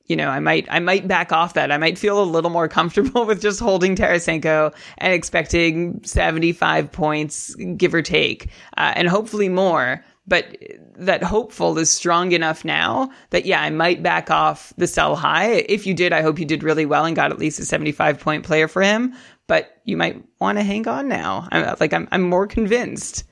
[0.07, 1.71] you know, I might I might back off that.
[1.71, 7.53] I might feel a little more comfortable with just holding Tarasenko and expecting 75 points,
[7.55, 8.47] give or take,
[8.77, 10.03] uh, and hopefully more.
[10.29, 10.57] But
[10.97, 15.51] that hopeful is strong enough now that yeah, I might back off the sell high.
[15.51, 18.19] If you did, I hope you did really well and got at least a 75
[18.19, 19.13] point player for him.
[19.47, 21.47] But you might want to hang on now.
[21.51, 23.23] I'm like I'm I'm more convinced.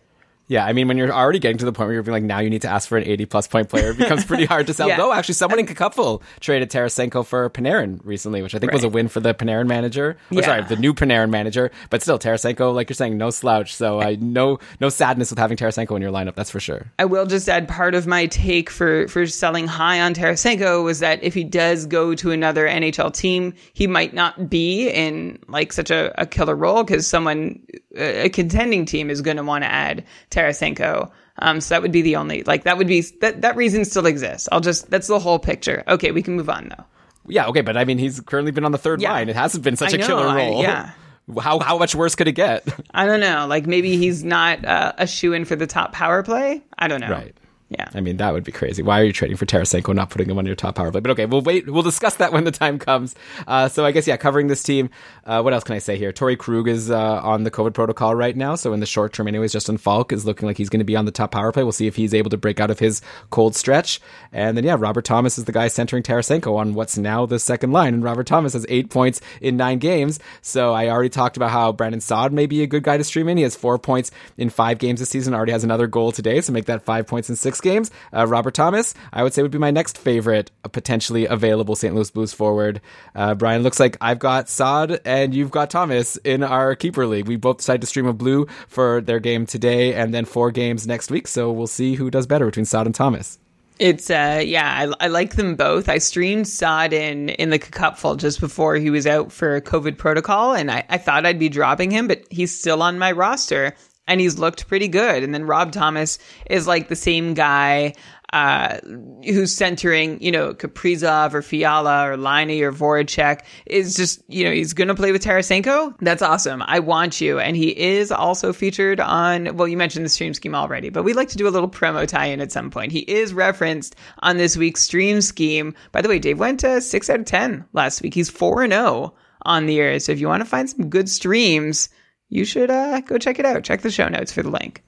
[0.48, 2.40] Yeah, I mean, when you're already getting to the point where you're being like, now
[2.40, 4.74] you need to ask for an 80 plus point player, it becomes pretty hard to
[4.74, 4.88] sell.
[4.90, 4.98] yeah.
[4.98, 8.76] Though, actually, someone in Cupful traded Tarasenko for Panarin recently, which I think right.
[8.76, 10.12] was a win for the Panarin manager.
[10.12, 10.42] Or, yeah.
[10.42, 11.72] sorry, the new Panarin manager.
[11.90, 13.74] But still, Tarasenko, like you're saying, no slouch.
[13.74, 16.36] So I no no sadness with having Tarasenko in your lineup.
[16.36, 16.92] That's for sure.
[17.00, 21.00] I will just add part of my take for for selling high on Tarasenko was
[21.00, 25.74] that if he does go to another NHL team, he might not be in like
[25.74, 27.60] such a, a killer role because someone
[27.96, 30.04] a contending team is going to want to add
[30.36, 31.12] Tarasenko.
[31.38, 34.06] Um, so that would be the only like that would be that that reason still
[34.06, 34.48] exists.
[34.52, 35.84] I'll just that's the whole picture.
[35.88, 36.86] Okay, we can move on though.
[37.28, 39.12] Yeah, okay, but I mean he's currently been on the third yeah.
[39.12, 39.30] line.
[39.30, 40.60] It hasn't been such I a know, killer role.
[40.60, 40.92] I, yeah.
[41.42, 42.68] How how much worse could it get?
[42.92, 43.48] I don't know.
[43.48, 46.62] Like maybe he's not uh, a shoe in for the top power play.
[46.78, 47.10] I don't know.
[47.10, 47.36] Right.
[47.68, 47.90] Yeah.
[47.96, 48.84] I mean, that would be crazy.
[48.84, 51.02] Why are you trading for Tarasenko, not putting him on your top power play?
[51.02, 51.68] But okay, we'll wait.
[51.68, 53.16] We'll discuss that when the time comes.
[53.48, 54.92] Uh, so I guess, yeah, covering this team.
[55.26, 56.14] Uh, what else can I say here?
[56.14, 58.54] Torey Krug is uh, on the COVID protocol right now.
[58.54, 60.96] So in the short term, anyways, Justin Faulk is looking like he's going to be
[60.96, 61.64] on the top power play.
[61.64, 63.02] We'll see if he's able to break out of his
[63.32, 64.00] cold stretch.
[64.32, 67.72] And then, yeah, Robert Thomas is the guy centering Tarasenko on what's now the second
[67.72, 67.96] line.
[67.96, 70.20] And Robert Thomas has eight points in nine games.
[70.44, 73.28] So I already talked about how Brandon Saad may be a good guy to stream
[73.28, 73.38] in.
[73.38, 76.42] He has four points in five games this season, already has another goal today.
[76.42, 77.92] So make that five points in six games.
[78.14, 81.94] Uh, Robert Thomas, I would say would be my next favorite potentially available St.
[81.94, 82.82] Louis Blues forward.
[83.14, 87.28] Uh, Brian, looks like I've got Saad and you've got Thomas in our keeper league.
[87.28, 90.86] We both decided to stream a blue for their game today and then four games
[90.88, 91.28] next week.
[91.28, 93.40] So we'll see who does better between Saad and Thomas.
[93.78, 95.90] It's uh yeah, I, I like them both.
[95.90, 100.54] I streamed Saad in in the cupful just before he was out for COVID protocol,
[100.54, 103.76] and I, I thought I'd be dropping him, but he's still on my roster
[104.08, 105.24] and he's looked pretty good.
[105.24, 107.94] And then Rob Thomas is like the same guy
[108.34, 108.80] uh,
[109.24, 114.52] who's centering, you know, Kaprizov or Fiala or Laine or Voracek is just, you know,
[114.52, 115.96] he's going to play with Tarasenko.
[116.02, 116.62] That's awesome.
[116.64, 117.40] I want you.
[117.40, 121.16] And he is also featured on, well, you mentioned the stream scheme already, but we'd
[121.16, 122.92] like to do a little promo tie in at some point.
[122.92, 125.74] He is referenced on this week's stream scheme.
[125.92, 128.14] By the way, Dave went to six out of 10 last week.
[128.14, 130.00] He's 4 and 0 on the air.
[130.00, 131.90] So if you want to find some good streams,
[132.36, 133.64] you should uh, go check it out.
[133.64, 134.84] Check the show notes for the link.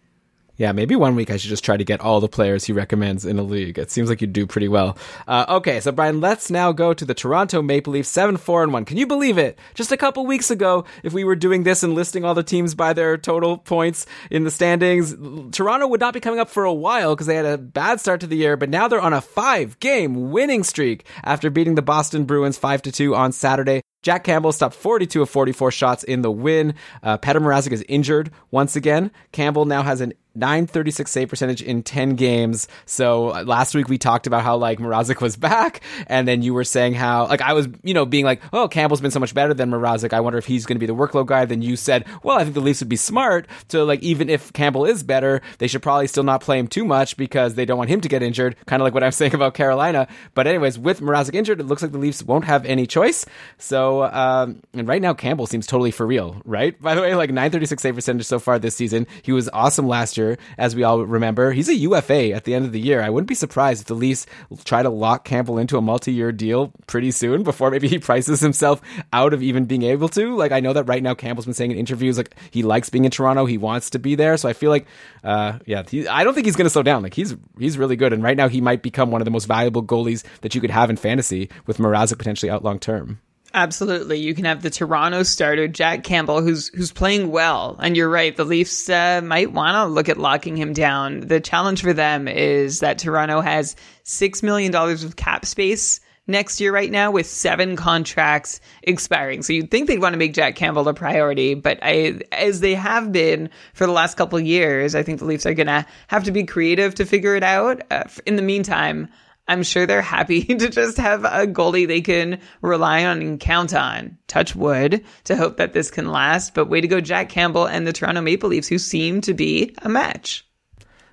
[0.60, 3.26] Yeah, maybe one week I should just try to get all the players he recommends
[3.26, 3.78] in a league.
[3.78, 4.98] It seems like you do pretty well.
[5.28, 8.74] Uh, okay, so Brian, let's now go to the Toronto Maple Leafs, seven four and
[8.74, 8.84] one.
[8.84, 9.60] Can you believe it?
[9.76, 12.74] Just a couple weeks ago, if we were doing this and listing all the teams
[12.74, 15.16] by their total points in the standings,
[15.52, 18.22] Toronto would not be coming up for a while because they had a bad start
[18.22, 18.58] to the year.
[18.58, 22.92] But now they're on a five-game winning streak after beating the Boston Bruins five to
[22.92, 23.84] two on Saturday.
[24.04, 26.76] Jack Campbell stopped 42 of 44 shots in the win.
[27.04, 29.12] Uh, Petr Mrazek is injured once again.
[29.32, 32.68] Campbell now has an 936 save percentage in 10 games.
[32.86, 36.54] So uh, last week we talked about how like Mrazek was back and then you
[36.54, 39.34] were saying how like I was, you know, being like, "Oh, Campbell's been so much
[39.34, 40.14] better than Mrazek.
[40.14, 42.44] I wonder if he's going to be the workload guy." Then you said, "Well, I
[42.44, 45.82] think the Leafs would be smart to like even if Campbell is better, they should
[45.82, 48.56] probably still not play him too much because they don't want him to get injured."
[48.66, 50.08] Kind of like what I'm saying about Carolina.
[50.34, 53.26] But anyways, with Mrazek injured, it looks like the Leafs won't have any choice.
[53.58, 56.80] So, um, and right now Campbell seems totally for real, right?
[56.82, 59.08] By the way, like 936 save percentage so far this season.
[59.22, 60.27] He was awesome last year
[60.58, 61.52] as we all remember.
[61.52, 63.02] He's a UFA at the end of the year.
[63.02, 64.26] I wouldn't be surprised if the Leafs
[64.66, 68.82] try to lock Campbell into a multi-year deal pretty soon before maybe he prices himself
[69.14, 70.36] out of even being able to.
[70.36, 73.06] Like I know that right now Campbell's been saying in interviews like he likes being
[73.06, 74.36] in Toronto, he wants to be there.
[74.38, 74.88] So I feel like,
[75.24, 77.04] uh, yeah, he, I don't think he's going to slow down.
[77.04, 79.46] Like he's he's really good, and right now he might become one of the most
[79.46, 83.20] valuable goalies that you could have in fantasy with Mrazek potentially out long term.
[83.54, 88.10] Absolutely, you can have the Toronto starter Jack Campbell, who's who's playing well, and you're
[88.10, 88.36] right.
[88.36, 91.22] The Leafs uh, might want to look at locking him down.
[91.22, 96.60] The challenge for them is that Toronto has six million dollars of cap space next
[96.60, 99.42] year right now with seven contracts expiring.
[99.42, 102.76] So you'd think they'd want to make Jack Campbell a priority, but I, as they
[102.76, 106.26] have been for the last couple years, I think the Leafs are going to have
[106.26, 107.82] to be creative to figure it out.
[107.90, 109.08] Uh, in the meantime,
[109.48, 113.74] I'm sure they're happy to just have a goalie they can rely on and count
[113.74, 114.18] on.
[114.28, 116.54] Touch wood to hope that this can last.
[116.54, 119.74] But way to go, Jack Campbell and the Toronto Maple Leafs, who seem to be
[119.82, 120.46] a match.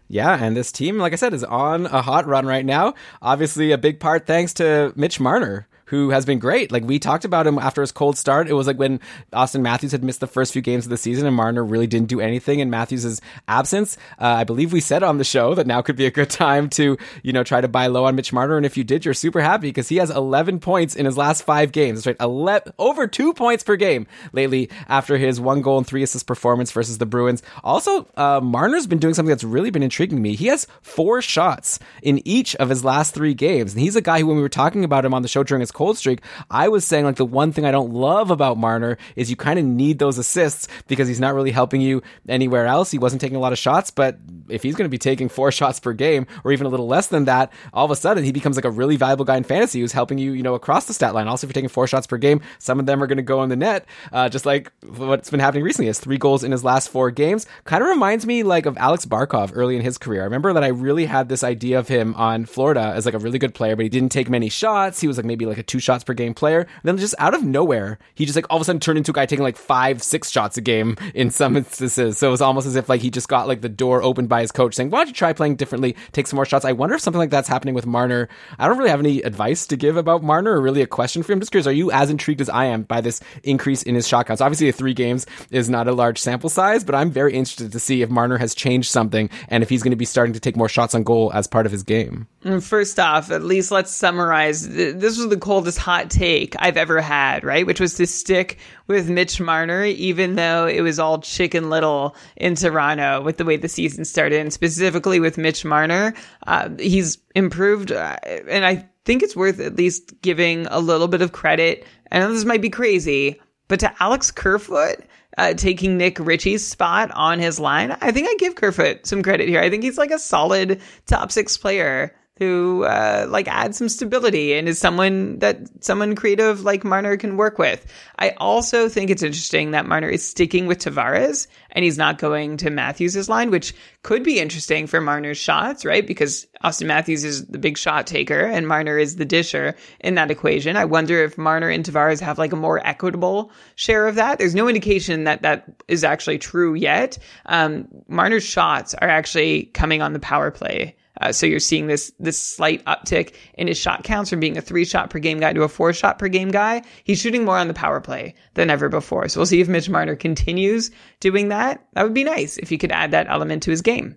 [0.08, 2.94] Yeah, and this team, like I said, is on a hot run right now.
[3.22, 6.72] Obviously, a big part thanks to Mitch Marner, who has been great.
[6.72, 8.48] Like we talked about him after his cold start.
[8.48, 9.00] It was like when
[9.32, 12.08] Auston Matthews had missed the first few games of the season and Marner really didn't
[12.08, 13.96] do anything in Matthews' absence.
[14.20, 16.68] Uh, I believe we said on the show that now could be a good time
[16.70, 18.56] to, you know, try to buy low on Mitch Marner.
[18.56, 21.42] And if you did, you're super happy because he has 11 points in his last
[21.42, 22.06] five games.
[22.06, 22.16] Right.
[22.20, 26.70] 11, over two points per game lately after his one goal and three assist performance
[26.70, 27.42] versus the Bruins.
[27.62, 30.34] Also, uh, Marner's been doing something that's really been intriguing me.
[30.34, 33.72] He has four shots in each of his last three games.
[33.72, 35.60] And he's a guy who, when we were talking about him on the show during
[35.60, 36.20] his cold streak,
[36.50, 39.58] I was saying like the one thing I don't love about Marner is you kind
[39.58, 42.90] of need those assists because he's not really helping you anywhere else.
[42.90, 44.16] He wasn't taking a lot of shots, but
[44.48, 47.08] if he's going to be taking four shots per game or even a little less
[47.08, 49.80] than that, all of a sudden he becomes like a really valuable guy in fantasy
[49.80, 51.28] who's helping you, you know, across the stat line.
[51.28, 53.42] Also, if you're taking four shots per game, some of them are going to go
[53.42, 55.86] in the net, uh, just like what's been happening recently.
[55.88, 57.46] Has three goals in his last four games.
[57.64, 60.22] Kind of reminds me like of Alex Barkov early in his career.
[60.22, 63.18] I remember that I really had this idea of him on Florida as like a
[63.18, 65.00] really good player, but he didn't take many shots.
[65.00, 66.60] He was like maybe like a two shots per game player.
[66.60, 69.10] And then just out of nowhere, he just like all of a sudden turned into
[69.10, 72.18] a guy taking like five, six shots a game in some instances.
[72.18, 74.40] So it was almost as if like he just got like the door opened by
[74.40, 76.64] his coach saying, why don't you try playing differently, take some more shots?
[76.64, 78.28] I wonder if something like that's happening with Marner.
[78.58, 81.32] I don't really have any advice to give about Marner or really a question for
[81.32, 81.40] him.
[81.40, 84.26] Just curious, are you as intrigued as I am by this increase in his shot
[84.26, 84.40] counts?
[84.40, 88.02] Obviously, three games is not a large sample size, but I'm very interested to see
[88.02, 90.68] if Marner has changed something and if he's going to be starting to take more
[90.68, 92.26] shots on goal as part of his game.
[92.44, 94.68] Mm, first off, at least let's summarize.
[94.68, 97.64] This was the coldest hot take I've ever had, right?
[97.64, 102.56] Which was to stick with Mitch Marner, even though it was all chicken little in
[102.56, 106.12] Toronto with the way the season started, and specifically with Mitch Marner.
[106.48, 108.16] Uh, he's improved, uh,
[108.48, 111.86] and I think it's worth at least giving a little bit of credit.
[112.10, 115.04] I know this might be crazy, but to Alex Kerfoot,
[115.38, 119.48] uh, taking Nick Ritchie's spot on his line, I think I give Kerfoot some credit
[119.48, 119.60] here.
[119.60, 124.54] I think he's like a solid top six player who uh, like adds some stability
[124.54, 127.86] and is someone that someone creative like Marner can work with.
[128.18, 132.56] I also think it's interesting that Marner is sticking with Tavares and he's not going
[132.56, 133.72] to Matthews's line, which
[134.02, 136.04] could be interesting for Marner's shots, right?
[136.04, 140.32] Because Auston Matthews is the big shot taker and Marner is the disher in that
[140.32, 140.76] equation.
[140.76, 144.38] I wonder if Marner and Tavares have like a more equitable share of that.
[144.38, 147.16] There's no indication that that is actually true yet.
[147.46, 152.12] Um, Marner's shots are actually coming on the power play uh, so you're seeing this
[152.18, 155.52] this slight uptick in his shot counts from being a three shot per game guy
[155.52, 156.82] to a four shot per game guy.
[157.04, 159.28] He's shooting more on the power play than ever before.
[159.28, 160.90] So we'll see if Mitch Marner continues
[161.20, 161.84] doing that.
[161.92, 164.16] That would be nice if he could add that element to his game.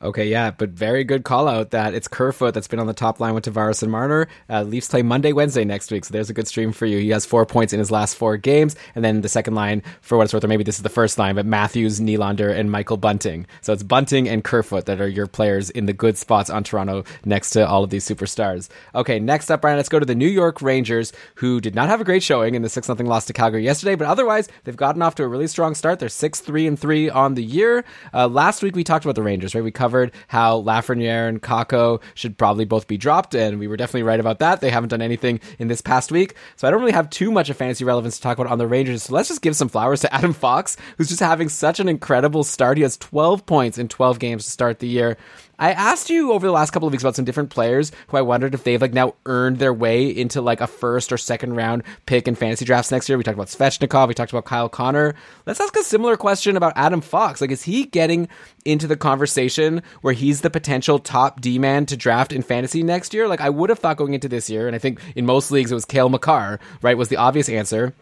[0.00, 3.18] Okay, yeah, but very good call out that it's Kerfoot that's been on the top
[3.18, 4.28] line with Tavares and Marner.
[4.48, 6.98] Uh, Leafs play Monday, Wednesday next week, so there's a good stream for you.
[6.98, 10.16] He has four points in his last four games, and then the second line, for
[10.16, 12.96] what it's worth, or maybe this is the first line, but Matthews, Nylander, and Michael
[12.96, 13.48] Bunting.
[13.60, 17.02] So it's Bunting and Kerfoot that are your players in the good spots on Toronto
[17.24, 18.68] next to all of these superstars.
[18.94, 22.00] Okay, next up, Brian, let's go to the New York Rangers, who did not have
[22.00, 25.02] a great showing in the 6 0 loss to Calgary yesterday, but otherwise, they've gotten
[25.02, 25.98] off to a really strong start.
[25.98, 27.84] They're 6 3 and 3 on the year.
[28.14, 29.64] Uh, last week, we talked about the Rangers, right?
[29.64, 29.87] We covered
[30.28, 34.38] how Lafreniere and Kakko should probably both be dropped, and we were definitely right about
[34.40, 34.60] that.
[34.60, 37.50] They haven't done anything in this past week, so I don't really have too much
[37.50, 39.04] of fantasy relevance to talk about on the Rangers.
[39.04, 42.44] So let's just give some flowers to Adam Fox, who's just having such an incredible
[42.44, 42.76] start.
[42.76, 45.16] He has 12 points in 12 games to start the year.
[45.58, 48.22] I asked you over the last couple of weeks about some different players who I
[48.22, 51.82] wondered if they've like now earned their way into like a first or second round
[52.06, 53.18] pick in fantasy drafts next year.
[53.18, 55.16] We talked about Svechnikov, we talked about Kyle Connor.
[55.46, 57.40] Let's ask a similar question about Adam Fox.
[57.40, 58.28] Like, is he getting
[58.64, 63.12] into the conversation where he's the potential top D man to draft in fantasy next
[63.12, 63.26] year?
[63.26, 65.72] Like, I would have thought going into this year, and I think in most leagues
[65.72, 66.96] it was Cale Makar, right?
[66.96, 67.94] Was the obvious answer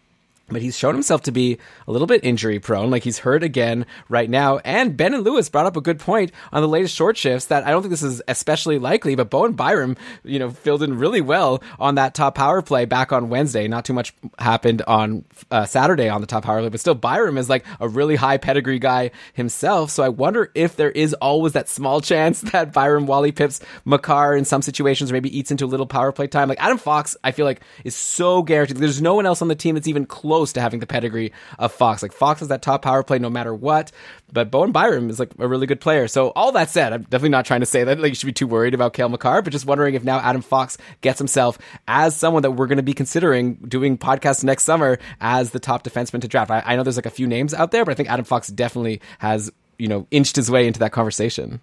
[0.49, 2.91] but he's shown himself to be a little bit injury prone.
[2.91, 4.59] Like he's hurt again right now.
[4.59, 7.67] And Ben and Lewis brought up a good point on the latest short shifts that
[7.67, 11.21] I don't think this is especially likely, but Bowen Byram, you know, filled in really
[11.21, 13.67] well on that top power play back on Wednesday.
[13.67, 17.39] Not too much happened on uh, Saturday on the top power play, but still Byram
[17.39, 19.91] is like a really high pedigree guy himself.
[19.91, 24.37] So I wonder if there is always that small chance that Byram Wally pips Makar
[24.37, 26.49] in some situations maybe eats into a little power play time.
[26.49, 28.77] Like Adam Fox, I feel like is so guaranteed.
[28.77, 31.33] There's no one else on the team that's even close close to having the pedigree
[31.59, 32.03] of Fox.
[32.03, 33.91] Like Fox is that top power play no matter what,
[34.31, 36.09] but Bowen Byram is like a really good player.
[36.09, 38.35] So all that said, I'm definitely not trying to say that like you should be
[38.35, 41.59] too worried about Cale Makar, but just wondering if now Adam Fox gets himself
[41.89, 45.85] as someone that we're going to be considering doing podcasts next summer as the top
[45.85, 46.51] defenseman to draft.
[46.51, 48.49] I, I know there's like a few names out there, but I think Adam Fox
[48.49, 51.63] definitely has you know inched his way into that conversation.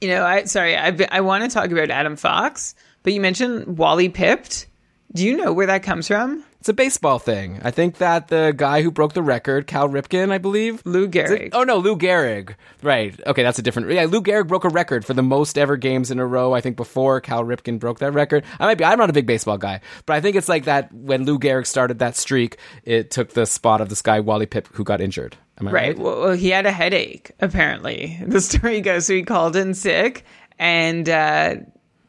[0.00, 3.76] You know, I sorry, I I want to talk about Adam Fox, but you mentioned
[3.76, 4.66] Wally pipped.
[5.12, 6.42] Do you know where that comes from?
[6.64, 7.60] It's a baseball thing.
[7.62, 10.80] I think that the guy who broke the record, Cal Ripken, I believe.
[10.86, 11.50] Lou Gehrig.
[11.52, 12.54] Oh no, Lou Gehrig.
[12.82, 13.14] Right.
[13.26, 13.90] Okay, that's a different.
[13.90, 16.54] Yeah, Lou Gehrig broke a record for the most ever games in a row.
[16.54, 18.44] I think before Cal Ripken broke that record.
[18.58, 18.84] I might be.
[18.86, 21.66] I'm not a big baseball guy, but I think it's like that when Lou Gehrig
[21.66, 25.36] started that streak, it took the spot of this guy Wally Pipp who got injured.
[25.60, 25.88] Am I right?
[25.88, 25.98] right?
[25.98, 27.32] Well, he had a headache.
[27.40, 29.04] Apparently, the story goes.
[29.04, 30.24] So he called in sick,
[30.58, 31.06] and.
[31.10, 31.56] uh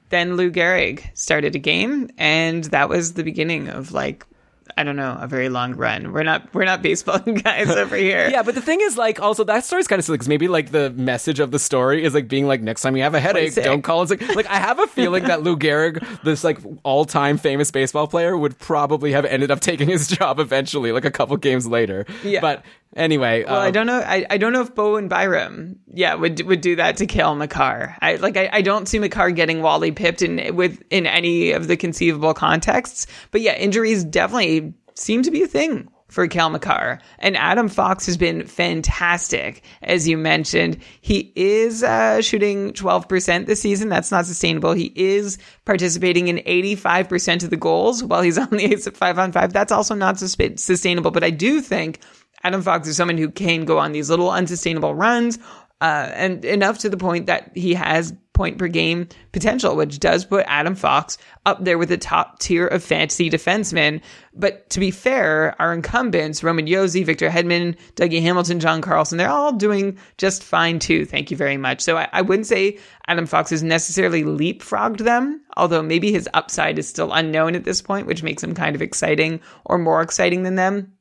[0.09, 4.23] then Lou Gehrig started a game, and that was the beginning of like
[4.77, 6.11] I don't know, a very long run.
[6.11, 8.27] We're not we're not baseball guys over here.
[8.29, 10.71] yeah, but the thing is, like, also that story's kind of silly because maybe like
[10.71, 13.55] the message of the story is like being like, next time you have a headache,
[13.55, 14.35] don't call it sick.
[14.35, 18.37] Like, I have a feeling that Lou Gehrig, this like all time famous baseball player,
[18.37, 22.05] would probably have ended up taking his job eventually, like a couple games later.
[22.23, 22.65] Yeah, but
[22.95, 23.99] Anyway, well, I um, don't know.
[23.99, 27.97] I, I don't know if Bowen Byram, yeah, would would do that to Cale Makar.
[28.01, 28.37] I like.
[28.37, 32.33] I, I don't see Makar getting Wally pipped in with in any of the conceivable
[32.33, 33.05] contexts.
[33.31, 36.99] But yeah, injuries definitely seem to be a thing for Cale Makar.
[37.19, 40.77] And Adam Fox has been fantastic, as you mentioned.
[41.01, 43.89] He is uh, shooting 12% this season.
[43.89, 44.71] That's not sustainable.
[44.71, 49.19] He is participating in 85% of the goals while he's on the ice at 5
[49.19, 49.51] on 5.
[49.51, 51.11] That's also not sustainable.
[51.11, 51.99] But I do think
[52.45, 55.39] Adam Fox is someone who can go on these little unsustainable runs,
[55.81, 60.25] uh, and enough to the point that he has point per game potential, which does
[60.25, 61.17] put Adam Fox
[61.47, 63.99] up there with the top tier of fantasy defensemen.
[64.33, 69.29] But to be fair, our incumbents, Roman Josi, Victor Hedman, Dougie Hamilton, John Carlson, they're
[69.29, 71.03] all doing just fine too.
[71.05, 71.81] Thank you very much.
[71.81, 72.77] So I, I wouldn't say
[73.07, 77.81] Adam Fox has necessarily leapfrogged them, although maybe his upside is still unknown at this
[77.81, 80.94] point, which makes him kind of exciting or more exciting than them.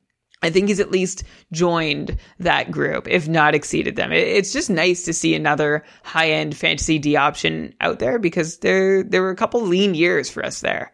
[0.45, 4.11] I think he's at least joined that group, if not exceeded them.
[4.11, 9.03] It's just nice to see another high end fantasy D option out there because there
[9.03, 10.91] there were a couple lean years for us there.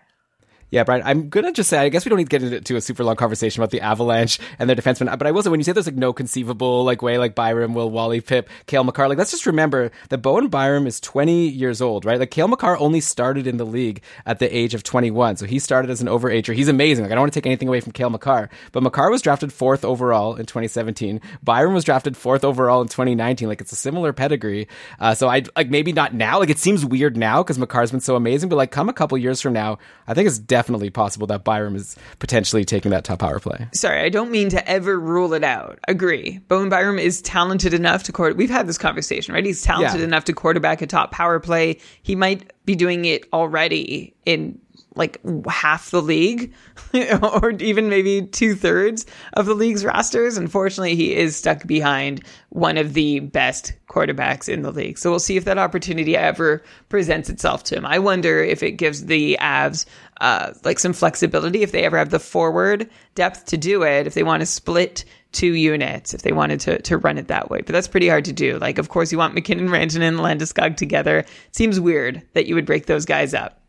[0.72, 2.82] Yeah, Brian, I'm gonna just say I guess we don't need to get into a
[2.82, 5.66] super long conversation about the Avalanche and their defensemen, but I will say when you
[5.66, 9.18] say there's like no conceivable like way like Byram, Will Wally, Pip, Cale Makar, like
[9.18, 12.18] let's just remember that Bowen Byram is 20 years old, right?
[12.18, 15.60] Like Cale Makar only started in the league at the age of 21, so he
[15.60, 16.56] started as an overager.
[16.56, 17.04] He's amazing.
[17.04, 19.52] Like I don't want to take anything away from Cale Makar, but Makar was drafted
[19.52, 21.20] fourth overall in 2017.
[21.44, 23.50] Byram was drafted fourth overall in 2019.
[23.50, 24.70] Like it's a similar pedigree.
[25.02, 26.40] Uh, so I like maybe not now.
[26.40, 29.18] Like it seems weird now because Makar's been so amazing, but like come a couple
[29.18, 33.04] years from now, I think it's definitely definitely possible that Byram is potentially taking that
[33.04, 33.68] top power play.
[33.74, 35.80] Sorry, I don't mean to ever rule it out.
[35.88, 36.38] Agree.
[36.48, 38.38] Bowen Byram is talented enough to court.
[38.38, 39.44] We've had this conversation, right?
[39.44, 40.06] He's talented yeah.
[40.06, 41.80] enough to quarterback a top power play.
[42.04, 44.60] He might be doing it already in
[44.96, 46.54] like half the league
[46.94, 50.38] or even maybe two thirds of the league's rosters.
[50.38, 54.98] Unfortunately, he is stuck behind one of the best quarterbacks in the league.
[54.98, 57.86] So we'll see if that opportunity ever presents itself to him.
[57.86, 59.86] I wonder if it gives the Avs
[60.20, 64.14] uh, like some flexibility if they ever have the forward depth to do it, if
[64.14, 67.62] they want to split two units, if they wanted to, to run it that way.
[67.62, 68.60] But that's pretty hard to do.
[68.60, 71.20] Like, of course, you want MacKinnon, Rantanen, and Landeskog together.
[71.20, 73.62] It seems weird that you would break those guys up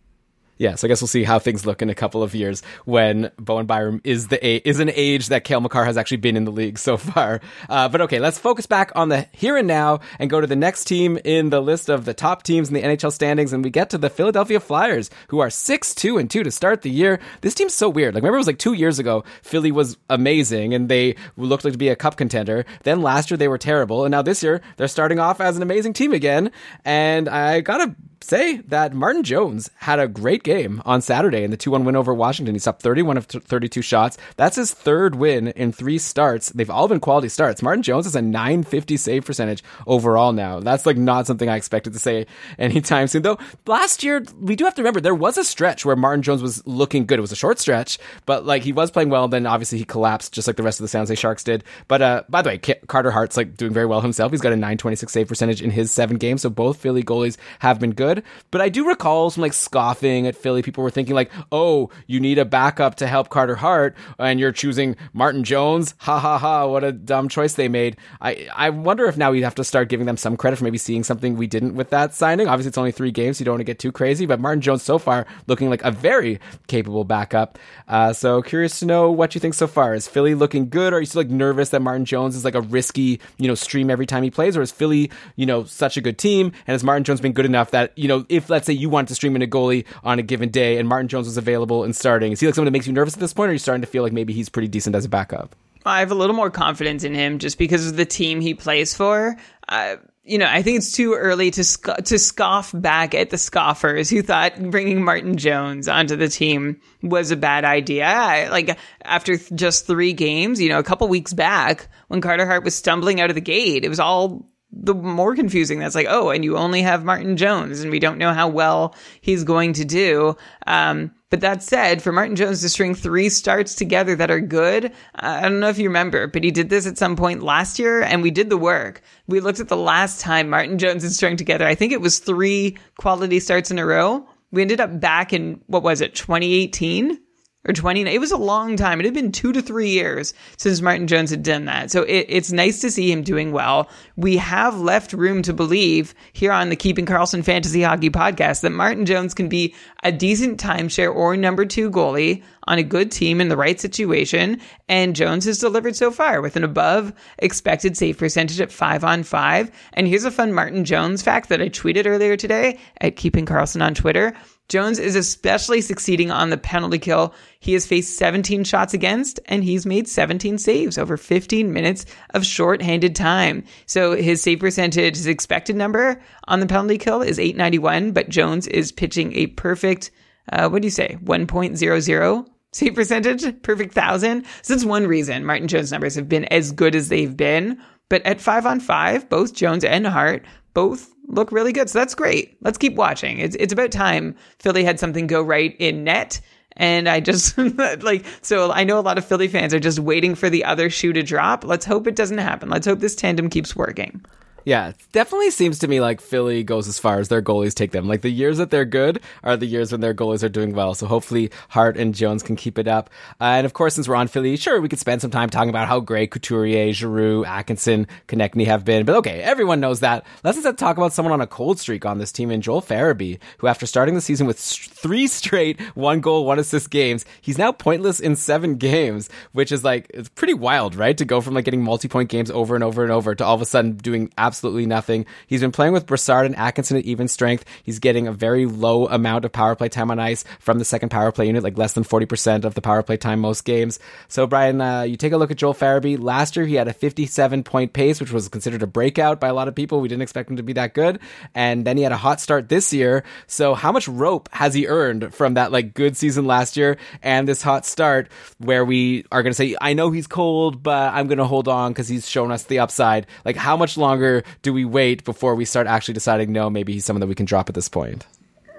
[0.62, 3.32] yeah, so I guess we'll see how things look in a couple of years when
[3.36, 6.52] Bowen Byram is the is an age that Cale Makar has actually been in the
[6.52, 7.40] league so far.
[7.68, 10.54] Uh, but okay, let's focus back on the here and now and go to the
[10.54, 13.70] next team in the list of the top teams in the NHL standings, and we
[13.70, 17.18] get to the Philadelphia Flyers, who are six two and two to start the year.
[17.40, 18.14] This team's so weird.
[18.14, 21.72] Like remember, it was like two years ago, Philly was amazing and they looked like
[21.72, 22.64] to be a cup contender.
[22.84, 25.62] Then last year they were terrible, and now this year they're starting off as an
[25.64, 26.52] amazing team again.
[26.84, 31.56] And I gotta say that Martin Jones had a great game on Saturday in the
[31.56, 32.54] 2 1 win over Washington.
[32.54, 34.18] He's up 31 of 32 shots.
[34.36, 36.50] That's his third win in three starts.
[36.50, 37.62] They've all been quality starts.
[37.62, 40.60] Martin Jones has a 950 save percentage overall now.
[40.60, 42.26] That's like not something I expected to say
[42.58, 43.22] anytime soon.
[43.22, 46.42] Though last year, we do have to remember there was a stretch where Martin Jones
[46.42, 47.18] was looking good.
[47.18, 49.28] It was a short stretch, but like he was playing well.
[49.28, 51.64] Then obviously he collapsed just like the rest of the San Jose Sharks did.
[51.88, 54.32] But uh, by the way, Carter Hart's like doing very well himself.
[54.32, 56.42] He's got a 926 save percentage in his seven games.
[56.42, 58.24] So both Philly goalies have been good good.
[58.50, 60.62] But I do recall some like scoffing at Philly.
[60.62, 64.52] People were thinking like, "Oh, you need a backup to help Carter Hart, and you're
[64.52, 66.66] choosing Martin Jones." Ha ha ha!
[66.66, 67.96] What a dumb choice they made.
[68.20, 70.78] I I wonder if now we have to start giving them some credit for maybe
[70.78, 72.48] seeing something we didn't with that signing.
[72.48, 74.26] Obviously, it's only three games, so you don't want to get too crazy.
[74.26, 77.58] But Martin Jones so far looking like a very capable backup.
[77.88, 79.94] Uh, so curious to know what you think so far.
[79.94, 80.92] Is Philly looking good?
[80.92, 83.54] Or are you still like nervous that Martin Jones is like a risky, you know,
[83.54, 84.56] stream every time he plays?
[84.56, 86.46] Or is Philly, you know, such a good team?
[86.66, 89.08] And has Martin Jones been good enough that, you know, if let's say you wanted
[89.08, 91.94] to stream in a goalie on a given day and Martin Jones was available and
[91.94, 93.48] starting, is he like someone that makes you nervous at this point?
[93.48, 95.54] Or are you starting to feel like maybe he's pretty decent as a backup?
[95.84, 98.94] I have a little more confidence in him just because of the team he plays
[98.94, 99.36] for.
[99.68, 101.64] Uh, you know, I think it's too early to
[102.04, 107.32] to scoff back at the scoffers who thought bringing Martin Jones onto the team was
[107.32, 108.06] a bad idea.
[108.06, 112.46] I, like after th- just three games, you know, a couple weeks back when Carter
[112.46, 116.06] Hart was stumbling out of the gate, it was all the more confusing that's like,
[116.08, 119.74] oh, and you only have Martin Jones, and we don't know how well he's going
[119.74, 120.34] to do.
[120.66, 124.86] Um, but that said, for Martin Jones to string three starts together that are good,
[124.86, 127.78] uh, I don't know if you remember, but he did this at some point last
[127.78, 129.02] year, and we did the work.
[129.26, 131.66] We looked at the last time Martin Jones had strung together.
[131.66, 134.26] I think it was three quality starts in a row.
[134.52, 137.18] We ended up back in what was it, 2018?
[137.64, 138.98] Or 20 it was a long time.
[138.98, 141.92] It had been two to three years since martin jones had done that.
[141.92, 143.88] So it, it's nice to see him doing well.
[144.16, 148.70] We have left room to believe here on the keeping Karlsson fantasy hockey podcast that
[148.70, 153.40] martin jones can be a decent timeshare or number two goalie on a good team
[153.40, 154.60] in the right situation.
[154.88, 159.22] And jones has delivered so far with an above expected save percentage at five on
[159.22, 159.70] five.
[159.92, 163.84] And here's a fun martin jones fact that i tweeted earlier today at keeping Karlsson
[163.84, 164.34] on twitter
[164.72, 167.34] Jones is especially succeeding on the penalty kill.
[167.60, 172.46] He has faced 17 shots against and he's made 17 saves over 15 minutes of
[172.46, 173.64] short-handed time.
[173.84, 178.66] So his save percentage, his expected number on the penalty kill is 891, but Jones
[178.66, 180.10] is pitching a perfect,
[180.50, 184.46] uh, what do you say, 1.00 save percentage, perfect thousand.
[184.62, 187.78] So that's one reason Martin Jones numbers have been as good as they've been.
[188.08, 191.90] But at five on five, both Jones and Hart both look really good.
[191.90, 192.56] So that's great.
[192.60, 193.38] Let's keep watching.
[193.38, 196.40] It's it's about time Philly had something go right in net.
[196.76, 197.58] And I just
[198.02, 200.88] like so I know a lot of Philly fans are just waiting for the other
[200.88, 201.64] shoe to drop.
[201.64, 202.70] Let's hope it doesn't happen.
[202.70, 204.24] Let's hope this tandem keeps working.
[204.64, 207.90] Yeah, it definitely seems to me like Philly goes as far as their goalies take
[207.90, 208.06] them.
[208.06, 210.94] Like the years that they're good are the years when their goalies are doing well.
[210.94, 213.10] So hopefully Hart and Jones can keep it up.
[213.40, 215.70] Uh, and of course, since we're on Philly, sure, we could spend some time talking
[215.70, 219.04] about how great Couturier, Giroux, Atkinson, Konecny have been.
[219.04, 220.24] But okay, everyone knows that.
[220.44, 223.38] Let's instead talk about someone on a cold streak on this team in Joel Farabee,
[223.58, 227.72] who after starting the season with three straight one goal, one assist games, he's now
[227.72, 231.18] pointless in seven games, which is like, it's pretty wild, right?
[231.18, 233.62] To go from like getting multi-point games over and over and over to all of
[233.62, 235.24] a sudden doing absolutely absolutely nothing.
[235.46, 237.64] He's been playing with Brassard and Atkinson at even strength.
[237.82, 241.08] He's getting a very low amount of power play time on ice from the second
[241.08, 243.98] power play unit, like less than 40% of the power play time most games.
[244.28, 246.22] So, Brian, uh, you take a look at Joel Farabee.
[246.22, 249.54] Last year, he had a 57 point pace, which was considered a breakout by a
[249.54, 250.02] lot of people.
[250.02, 251.18] We didn't expect him to be that good.
[251.54, 253.24] And then he had a hot start this year.
[253.46, 257.48] So, how much rope has he earned from that like good season last year and
[257.48, 258.28] this hot start
[258.58, 261.68] where we are going to say, I know he's cold, but I'm going to hold
[261.68, 263.26] on because he's shown us the upside?
[263.46, 267.04] Like, how much longer do we wait before we start actually deciding, no, maybe he's
[267.04, 268.26] someone that we can drop at this point?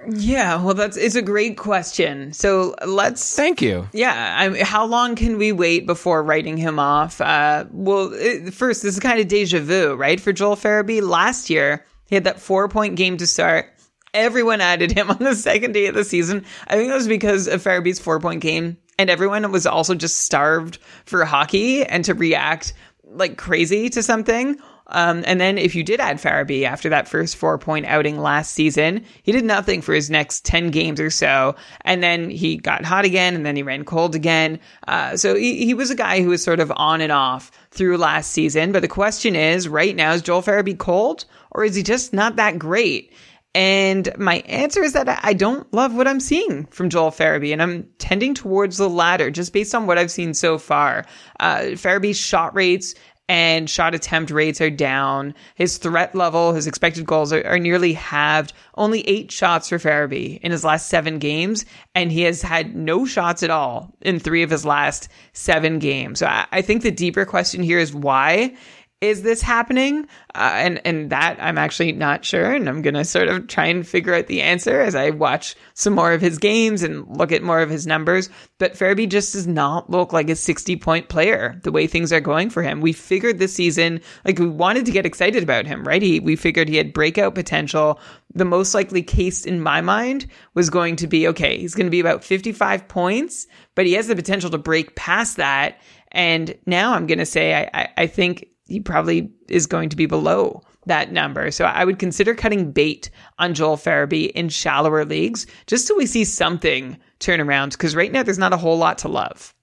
[0.09, 2.33] Yeah, well, that's it's a great question.
[2.33, 3.87] So let's Thank you.
[3.93, 7.21] Yeah, I how long can we wait before writing him off?
[7.21, 10.19] Uh, well, it, first, this is kind of deja vu, right?
[10.19, 13.67] For Joel Farabee, last year he had that four point game to start.
[14.13, 16.45] Everyone added him on the second day of the season.
[16.67, 20.21] I think that was because of Farabee's four point game, and everyone was also just
[20.21, 24.57] starved for hockey and to react like crazy to something.
[24.93, 28.53] Um, and then if you did add Farabee after that first four point outing last
[28.53, 31.55] season, he did nothing for his next 10 games or so.
[31.81, 34.59] And then he got hot again and then he ran cold again.
[34.87, 37.97] Uh, so he, he was a guy who was sort of on and off through
[37.97, 38.71] last season.
[38.71, 42.35] But the question is right now, is Joel Farabee cold or is he just not
[42.35, 43.11] that great?
[43.55, 47.61] And my answer is that I don't love what I'm seeing from Joel Farabee, and
[47.61, 51.05] I'm tending towards the latter just based on what I've seen so far.
[51.39, 52.95] Uh, Farabee's shot rates
[53.29, 55.33] and shot attempt rates are down.
[55.55, 58.53] His threat level, his expected goals are, are, nearly halved.
[58.75, 61.65] Only eight shots for Farabee in his last seven games,
[61.95, 66.19] and he has had no shots at all in three of his last seven games.
[66.19, 68.55] So I, I think the deeper question here is why
[69.03, 70.07] is this happening?
[70.33, 73.85] Uh, and and that I'm actually not sure, and I'm gonna sort of try and
[73.85, 77.43] figure out the answer as I watch some more of his games and look at
[77.43, 78.29] more of his numbers.
[78.59, 82.21] But Farabee just does not look like a 60 point player the way things are
[82.21, 82.79] going for him.
[82.79, 86.01] We figured this season, like we wanted to get excited about him, right?
[86.01, 87.99] He, we figured he had breakout potential.
[88.33, 91.91] The most likely case in my mind was going to be okay, he's going to
[91.91, 95.81] be about 55 points, but he has the potential to break past that.
[96.13, 99.95] And now I'm going to say I, I, I think he probably is going to
[99.95, 101.51] be below that number.
[101.51, 103.09] So I would consider cutting bait
[103.39, 108.11] on Joel Farabee in shallower leagues just so we see something turn around because right
[108.11, 109.53] now there's not a whole lot to love.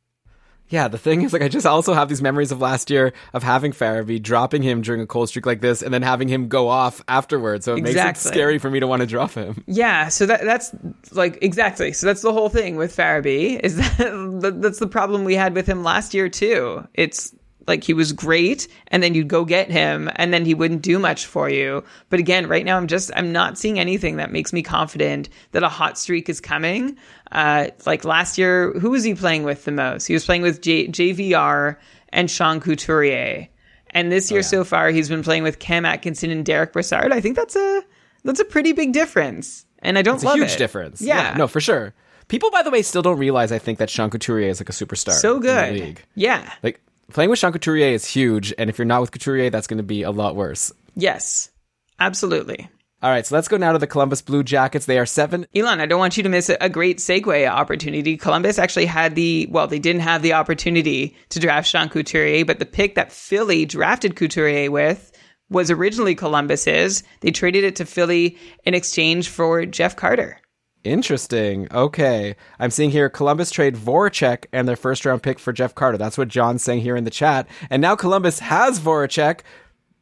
[0.71, 3.43] Yeah, the thing is, like, I just also have these memories of last year of
[3.43, 6.69] having Farabee, dropping him during a cold streak like this, and then having him go
[6.69, 7.65] off afterwards.
[7.65, 8.05] So it exactly.
[8.05, 9.65] makes it scary for me to want to drop him.
[9.67, 10.73] Yeah, so that that's
[11.11, 11.93] like exactly.
[11.93, 15.67] So that's the whole thing with Farabee is that that's the problem we had with
[15.67, 16.87] him last year too.
[16.95, 17.35] It's
[17.71, 20.99] like he was great and then you'd go get him and then he wouldn't do
[20.99, 21.83] much for you.
[22.11, 25.63] But again, right now I'm just, I'm not seeing anything that makes me confident that
[25.63, 26.99] a hot streak is coming.
[27.33, 30.07] Uh, like last year, who was he playing with the most?
[30.07, 31.77] He was playing with J- JVR
[32.11, 33.49] and Sean Couturier.
[33.93, 34.49] And this year oh, yeah.
[34.49, 37.13] so far, he's been playing with Cam Atkinson and Derek Brassard.
[37.13, 37.83] I think that's a,
[38.25, 39.65] that's a pretty big difference.
[39.79, 40.59] And I don't it's love a huge it.
[40.59, 41.01] difference.
[41.01, 41.31] Yeah.
[41.31, 41.37] yeah.
[41.37, 41.95] No, for sure.
[42.29, 43.51] People, by the way, still don't realize.
[43.51, 45.13] I think that Sean Couturier is like a superstar.
[45.13, 46.01] So good.
[46.15, 46.53] Yeah.
[46.63, 46.81] Like
[47.11, 49.83] playing with Sean Couturier is huge, and if you're not with Couturier, that's going to
[49.85, 50.73] be a lot worse.
[50.95, 51.51] Yes,
[51.99, 52.69] absolutely.
[53.03, 54.85] All right, so let's go now to the Columbus Blue Jackets.
[54.85, 55.47] They are seven.
[55.55, 58.19] Elon, I don't want you to miss a great segue opportunity.
[58.19, 62.59] Columbus actually had the, well, they didn't have the opportunity to draft Sean Couturier, but
[62.59, 65.13] the pick that Philly drafted Couturier with
[65.49, 67.03] was originally Columbus's.
[67.21, 70.39] They traded it to Philly in exchange for Jeff Carter.
[70.83, 71.69] Interesting.
[71.73, 72.37] Okay.
[72.59, 75.99] I'm seeing here Columbus trade Voracek and their first round pick for Jeff Carter.
[75.99, 77.47] That's what John's saying here in the chat.
[77.69, 79.41] And now Columbus has Voracek,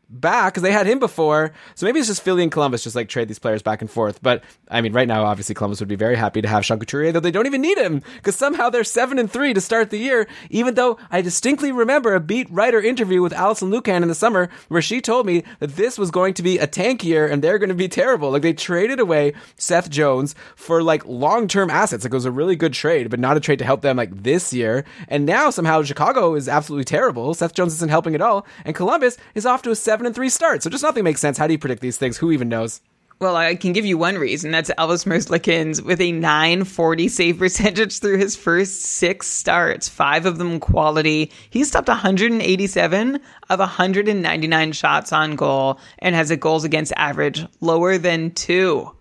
[0.09, 1.53] back because they had him before.
[1.75, 4.21] So maybe it's just Philly and Columbus just like trade these players back and forth.
[4.23, 7.13] But I mean, right now, obviously Columbus would be very happy to have Sean Couturier,
[7.13, 9.99] though they don't even need him because somehow they're seven and three to start the
[9.99, 10.27] year.
[10.51, 14.49] Even though I distinctly remember a beat writer interview with Alison Lukan in the summer
[14.69, 17.59] where she told me that this was going to be a tank year and they're
[17.59, 18.31] going to be terrible.
[18.31, 22.05] Like they traded away Seth Jones for like long term assets.
[22.05, 24.23] Like it was a really good trade, but not a trade to help them like
[24.23, 24.85] this year.
[25.09, 27.35] And now somehow Chicago is absolutely terrible.
[27.35, 30.29] Seth Jones isn't helping at all, and Columbus is off to a seven and three
[30.29, 30.63] start.
[30.63, 31.39] So just nothing makes sense.
[31.39, 32.17] How do you predict these things?
[32.19, 32.81] Who even knows?
[33.21, 34.53] Well, I can give you one reason.
[34.53, 40.39] That's Elvis Merzlikins with a 940 save percentage through his first six starts, five of
[40.39, 41.33] them quality.
[41.51, 43.21] He's stopped 187
[43.51, 48.95] of 199 shots on goal and has a goals against average lower than two.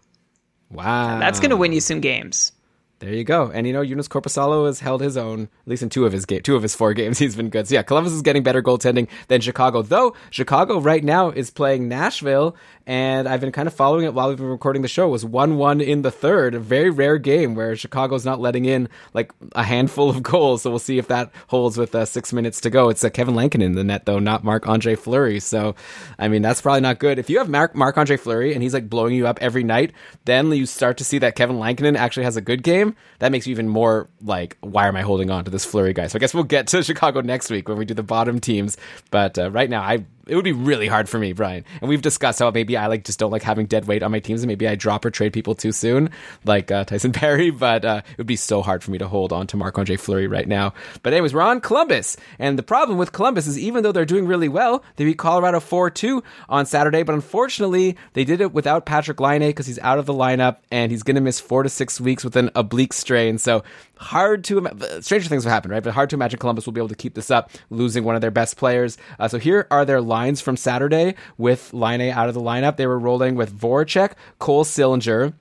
[0.72, 1.20] Wow.
[1.20, 2.52] That's going to win you some games.
[3.00, 3.52] There you go.
[3.54, 6.26] And you know, Joonas Korpisalo has held his own, at least in two of his
[6.26, 7.20] game, two of his four games.
[7.20, 7.68] He's been good.
[7.68, 9.84] So yeah, Columbus is getting better goaltending than Chicago.
[9.84, 12.56] Though Chicago right now is playing Nashville,
[12.88, 15.10] and I've been kind of following it while we've been recording the show.
[15.10, 18.64] It was one one in the third, a very rare game where Chicago's not letting
[18.64, 20.62] in like a handful of goals.
[20.62, 22.88] So we'll see if that holds with uh, six minutes to go.
[22.88, 25.42] It's uh, Kevin Lankinen in the net though, not Marc Andre Fleury.
[25.42, 25.76] So
[26.18, 27.20] I mean, that's probably not good.
[27.20, 29.92] If you have Marc Andre Fleury and he's like blowing you up every night,
[30.24, 33.46] then you start to see that Kevin Lankinen actually has a good game that makes
[33.46, 36.08] you even more like, why am I holding on to this Fleury guy?
[36.08, 38.78] So I guess we'll get to Chicago next week when we do the bottom teams.
[39.12, 41.66] But uh, right now, I it would be really hard for me, Brian.
[41.82, 44.20] And we've discussed how maybe I like just don't like having dead weight on my
[44.20, 46.10] teams, and maybe I drop or trade people too soon,
[46.46, 47.52] like uh, Tyson Barrie.
[47.52, 49.96] But uh, it would be so hard for me to hold on to Marc Andre
[49.96, 50.74] Fleury right now.
[51.04, 54.28] But anyways, we're on Columbus, and the problem with Columbus is even though they're doing
[54.28, 57.04] really well, they beat Colorado four two on Saturday.
[57.04, 60.92] But unfortunately, they did it without Patrick Laine because he's out of the lineup and
[60.92, 63.38] he's going to miss four to six weeks with an oblique strain.
[63.38, 63.64] So
[64.00, 65.02] hard to imagine.
[65.02, 65.84] Stranger things will happen, right?
[65.84, 68.22] But hard to imagine Columbus will be able to keep this up, losing one of
[68.22, 68.98] their best players.
[69.20, 72.78] Uh, so here are their lines from Saturday with Laine out of the lineup.
[72.78, 75.34] They were rolling with Voracek, Cole Sillinger,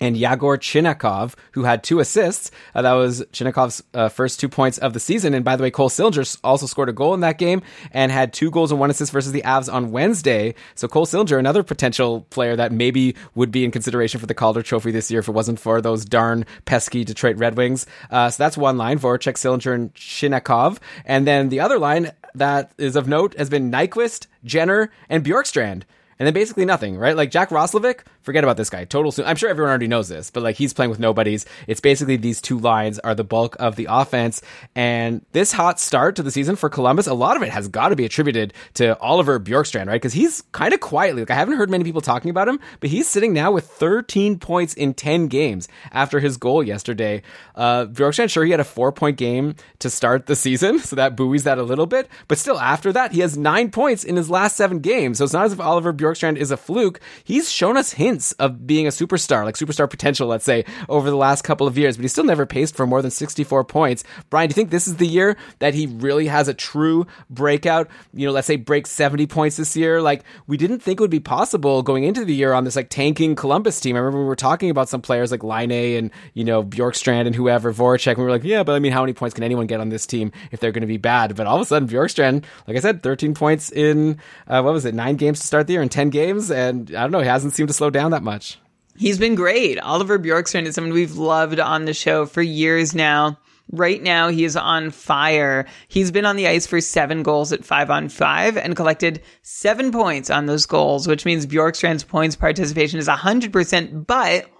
[0.00, 2.50] and Yegor Chinakhov, who had two assists.
[2.74, 5.34] Uh, that was Chinakhov's uh, first two points of the season.
[5.34, 8.32] And by the way, Cole Sillinger also scored a goal in that game and had
[8.32, 10.54] two goals and one assist versus the Avs on Wednesday.
[10.74, 14.62] So Cole Sillinger, another potential player that maybe would be in consideration for the Calder
[14.62, 17.86] Trophy this year if it wasn't for those darn pesky Detroit Red Wings.
[18.10, 20.78] Uh, so that's one line, Voracek, Sillinger, and Chinakhov.
[21.04, 25.82] And then the other line that is of note has been Nyquist, Jenner, and Bjorkstrand
[26.18, 27.16] and then basically nothing, right?
[27.16, 28.84] Like Jack Roslovic, forget about this guy.
[28.84, 29.12] Total.
[29.24, 31.46] I'm sure everyone already knows this, but like he's playing with nobodies.
[31.66, 34.42] It's basically these two lines are the bulk of the offense,
[34.74, 37.90] and this hot start to the season for Columbus, a lot of it has got
[37.90, 39.94] to be attributed to Oliver Bjorkstrand, right?
[39.94, 42.90] Because he's kind of quietly, like I haven't heard many people talking about him, but
[42.90, 47.22] he's sitting now with 13 points in 10 games after his goal yesterday.
[47.54, 51.16] Uh, Bjorkstrand, sure, he had a four point game to start the season, so that
[51.16, 54.30] buoys that a little bit, but still after that, he has nine points in his
[54.30, 55.18] last seven games.
[55.18, 57.00] So it's not as if Oliver Bjorkstrand Bjorkstrand is a fluke.
[57.24, 61.16] He's shown us hints of being a superstar, like superstar potential, let's say, over the
[61.16, 64.04] last couple of years, but he's still never paced for more than 64 points.
[64.30, 67.88] Brian, do you think this is the year that he really has a true breakout?
[68.14, 70.00] You know, let's say break 70 points this year.
[70.00, 72.88] Like, we didn't think it would be possible going into the year on this like
[72.88, 73.96] tanking Columbus team.
[73.96, 77.34] I remember we were talking about some players like Laine and, you know, Bjorkstrand and
[77.34, 78.12] whoever, Voracek.
[78.12, 79.88] And we were like, yeah, but I mean, how many points can anyone get on
[79.88, 81.34] this team if they're going to be bad?
[81.34, 84.84] But all of a sudden, Bjorkstrand, like I said, 13 points in, uh, what was
[84.84, 87.26] it, nine games to start the year and 10 games, and I don't know, he
[87.26, 88.58] hasn't seemed to slow down that much.
[88.98, 89.78] He's been great.
[89.78, 93.38] Oliver Bjorkstrand is someone we've loved on the show for years now.
[93.72, 95.64] Right now, he is on fire.
[95.88, 99.90] He's been on the ice for seven goals at five on five and collected seven
[99.90, 104.50] points on those goals, which means Bjorkstrand's points participation is 100%, but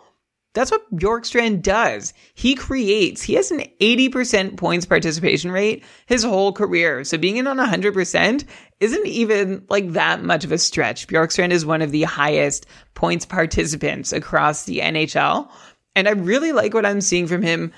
[0.56, 2.14] that's what Bjorkstrand does.
[2.32, 3.20] He creates.
[3.20, 7.04] He has an 80% points participation rate his whole career.
[7.04, 8.44] So being in on 100%
[8.80, 11.08] isn't even like that much of a stretch.
[11.08, 15.50] Bjorkstrand is one of the highest points participants across the NHL.
[15.94, 17.70] And I really like what I'm seeing from him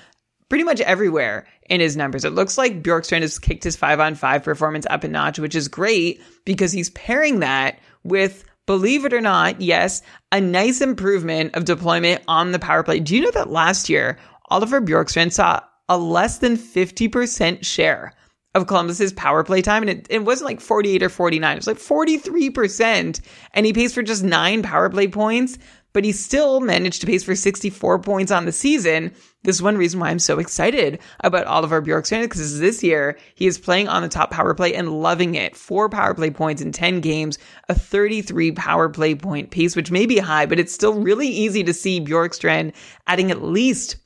[0.47, 2.23] pretty much everywhere in his numbers.
[2.23, 5.53] It looks like Bjorkstrand has kicked his five on five performance up a notch, which
[5.53, 11.55] is great because he's pairing that with believe it or not, yes, a nice improvement
[11.55, 12.99] of deployment on the power play.
[12.99, 14.19] Do you know that last year,
[14.51, 18.13] Oliver Bjorkstrand saw a less than 50% share
[18.53, 19.81] of Columbus's power play time.
[19.81, 21.51] And it, it wasn't like 48 or 49.
[21.51, 23.21] It was like 43%.
[23.55, 25.57] And he pays for just nine power play points
[25.93, 29.13] but he still managed to pace for 64 points on the season.
[29.43, 33.47] This is one reason why I'm so excited about Oliver Bjorkstrand because this year he
[33.47, 35.55] is playing on the top power play and loving it.
[35.55, 37.37] Four power play points in 10 games,
[37.69, 41.63] a 33 power play point pace, which may be high, but it's still really easy
[41.63, 42.73] to see Bjorkstrand
[43.07, 43.97] adding at least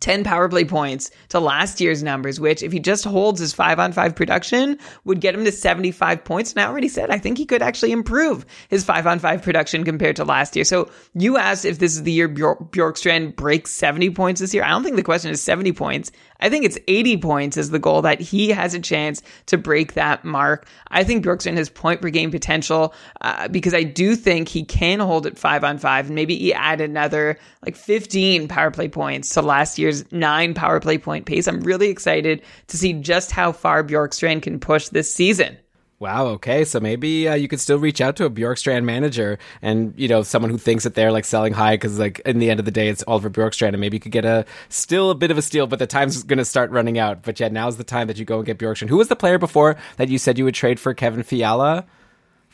[0.00, 3.78] 10 power play points to last year's numbers, which if he just holds his five
[3.78, 6.52] on five production would get him to 75 points.
[6.52, 9.84] And I already said, I think he could actually improve his five on five production
[9.84, 10.64] compared to last year.
[10.64, 14.64] So you asked if this is the year Bjork- Bjorkstrand breaks 70 points this year.
[14.64, 16.12] I don't think the question is 70 points.
[16.40, 19.94] I think it's 80 points is the goal that he has a chance to break
[19.94, 20.68] that mark.
[20.88, 25.00] I think Bjorkstrand has point per game potential uh, because I do think he can
[25.00, 29.30] hold it five on five and maybe he add another like 15 power play points
[29.30, 31.46] to last year's nine power play point pace.
[31.46, 35.56] I'm really excited to see just how far Bjorkstrand can push this season.
[35.98, 36.26] Wow.
[36.26, 36.64] Okay.
[36.64, 40.22] So maybe uh, you could still reach out to a Bjorkstrand manager and, you know,
[40.22, 42.70] someone who thinks that they're like selling high because, like, in the end of the
[42.70, 45.42] day, it's Oliver Bjorkstrand and maybe you could get a still a bit of a
[45.42, 47.22] steal, but the time's going to start running out.
[47.22, 48.90] But yeah, now's the time that you go and get Bjorkstrand.
[48.90, 51.86] Who was the player before that you said you would trade for Kevin Fiala?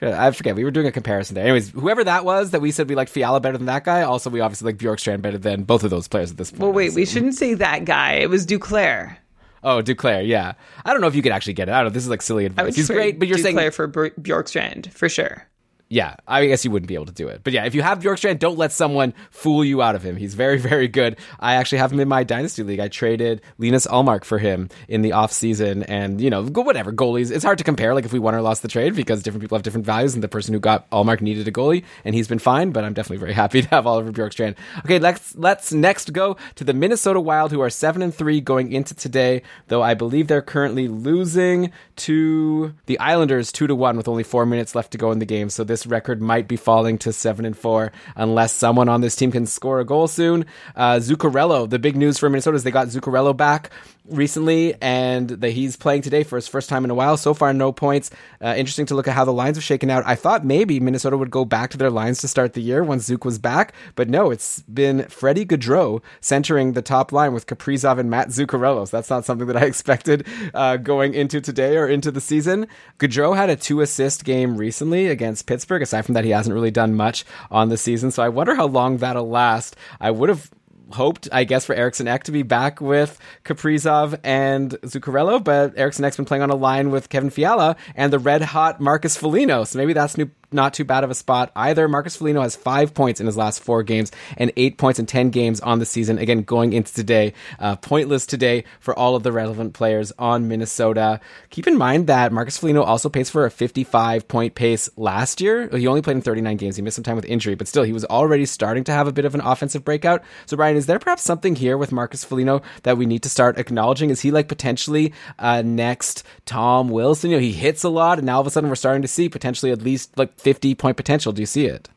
[0.00, 0.56] I forget.
[0.56, 1.44] We were doing a comparison there.
[1.44, 4.02] Anyways, whoever that was that we said we liked Fiala better than that guy.
[4.02, 6.60] Also, we obviously like Bjorkstrand better than both of those players at this point.
[6.62, 8.14] Well, wait, we shouldn't say that guy.
[8.14, 9.16] It was Duclair.
[9.64, 10.54] Oh, Duclair, yeah.
[10.84, 11.72] I don't know if you could actually get it.
[11.72, 11.90] I don't know.
[11.90, 12.74] This is like silly advice.
[12.74, 15.46] He's great, but you're Duclair saying for Bjorkstrand for sure.
[15.92, 17.42] Yeah, I guess you wouldn't be able to do it.
[17.44, 20.16] But yeah, if you have Bjorkstrand, don't let someone fool you out of him.
[20.16, 21.18] He's very, very good.
[21.38, 22.80] I actually have him in my dynasty league.
[22.80, 27.30] I traded Linus Ullmark for him in the off season, and you know, whatever goalies.
[27.30, 29.58] It's hard to compare, like if we won or lost the trade, because different people
[29.58, 32.38] have different values, and the person who got Ullmark needed a goalie, and he's been
[32.38, 32.70] fine.
[32.70, 34.56] But I'm definitely very happy to have Oliver Bjorkstrand.
[34.86, 38.72] Okay, let's let's next go to the Minnesota Wild, who are seven and three going
[38.72, 39.42] into today.
[39.68, 44.46] Though I believe they're currently losing to the Islanders two to one with only four
[44.46, 45.50] minutes left to go in the game.
[45.50, 49.32] So this record might be falling to seven and four unless someone on this team
[49.32, 50.46] can score a goal soon.
[50.74, 53.70] Uh, Zuccarello, the big news for Minnesota is they got Zuccarello back
[54.08, 57.16] recently, and that he's playing today for his first time in a while.
[57.16, 58.10] So far, no points.
[58.40, 60.02] Uh, interesting to look at how the lines have shaken out.
[60.06, 63.04] I thought maybe Minnesota would go back to their lines to start the year once
[63.04, 67.98] Zook was back, but no, it's been Freddie Gaudreau centering the top line with Kaprizov
[67.98, 68.88] and Matt Zuccarello.
[68.88, 72.66] So that's not something that I expected uh, going into today or into the season.
[72.98, 75.82] Gaudreau had a two assist game recently against Pittsburgh.
[75.82, 78.10] Aside from that, he hasn't really done much on the season.
[78.10, 79.76] So I wonder how long that'll last.
[80.00, 80.50] I would have
[80.92, 86.04] hoped, I guess, for Eriksson Ek to be back with Kaprizov and Zuccarello, but Eriksson
[86.04, 89.64] Ek's been playing on a line with Kevin Fiala and the red hot Marcus Foligno.
[89.64, 91.88] So maybe that's new not too bad of a spot either.
[91.88, 95.30] Marcus Foligno has five points in his last four games and eight points in 10
[95.30, 96.18] games on the season.
[96.18, 101.20] Again, going into today, uh, pointless today for all of the relevant players on Minnesota.
[101.50, 105.68] Keep in mind that Marcus Foligno also pays for a 55 point pace last year.
[105.68, 106.76] He only played in 39 games.
[106.76, 109.12] He missed some time with injury, but still, he was already starting to have a
[109.12, 110.22] bit of an offensive breakout.
[110.46, 113.58] So, Brian, is there perhaps something here with Marcus Foligno that we need to start
[113.58, 114.10] acknowledging?
[114.10, 117.30] Is he like potentially uh, next Tom Wilson?
[117.30, 119.08] You know, he hits a lot, and now all of a sudden we're starting to
[119.08, 121.32] see potentially at least like 50 point potential.
[121.32, 121.88] Do you see it?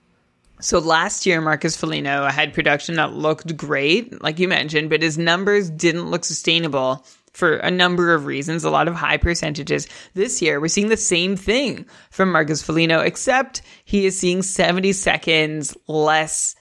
[0.62, 5.18] So last year, Marcus Foligno had production that looked great, like you mentioned, but his
[5.18, 9.88] numbers didn't look sustainable for a number of reasons, a lot of high percentages.
[10.14, 14.94] This year, we're seeing the same thing from Marcus Foligno, except he is seeing 70
[14.94, 16.56] seconds less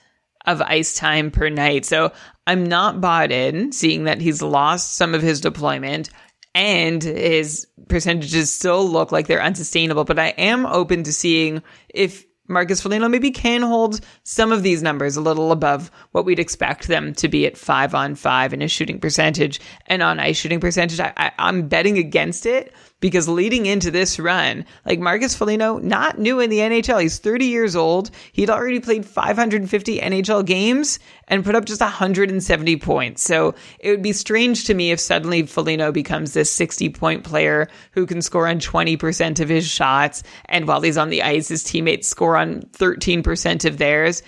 [0.45, 1.85] of ice time per night.
[1.85, 2.13] So
[2.47, 6.11] I'm not bought in seeing that he's lost some of his deployment
[6.55, 10.05] and his percentages still look like they're unsustainable.
[10.05, 14.83] But I am open to seeing if Marcus Foligno maybe can hold some of these
[14.83, 18.61] numbers a little above what we'd expect them to be at five on five in
[18.61, 21.01] a shooting percentage and on ice shooting percentage.
[21.01, 22.75] I, I'm betting against it
[23.05, 27.03] because leading into this run, like Marcus Foligno, not new in the NHL.
[27.03, 28.11] He's 30 years old.
[28.33, 30.99] He'd already played 550 NHL games
[31.29, 33.23] and put up just 170 points.
[33.23, 37.69] So it would be strange to me if suddenly Foligno becomes this 60 point player
[37.91, 40.23] who can score on 20% of his shots.
[40.47, 44.23] And while he's on the ice, his teammates score on 13% of theirs.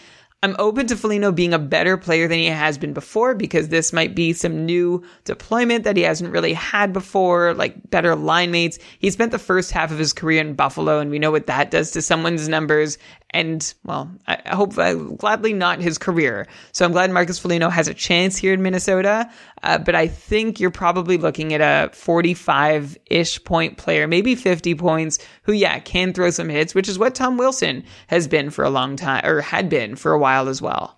[0.46, 3.92] I'm open to Foligno being a better player than he has been before because this
[3.92, 8.78] might be some new deployment that he hasn't really had before, like better line mates.
[9.00, 11.72] He spent the first half of his career in Buffalo, and we know what that
[11.72, 12.96] does to someone's numbers.
[13.36, 16.46] And well, I hope uh, gladly not his career.
[16.72, 19.30] So I'm glad Marcus Foligno has a chance here in Minnesota.
[19.62, 24.74] Uh, but I think you're probably looking at a 45 ish point player, maybe 50
[24.76, 28.64] points, who, yeah, can throw some hits, which is what Tom Wilson has been for
[28.64, 30.96] a long time or had been for a while as well.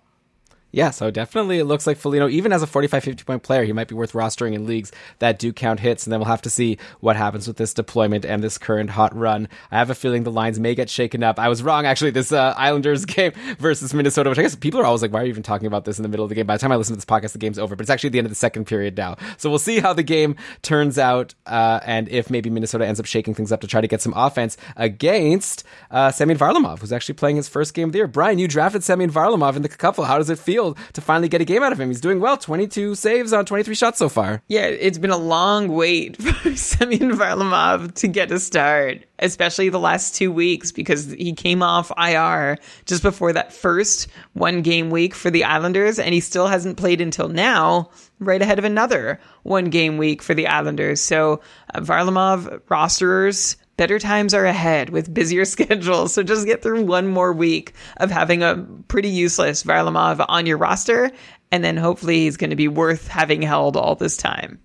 [0.71, 3.73] Yeah, so definitely it looks like Foligno, even as a 45, 50 point player, he
[3.73, 6.05] might be worth rostering in leagues that do count hits.
[6.05, 9.15] And then we'll have to see what happens with this deployment and this current hot
[9.15, 9.47] run.
[9.71, 11.39] I have a feeling the lines may get shaken up.
[11.39, 14.85] I was wrong, actually, this uh, Islanders game versus Minnesota, which I guess people are
[14.85, 16.45] always like, why are you even talking about this in the middle of the game?
[16.45, 18.19] By the time I listen to this podcast, the game's over, but it's actually the
[18.19, 19.15] end of the second period now.
[19.37, 23.07] So we'll see how the game turns out uh, and if maybe Minnesota ends up
[23.07, 27.15] shaking things up to try to get some offense against uh, Semyon Varlamov, who's actually
[27.15, 28.07] playing his first game of the year.
[28.07, 30.03] Brian, you drafted Semyon Varlamov in the couple.
[30.03, 30.58] How does it feel?
[30.93, 31.89] To finally get a game out of him.
[31.89, 34.41] He's doing well, 22 saves on 23 shots so far.
[34.47, 39.79] Yeah, it's been a long wait for Semyon Varlamov to get a start, especially the
[39.79, 45.15] last two weeks because he came off IR just before that first one game week
[45.15, 49.65] for the Islanders, and he still hasn't played until now, right ahead of another one
[49.65, 51.01] game week for the Islanders.
[51.01, 51.41] So
[51.73, 56.13] uh, Varlamov rosterers better times are ahead with busier schedules.
[56.13, 58.57] So just get through one more week of having a
[58.89, 61.11] pretty useless Varlamov on your roster.
[61.49, 64.59] And then hopefully he's going to be worth having held all this time.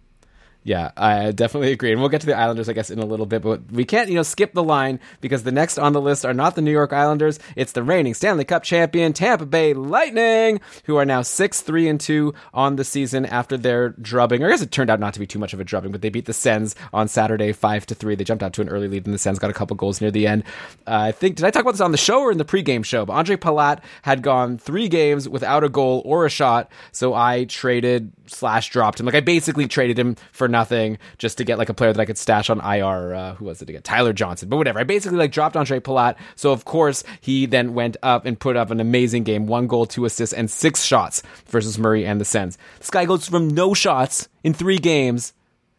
[0.66, 1.92] Yeah, I definitely agree.
[1.92, 4.08] And we'll get to the Islanders, I guess, in a little bit, but we can't,
[4.08, 6.72] you know, skip the line because the next on the list are not the New
[6.72, 7.38] York Islanders.
[7.54, 12.00] It's the reigning Stanley Cup champion Tampa Bay Lightning, who are now 6 3 and
[12.00, 14.42] 2 on the season after their drubbing.
[14.42, 16.00] Or I guess it turned out not to be too much of a drubbing, but
[16.00, 18.14] they beat the Sens on Saturday 5 to 3.
[18.14, 20.10] They jumped out to an early lead, and the Sens got a couple goals near
[20.10, 20.44] the end.
[20.86, 22.86] Uh, I think, did I talk about this on the show or in the pregame
[22.86, 23.04] show?
[23.04, 27.44] But Ondrej Palat had gone three games without a goal or a shot, so I
[27.44, 29.04] traded slash dropped him.
[29.04, 32.06] Like, I basically traded him for nothing just to get like a player that I
[32.06, 33.14] could stash on IR.
[33.14, 33.82] Uh, who was it again?
[33.82, 34.48] Tyler Johnson.
[34.48, 34.78] But whatever.
[34.78, 36.16] I basically like dropped Ondrej Palat.
[36.36, 39.86] So of course he then went up and put up an amazing game: one goal,
[39.86, 42.56] two assists, and six shots versus Murray and the Sens.
[42.78, 45.32] This guy goes from no shots in three games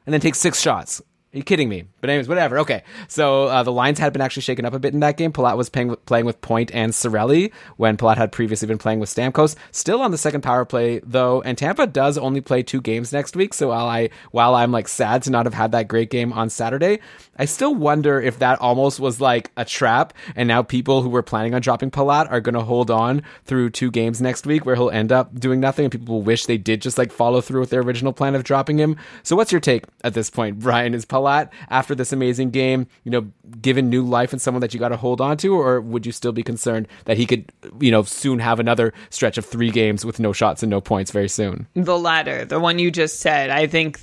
[0.06, 1.02] and then takes six shots.
[1.34, 1.85] Are you kidding me?
[2.06, 2.60] But anyways, whatever.
[2.60, 2.84] Okay.
[3.07, 5.34] So uh, the lines had been actually shaken up a bit in that game.
[5.34, 9.10] Palat was playing, playing with Point and Cirelli when Palat had previously been playing with
[9.10, 9.56] Stamkos.
[9.72, 13.36] Still on the second power play though, and Tampa does only play two games next
[13.36, 13.56] week.
[13.56, 16.52] So while I while I'm like sad to not have had that great game on
[16.52, 16.99] Saturday,
[17.38, 21.23] I still wonder if that almost was like a trap, and now people who were
[21.23, 24.76] planning on dropping Palat are going to hold on through two games next week where
[24.76, 27.61] he'll end up doing nothing, and people will wish they did just like follow through
[27.61, 28.95] with their original plan of dropping him.
[29.23, 30.94] So what's your take at this point, Brian?
[30.94, 33.28] Is Palat after this amazing game, you know,
[33.62, 36.12] given new life and someone that you got to hold on to, or would you
[36.12, 40.06] still be concerned that he could, you know, soon have another stretch of three games
[40.06, 41.68] with no shots and no points very soon?
[41.74, 44.00] The latter, the one you just said, I think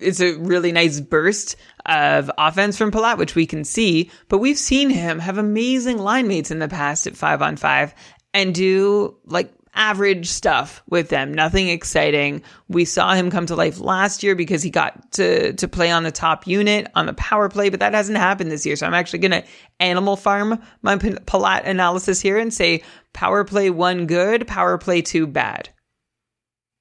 [0.00, 1.56] it's a really nice burst
[1.86, 6.28] of offense from Palat, which we can see, but we've seen him have amazing line
[6.28, 7.94] mates in the past at five on five
[8.34, 12.42] and do like average stuff with them, nothing exciting.
[12.68, 16.02] We saw him come to life last year because he got to, to play on
[16.02, 18.76] the top unit on the power play, but that hasn't happened this year.
[18.76, 19.44] So I'm actually going to
[19.80, 22.82] animal farm my Palat analysis here and say
[23.12, 25.70] power play one good, power play two bad.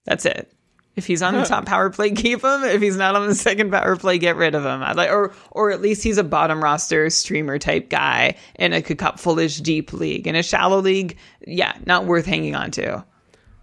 [0.05, 0.51] That's it.
[0.95, 2.63] If he's on the top power play, keep him.
[2.63, 4.83] If he's not on the second power play, get rid of him.
[4.83, 8.81] I'd like, or or at least he's a bottom roster streamer type guy in a
[8.81, 10.27] cupfulish deep league.
[10.27, 13.05] In a shallow league, yeah, not worth hanging on to.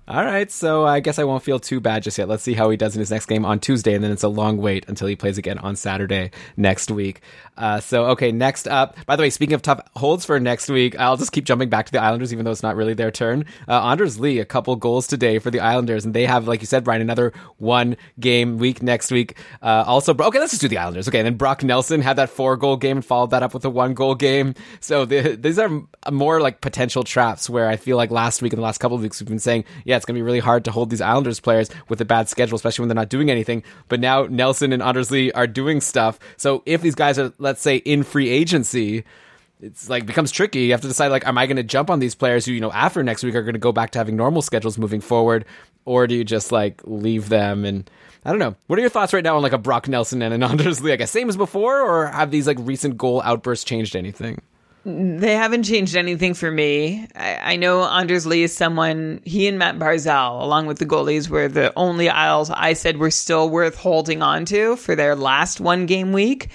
[0.08, 2.28] All right, so I guess I won't feel too bad just yet.
[2.28, 4.28] Let's see how he does in his next game on Tuesday, and then it's a
[4.28, 7.20] long wait until he plays again on Saturday next week.
[7.58, 8.96] Uh, so, okay, next up.
[9.04, 11.86] By the way, speaking of tough holds for next week, I'll just keep jumping back
[11.86, 13.44] to the Islanders, even though it's not really their turn.
[13.66, 16.66] Uh, Anders Lee, a couple goals today for the Islanders, and they have, like you
[16.66, 19.36] said, Brian, another one game week next week.
[19.60, 21.08] Uh, also, okay, let's just do the Islanders.
[21.08, 23.64] Okay, and then Brock Nelson had that four goal game and followed that up with
[23.64, 24.54] a one goal game.
[24.80, 25.70] So the, these are
[26.10, 29.02] more like potential traps where I feel like last week and the last couple of
[29.02, 31.40] weeks we've been saying, yeah, it's going to be really hard to hold these Islanders
[31.40, 33.62] players with a bad schedule, especially when they're not doing anything.
[33.88, 36.18] But now Nelson and Anders Lee are doing stuff.
[36.36, 39.04] So if these guys are, let's say, in free agency,
[39.60, 40.60] it's like becomes tricky.
[40.60, 42.60] You have to decide like, am I going to jump on these players who you
[42.60, 45.44] know after next week are going to go back to having normal schedules moving forward,
[45.84, 47.90] or do you just like leave them and
[48.24, 48.56] I don't know.
[48.66, 50.92] What are your thoughts right now on like a Brock Nelson and an Anders Lee?
[50.92, 54.42] I guess same as before, or have these like recent goal outbursts changed anything?
[54.84, 57.08] They haven't changed anything for me.
[57.14, 61.28] I, I, know Anders Lee is someone, he and Matt Barzal, along with the goalies,
[61.28, 65.60] were the only Isles I said were still worth holding on to for their last
[65.60, 66.48] one game week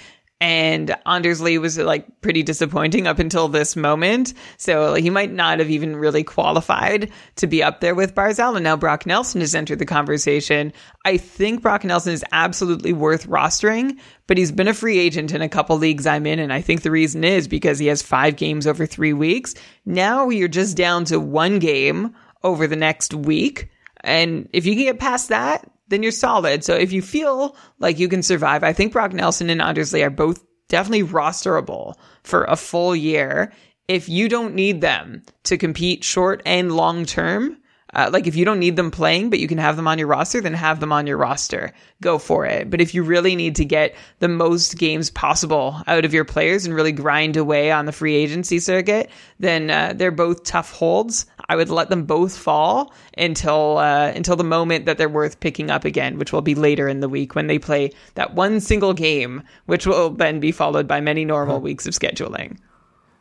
[0.44, 4.34] and Anders Lee was like pretty disappointing up until this moment.
[4.58, 8.54] So like, he might not have even really qualified to be up there with Barzal.
[8.54, 10.74] And now Brock Nelson has entered the conversation.
[11.06, 15.40] I think Brock Nelson is absolutely worth rostering, but he's been a free agent in
[15.40, 16.38] a couple leagues I'm in.
[16.38, 19.54] And I think the reason is because he has five games over three weeks.
[19.86, 23.70] Now you're just down to one game over the next week.
[24.02, 26.64] And if you can get past that, then you're solid.
[26.64, 30.02] So if you feel like you can survive, I think Brock Nelson and Anders Lee
[30.02, 33.52] are both definitely rosterable for a full year.
[33.86, 37.58] If you don't need them to compete short and long term,
[37.94, 40.08] uh, like if you don't need them playing, but you can have them on your
[40.08, 41.72] roster, then have them on your roster.
[42.02, 42.70] Go for it.
[42.70, 46.66] But if you really need to get the most games possible out of your players
[46.66, 51.26] and really grind away on the free agency circuit, then uh, they're both tough holds.
[51.48, 55.70] I would let them both fall until uh, until the moment that they're worth picking
[55.70, 58.94] up again, which will be later in the week when they play that one single
[58.94, 62.58] game, which will then be followed by many normal weeks of scheduling.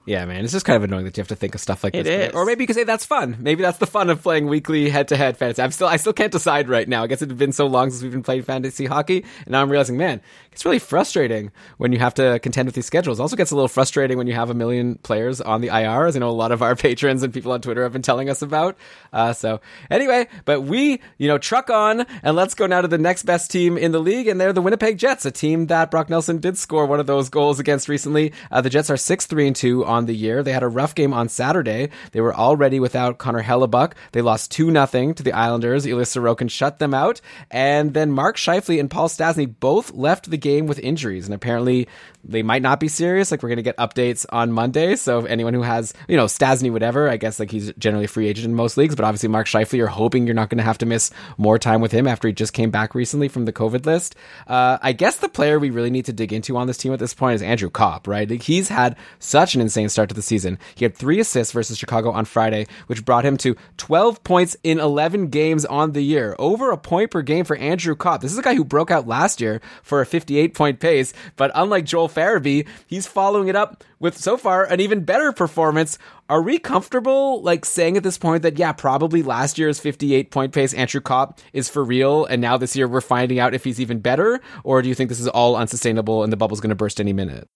[0.05, 1.95] Yeah, man, it's just kind of annoying that you have to think of stuff like
[1.95, 2.30] it this.
[2.30, 2.35] Is.
[2.35, 3.38] Or maybe you could say that's fun.
[3.39, 5.61] Maybe that's the fun of playing weekly head-to-head fantasy.
[5.61, 7.03] I'm still, I still can't decide right now.
[7.03, 9.69] I guess it's been so long since we've been playing fantasy hockey, and now I'm
[9.69, 10.21] realizing, man,
[10.51, 13.19] it's really frustrating when you have to contend with these schedules.
[13.19, 16.07] It also gets a little frustrating when you have a million players on the IR,
[16.07, 18.30] as I know a lot of our patrons and people on Twitter have been telling
[18.30, 18.77] us about.
[19.13, 22.97] Uh, so anyway, but we, you know, truck on, and let's go now to the
[22.97, 26.09] next best team in the league, and they're the Winnipeg Jets, a team that Brock
[26.09, 28.34] Nelson did score one of those goals against recently.
[28.51, 30.44] Uh, the Jets are six three and two on the year.
[30.44, 31.90] They had a rough game on Saturday.
[32.11, 33.94] They were already without Connor Hellebuyck.
[34.11, 35.86] They lost 2 0 to the Islanders.
[35.86, 37.22] Ilya Sorokin shut them out.
[37.52, 41.26] And then Mark Scheifele and Paul Stastny both left the game with injuries.
[41.26, 41.88] And apparently
[42.24, 43.32] they might not be serious.
[43.32, 44.95] Like we're going to get updates on Monday.
[44.95, 48.28] So if anyone who has, you know, Stastny, whatever, I guess like he's generally free
[48.28, 48.95] agent in most leagues.
[48.95, 51.82] But obviously Mark Scheifele, you're hoping you're not going to have to miss more time
[51.82, 54.15] with him after he just came back recently from the COVID list.
[54.48, 56.99] Uh, I guess the player we really need to dig into on this team at
[56.99, 58.30] this point is Andrew Copp, right?
[58.30, 60.60] Like, he's had such an insane insane start to the season.
[60.76, 64.80] He had three assists versus Chicago on Friday, which brought him to 12 points in
[64.80, 66.35] 11 games on the year.
[66.39, 68.22] Over a point per game for Andrew Copp.
[68.22, 71.51] This is a guy who broke out last year for a 58 point pace, but
[71.55, 75.97] unlike Joel Farabee, he's following it up with so far an even better performance.
[76.27, 80.53] Are we comfortable like saying at this point that yeah, probably last year's 58 point
[80.53, 83.80] pace Andrew Copp is for real and now this year we're finding out if he's
[83.80, 86.76] even better or do you think this is all unsustainable and the bubble's going to
[86.76, 87.47] burst any minute?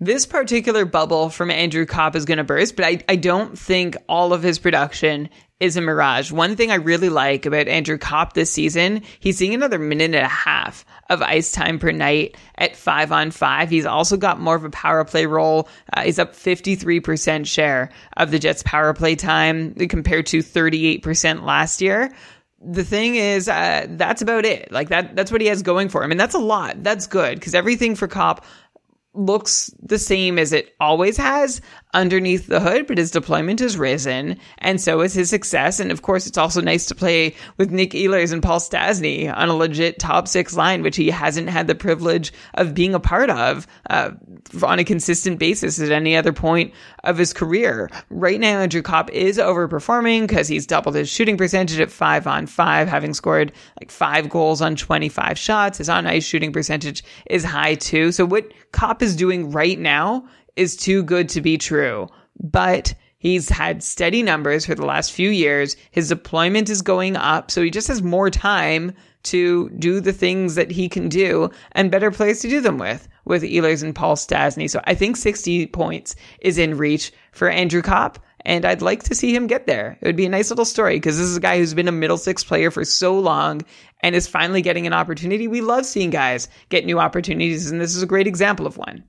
[0.00, 3.96] This particular bubble from Andrew Copp is going to burst, but I, I don't think
[4.08, 5.28] all of his production
[5.60, 6.32] is a mirage.
[6.32, 10.16] One thing I really like about Andrew Copp this season, he's seeing another minute and
[10.16, 13.70] a half of ice time per night at five on five.
[13.70, 15.68] He's also got more of a power play role.
[15.92, 21.80] Uh, he's up 53% share of the Jets power play time compared to 38% last
[21.80, 22.10] year
[22.66, 24.72] the thing is, uh, that's about it.
[24.72, 26.10] Like that, that's what he has going for him.
[26.10, 26.82] And that's a lot.
[26.82, 28.44] That's good because everything for Copp
[29.14, 31.60] looks the same as it always has
[31.94, 35.80] underneath the hood, but his deployment has risen, and so is his success.
[35.80, 39.48] And of course, it's also nice to play with Nick Ehlers and Paul Stastny on
[39.48, 43.30] a legit top six line, which he hasn't had the privilege of being a part
[43.30, 44.10] of uh,
[44.62, 46.72] on a consistent basis at any other point
[47.04, 47.90] of his career.
[48.10, 52.46] Right now, Andrew Copp is overperforming because he's doubled his shooting percentage at five on
[52.46, 55.78] five, having scored like five goals on 25 shots.
[55.78, 58.10] His on ice shooting percentage is high too.
[58.12, 62.08] So what Copp is doing right now is too good to be true.
[62.40, 65.76] But he's had steady numbers for the last few years.
[65.90, 67.50] His deployment is going up.
[67.50, 68.92] So he just has more time
[69.24, 73.08] to do the things that he can do and better players to do them with,
[73.24, 74.68] with Ehlers and Paul Stastny.
[74.68, 78.18] So I think 60 points is in reach for Andrew Copp.
[78.46, 79.96] And I'd like to see him get there.
[80.02, 81.92] It would be a nice little story because this is a guy who's been a
[81.92, 83.62] middle six player for so long
[84.00, 85.48] and is finally getting an opportunity.
[85.48, 89.02] We love seeing guys get new opportunities, and this is a great example of one.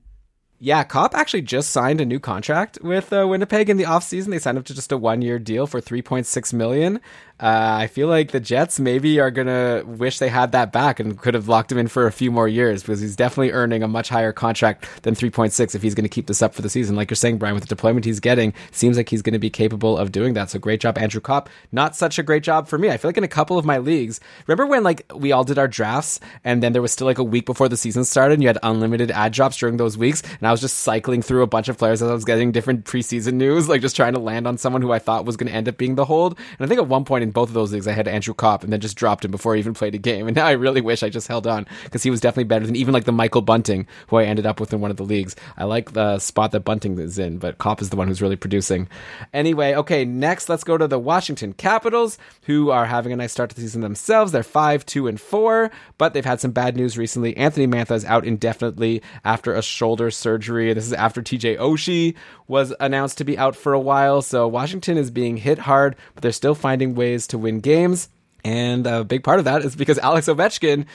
[0.58, 4.28] Yeah, Copp actually just signed a new contract with uh, Winnipeg in the offseason.
[4.30, 7.00] They signed up to just a one year deal for 3.6 million.
[7.38, 11.18] Uh, I feel like the Jets maybe are gonna wish they had that back and
[11.20, 13.88] could have locked him in for a few more years because he's definitely earning a
[13.88, 16.96] much higher contract than 3.6 if he's going to keep this up for the season.
[16.96, 19.50] Like you're saying, Brian, with the deployment he's getting, seems like he's going to be
[19.50, 20.50] capable of doing that.
[20.50, 21.50] So great job, Andrew Copp.
[21.72, 22.90] Not such a great job for me.
[22.90, 25.58] I feel like in a couple of my leagues, remember when like we all did
[25.58, 28.42] our drafts and then there was still like a week before the season started and
[28.42, 31.46] you had unlimited ad drops during those weeks, and I was just cycling through a
[31.46, 34.46] bunch of players as I was getting different preseason news, like just trying to land
[34.46, 36.38] on someone who I thought was going to end up being the hold.
[36.58, 38.62] And I think at one point in both of those leagues, I had Andrew Copp
[38.62, 40.28] and then just dropped him before I even played a game.
[40.28, 42.76] And now I really wish I just held on because he was definitely better than
[42.76, 45.34] even like the Michael Bunting who I ended up with in one of the leagues.
[45.56, 48.36] I like the spot that Bunting is in, but Copp is the one who's really
[48.36, 48.88] producing.
[49.34, 53.50] Anyway, okay, next let's go to the Washington Capitals who are having a nice start
[53.50, 54.32] to the season themselves.
[54.32, 57.36] They're 5, 2, and 4, but they've had some bad news recently.
[57.36, 60.72] Anthony Mantha is out indefinitely after a shoulder surgery.
[60.72, 62.14] This is after TJ Oshie
[62.48, 64.22] was announced to be out for a while.
[64.22, 68.08] So Washington is being hit hard, but they're still finding ways to win games.
[68.44, 70.86] And a big part of that is because Alex Ovechkin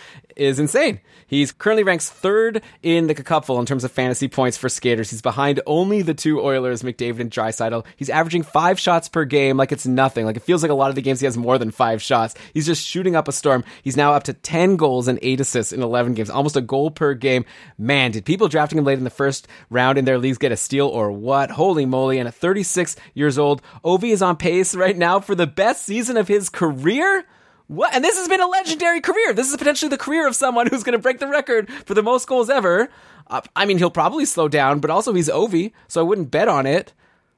[0.42, 1.00] is insane.
[1.28, 5.12] He's currently ranks third in the cupful in terms of fantasy points for skaters.
[5.12, 7.86] He's behind only the two Oilers, McDavid and Draisaitl.
[7.96, 10.26] He's averaging five shots per game like it's nothing.
[10.26, 12.34] Like it feels like a lot of the games he has more than five shots.
[12.54, 13.64] He's just shooting up a storm.
[13.84, 16.90] He's now up to 10 goals and eight assists in 11 games, almost a goal
[16.90, 17.46] per game.
[17.78, 20.58] Man, did people drafting him late in the first round in their leagues get a
[20.58, 21.52] steal or what?
[21.52, 22.18] Holy moly.
[22.18, 26.18] And at 36 years old, Ovi is on pace right now for the best season
[26.18, 27.26] of his career.
[27.72, 27.96] What?
[27.96, 29.32] And this has been a legendary career.
[29.32, 32.04] This is potentially the career of someone who's going to break the record for the
[32.04, 32.90] most goals ever.
[33.28, 36.50] Uh, I mean, he'll probably slow down, but also he's Ovi, so I wouldn't bet
[36.50, 36.92] on it.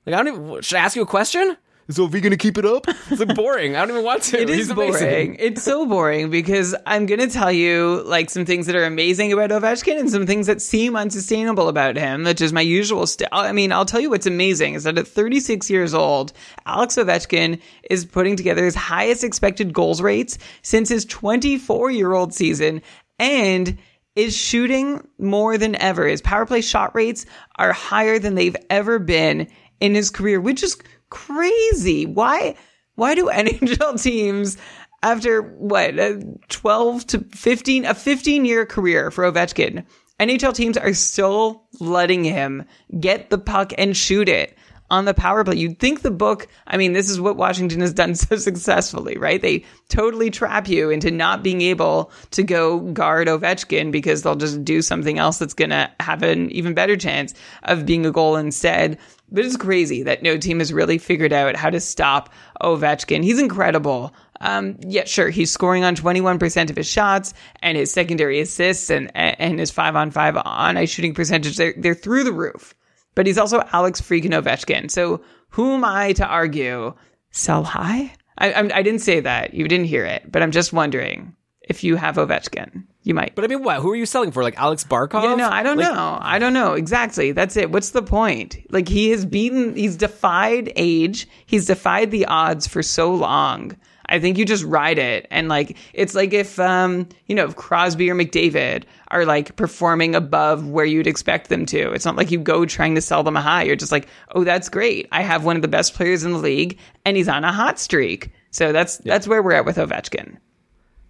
[0.07, 0.61] Like, I don't even.
[0.63, 1.55] Should I ask you a question?
[1.87, 2.85] Is Ovi going to keep it up?
[3.09, 3.75] It's like boring.
[3.75, 4.41] I don't even want to.
[4.41, 4.89] It is He's boring.
[4.95, 5.35] amazing.
[5.39, 9.33] It's so boring because I'm going to tell you like some things that are amazing
[9.33, 13.27] about Ovechkin and some things that seem unsustainable about him, which is my usual style.
[13.33, 16.31] I mean, I'll tell you what's amazing is that at 36 years old,
[16.65, 22.33] Alex Ovechkin is putting together his highest expected goals rates since his 24 year old
[22.33, 22.81] season
[23.19, 23.77] and
[24.15, 26.07] is shooting more than ever.
[26.07, 27.25] His power play shot rates
[27.57, 29.47] are higher than they've ever been
[29.79, 30.77] in his career, which is
[31.13, 32.05] crazy.
[32.05, 32.55] Why?
[32.95, 34.57] Why do NHL teams
[35.01, 39.85] after what a 12 to 15 a 15 year career for Ovechkin
[40.19, 42.65] NHL teams are still letting him
[42.99, 44.57] get the puck and shoot it
[44.89, 45.55] on the power play.
[45.55, 49.41] You'd think the book, I mean, this is what Washington has done so successfully, right?
[49.41, 54.63] They totally trap you into not being able to go guard Ovechkin because they'll just
[54.63, 57.33] do something else that's going to have an even better chance
[57.63, 58.99] of being a goal instead.
[59.33, 62.29] But it's crazy that no team has really figured out how to stop
[62.61, 63.23] Ovechkin.
[63.23, 64.13] He's incredible.
[64.39, 69.11] Um, yeah, sure, he's scoring on 21% of his shots and his secondary assists and,
[69.15, 72.75] and his five on five on ice shooting percentage, they're, they're through the roof.
[73.15, 74.89] but he's also Alex freaking Ovechkin.
[74.89, 76.93] So who am I to argue?
[77.31, 78.13] Sell high?
[78.37, 79.53] I, I, I didn't say that.
[79.53, 82.83] You didn't hear it, but I'm just wondering if you have Ovechkin.
[83.03, 83.35] You might.
[83.35, 83.81] But I mean, what?
[83.81, 84.43] Who are you selling for?
[84.43, 85.23] Like Alex Barkov?
[85.23, 86.17] Yeah, no, I don't Like, know.
[86.21, 87.31] I don't know exactly.
[87.31, 87.71] That's it.
[87.71, 88.57] What's the point?
[88.69, 91.27] Like he has beaten, he's defied age.
[91.45, 93.75] He's defied the odds for so long.
[94.05, 97.55] I think you just ride it, and like it's like if um you know if
[97.55, 101.91] Crosby or McDavid are like performing above where you'd expect them to.
[101.93, 103.63] It's not like you go trying to sell them a high.
[103.63, 105.07] You're just like, oh, that's great.
[105.11, 107.79] I have one of the best players in the league, and he's on a hot
[107.79, 108.31] streak.
[108.51, 110.37] So that's that's where we're at with Ovechkin.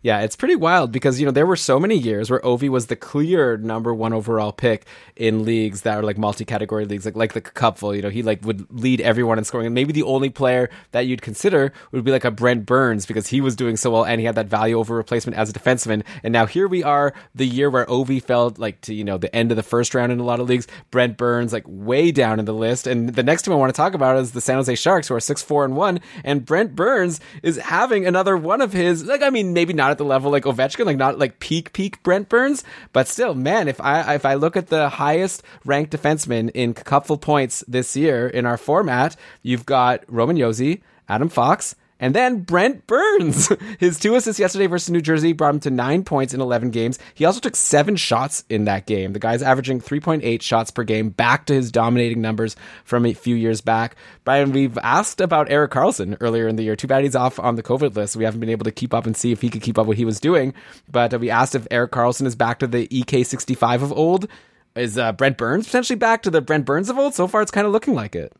[0.03, 2.87] Yeah, it's pretty wild because you know there were so many years where Ovi was
[2.87, 4.85] the clear number one overall pick
[5.15, 7.95] in leagues that are like multi-category leagues, like like the Cupful.
[7.95, 11.07] You know, he like would lead everyone in scoring, and maybe the only player that
[11.07, 14.19] you'd consider would be like a Brent Burns because he was doing so well and
[14.19, 16.03] he had that value over replacement as a defenseman.
[16.21, 19.33] And now here we are, the year where Ovi fell like to you know the
[19.33, 20.67] end of the first round in a lot of leagues.
[20.91, 23.77] Brent Burns like way down in the list, and the next team I want to
[23.77, 26.75] talk about is the San Jose Sharks, who are six four and one, and Brent
[26.75, 30.31] Burns is having another one of his like I mean maybe not at the level
[30.31, 34.25] like Ovechkin, like not like peak peak Brent Burns, but still, man, if I if
[34.25, 39.15] I look at the highest ranked defenseman in cupful points this year in our format,
[39.41, 41.75] you've got Roman Josi, Adam Fox.
[42.03, 43.49] And then Brent Burns,
[43.79, 46.99] his two assists yesterday versus New Jersey brought him to nine points in 11 games.
[47.13, 49.13] He also took seven shots in that game.
[49.13, 53.35] The guy's averaging 3.8 shots per game, back to his dominating numbers from a few
[53.35, 53.95] years back.
[54.25, 56.75] Brian, we've asked about Erik Karlsson earlier in the year.
[56.75, 58.17] Too bad he's off on the COVID list.
[58.17, 59.95] We haven't been able to keep up and see if he could keep up what
[59.95, 60.53] he was doing.
[60.91, 64.27] But uh, we asked if Erik Karlsson is back to the EK65 of old.
[64.75, 67.13] Is uh, Brent Burns potentially back to the Brent Burns of old?
[67.13, 68.33] So far, it's kind of looking like it.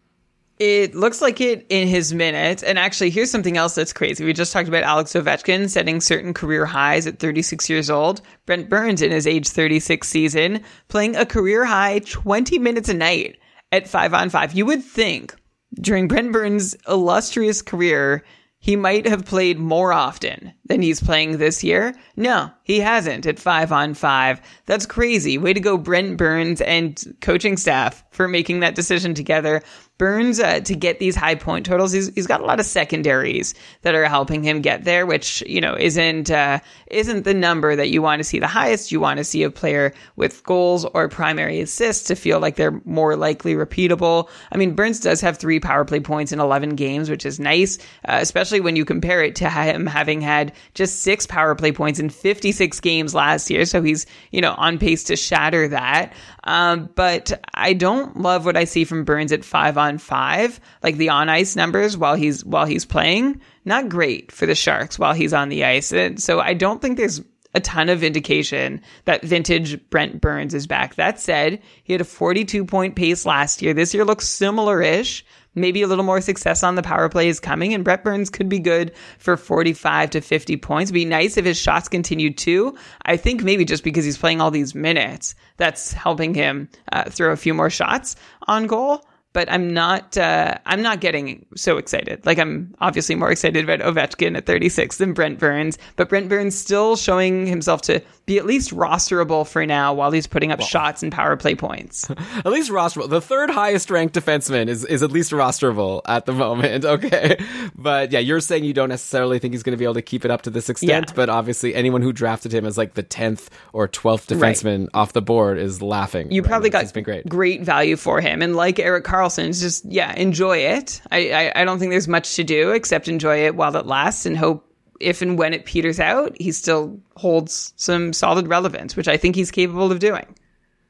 [0.60, 2.64] It looks like it in his minutes.
[2.64, 4.24] And actually, here's something else that's crazy.
[4.24, 8.22] We just talked about Alex Ovechkin setting certain career highs at 36 years old.
[8.46, 13.38] Brent Burns in his age 36 season playing a career high 20 minutes a night
[13.72, 14.54] at five on five.
[14.54, 15.36] You would think
[15.82, 18.24] during Brent Burns' illustrious career,
[18.64, 21.94] he might have played more often than he's playing this year.
[22.16, 24.40] No, he hasn't at five on five.
[24.68, 25.38] That's crazy.
[25.38, 29.62] Way to go, Brent Burns and coaching staff for making that decision together.
[30.04, 31.94] Burns uh, to get these high point totals.
[31.94, 35.62] He's, he's got a lot of secondaries that are helping him get there, which you
[35.62, 38.92] know isn't uh, isn't the number that you want to see the highest.
[38.92, 42.82] You want to see a player with goals or primary assists to feel like they're
[42.84, 44.28] more likely repeatable.
[44.52, 47.78] I mean, Burns does have three power play points in 11 games, which is nice,
[48.04, 52.02] uh, especially when you compare it to him having had just six power play points
[52.02, 53.64] in 56 games last year.
[53.64, 56.12] So he's you know on pace to shatter that.
[56.46, 60.98] Um, but I don't love what I see from Burns at five on five, like
[60.98, 63.42] the on ice numbers while he's while he's playing.
[63.66, 65.94] Not great for the Sharks while he's on the ice.
[65.94, 67.22] And so I don't think there's
[67.56, 70.96] a ton of indication that vintage Brent Burns is back.
[70.96, 73.74] That said, he had a 42 point pace last year.
[73.74, 75.26] This year looks similar ish.
[75.56, 78.50] Maybe a little more success on the power play is coming, and Brent Burns could
[78.50, 80.90] be good for 45 to 50 points.
[80.90, 82.76] It'd be nice if his shots continued too.
[83.04, 87.32] I think maybe just because he's playing all these minutes, that's helping him uh, throw
[87.32, 88.16] a few more shots
[88.48, 92.26] on goal but I'm not uh, I'm not getting so excited.
[92.26, 96.56] Like I'm obviously more excited about Ovechkin at 36 than Brent Burns, but Brent Burns
[96.58, 101.04] still showing himself to be at least rosterable for now while he's putting up shots
[101.04, 102.10] and power play points.
[102.38, 103.10] At least rosterable.
[103.10, 106.86] The third highest ranked defenseman is, is at least rosterable at the moment.
[106.94, 107.38] Okay.
[107.76, 110.24] But yeah, you're saying you don't necessarily think he's going to be able to keep
[110.26, 111.14] it up to this extent, Yeah.
[111.16, 115.22] but obviously anyone who drafted him as like the 10th or 12th defenseman off the
[115.22, 116.32] board is laughing.
[116.32, 116.74] You right probably now.
[116.80, 117.28] got It's been great.
[117.28, 121.02] great value for him, and like Erik Karlsson, it's just yeah, enjoy it.
[121.12, 124.26] I, I I don't think there's much to do except enjoy it while it lasts,
[124.26, 124.70] and hope
[125.00, 129.36] if and when it peters out, he still holds some solid relevance, which I think
[129.36, 130.26] he's capable of doing.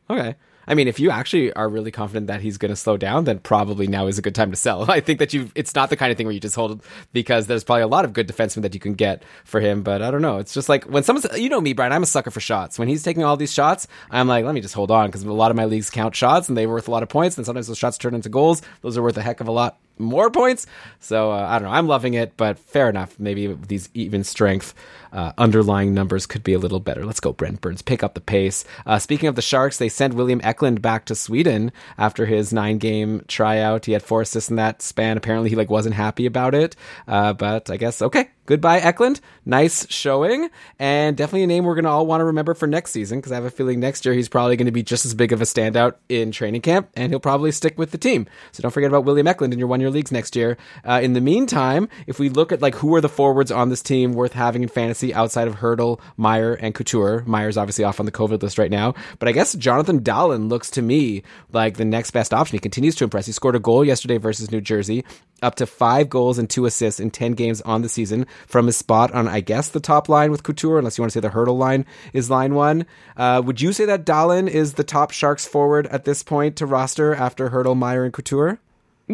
[0.10, 0.35] Okay.
[0.68, 3.40] I mean, if you actually are really confident that he's going to slow down, then
[3.40, 4.90] probably now is a good time to sell.
[4.91, 7.48] I think that you, it's not the kind of thing where you just hold because
[7.48, 9.84] there's probably a lot of good defensemen that you can get for him.
[9.84, 10.38] But I don't know.
[10.38, 12.80] It's just like when someone's, you know me, Brian, I'm a sucker for shots.
[12.80, 15.31] When he's taking all these shots, I'm like, let me just hold on because a
[15.31, 17.38] lot of my leagues count shots and they're worth a lot of points.
[17.38, 18.61] And sometimes those shots turn into goals.
[18.81, 20.65] Those are worth a heck of a lot more points.
[20.99, 21.74] So uh, I don't know.
[21.74, 23.20] I'm loving it, but fair enough.
[23.20, 24.74] Maybe these even strength
[25.11, 27.06] uh, underlying numbers could be a little better.
[27.06, 27.82] Let's go, Brent Burns.
[27.82, 28.65] Pick up the pace.
[28.86, 32.80] Uh, speaking of the Sharks, they sent William Eklund back to Sweden after his nine
[32.80, 33.86] game tryout.
[33.86, 35.18] He had four assists in that span.
[35.18, 36.76] Apparently, he like wasn't happy about it.
[37.07, 38.30] Uh, but I guess okay.
[38.45, 39.22] Goodbye, Eklund.
[39.45, 42.91] Nice showing, and definitely a name we're going to all want to remember for next
[42.91, 45.14] season because I have a feeling next year he's probably going to be just as
[45.14, 48.28] big of a standout in training camp, and he'll probably stick with the team.
[48.52, 50.57] So don't forget about William Eklund in your one your leagues next year.
[50.84, 53.84] Uh, in the meantime, if we look at like who are the forwards on this
[53.84, 58.05] team worth having in fantasy outside of Hertl, Meier, and Couture, Meier's obviously off on
[58.05, 61.85] the COVID list right now, but I guess Jonathan Dahlen looks to me like the
[61.85, 62.55] next best option.
[62.55, 63.27] He continues to impress.
[63.27, 65.03] He scored a goal yesterday versus New Jersey,
[65.41, 68.77] up to five goals and two assists in 10 games on the season from his
[68.77, 71.34] spot on, I guess, the top line with Couture, unless you want to say the
[71.34, 72.85] Hertl line is line one.
[73.18, 76.65] Uh, would you say that Dahlen is the top Sharks forward at this point to
[76.65, 78.60] roster after Hertl, Meier, and Couture?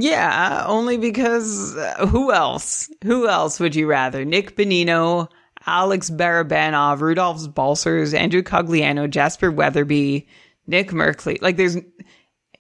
[0.01, 2.89] Yeah, only because uh, who else?
[3.03, 4.25] Who else would you rather?
[4.25, 5.29] Nick Bonino,
[5.65, 10.27] Alex Barabanov, Rudolph Balcers, Andrew Cogliano, Jasper Weatherby,
[10.67, 11.41] Nick Merkley.
[11.41, 11.77] Like there's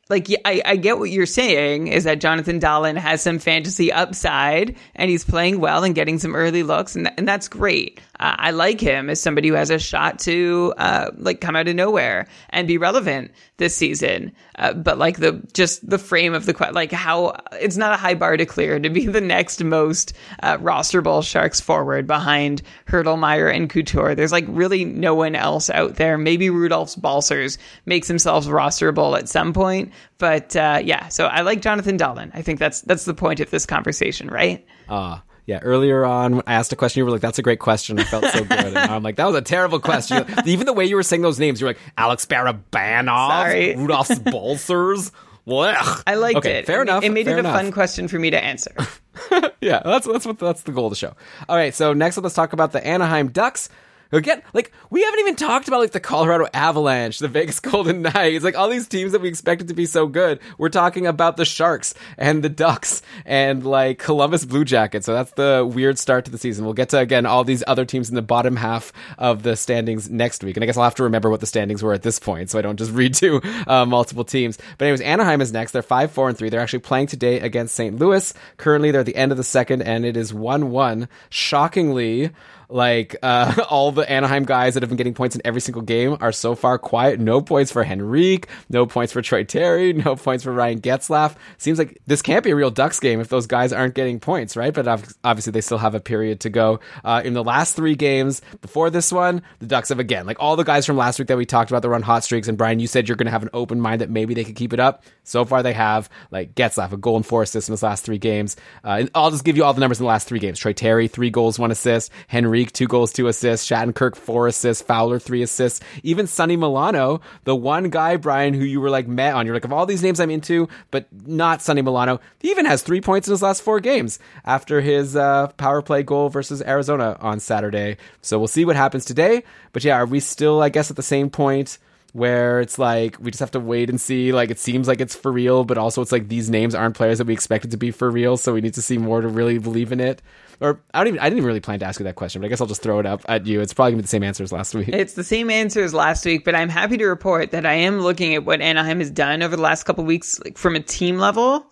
[0.09, 4.75] like I, I get what you're saying is that Jonathan Dahlen has some fantasy upside
[4.95, 8.01] and he's playing well and getting some early looks and, th- and that's great.
[8.19, 11.67] Uh, I like him as somebody who has a shot to uh, like come out
[11.67, 14.33] of nowhere and be relevant this season.
[14.57, 17.97] Uh, but like the just the frame of the question, like how it's not a
[17.97, 20.13] high bar to clear to be the next most
[20.43, 24.15] uh, rosterable Sharks forward behind Hertl, Meier, and Couture.
[24.15, 26.17] There's like really no one else out there.
[26.17, 31.07] Maybe Rudolfs Balcers makes himself rosterable at some point, but uh, yeah.
[31.07, 32.31] So I like Jonathan Dahlen.
[32.33, 34.65] I think that's that's the point of this conversation, right?
[34.89, 35.23] Ah.
[35.49, 36.99] Yeah, earlier on, I asked a question.
[36.99, 39.25] You were like, "That's a great question." I felt so good, and I'm like, "That
[39.25, 41.79] was a terrible question." Even the way you were saying those names, you were like,
[41.97, 43.75] "Alex Barabanov, Sorry.
[43.77, 45.11] Rudolph Balcers."
[45.47, 46.03] Blech.
[46.05, 46.67] I liked okay, it.
[46.67, 47.03] Fair it, enough.
[47.03, 47.55] It made it a enough.
[47.55, 48.75] fun question for me to answer.
[49.61, 51.15] yeah, that's that's what that's the goal of the show.
[51.47, 53.69] All right, so next up, let's talk about the Anaheim Ducks.
[54.11, 58.43] Again, like we haven't even talked about like the Colorado Avalanche, the Vegas Golden Knights,
[58.43, 60.39] like all these teams that we expected to be so good.
[60.57, 65.05] We're talking about the Sharks and the Ducks and like Columbus Blue Jackets.
[65.05, 66.65] So that's the weird start to the season.
[66.65, 70.09] We'll get to again all these other teams in the bottom half of the standings
[70.09, 72.17] next week, and I guess I'll have to remember what the standings were at this
[72.17, 74.57] point, so I don't just redo uh, multiple teams.
[74.79, 75.71] But anyways, Anaheim is next.
[75.71, 76.49] They're five, four, and three.
[76.49, 77.97] They're actually playing today against St.
[77.99, 78.33] Louis.
[78.57, 81.07] Currently, they're at the end of the second, and it is one-one.
[81.29, 82.31] Shockingly
[82.69, 86.17] like uh, all the Anaheim guys that have been getting points in every single game
[86.21, 87.19] are so far quiet.
[87.19, 91.35] No points for Henrique, no points for Troy Terry, no points for Ryan Getzlaf.
[91.57, 94.55] Seems like this can't be a real Ducks game if those guys aren't getting points,
[94.55, 94.73] right?
[94.73, 94.87] But
[95.23, 96.79] obviously they still have a period to go.
[97.03, 100.55] Uh, in the last three games before this one, the Ducks have again, like all
[100.55, 102.47] the guys from last week that we talked about, that run hot streaks.
[102.47, 104.55] And Brian, you said you're going to have an open mind that maybe they could
[104.55, 105.03] keep it up.
[105.23, 106.09] So far they have.
[106.31, 108.55] Like Getzlaf, a goal and four assists in his last three games.
[108.83, 110.59] Uh, and I'll just give you all the numbers in the last three games.
[110.59, 112.11] Troy Terry, three goals, one assist.
[112.59, 117.21] Henrique, two goals, two assists assists, Shattenkirk four assists, Fowler three assists, even Sonny Milano,
[117.45, 119.45] the one guy Brian who you were like met on.
[119.45, 122.19] You're like of all these names I'm into, but not Sonny Milano.
[122.39, 126.03] He even has three points in his last four games after his uh, power play
[126.03, 127.97] goal versus Arizona on Saturday.
[128.21, 129.43] So we'll see what happens today.
[129.71, 131.77] But yeah, are we still I guess at the same point?
[132.13, 134.31] Where it's like we just have to wait and see.
[134.31, 137.17] Like it seems like it's for real but also it's like these names aren't players
[137.17, 139.57] that we expected to be for real so we need to see more to really
[139.57, 140.21] believe in it.
[140.61, 142.49] Or I don't even I didn't really plan to ask you that question but I
[142.49, 143.61] guess I'll just throw it up at you.
[143.61, 144.89] It's probably gonna be the same answer as last week.
[144.89, 148.01] It's the same answer as last week, but I'm happy to report that I am
[148.01, 151.17] looking at what Anaheim has done over the last couple weeks like, from a team
[151.17, 151.65] level,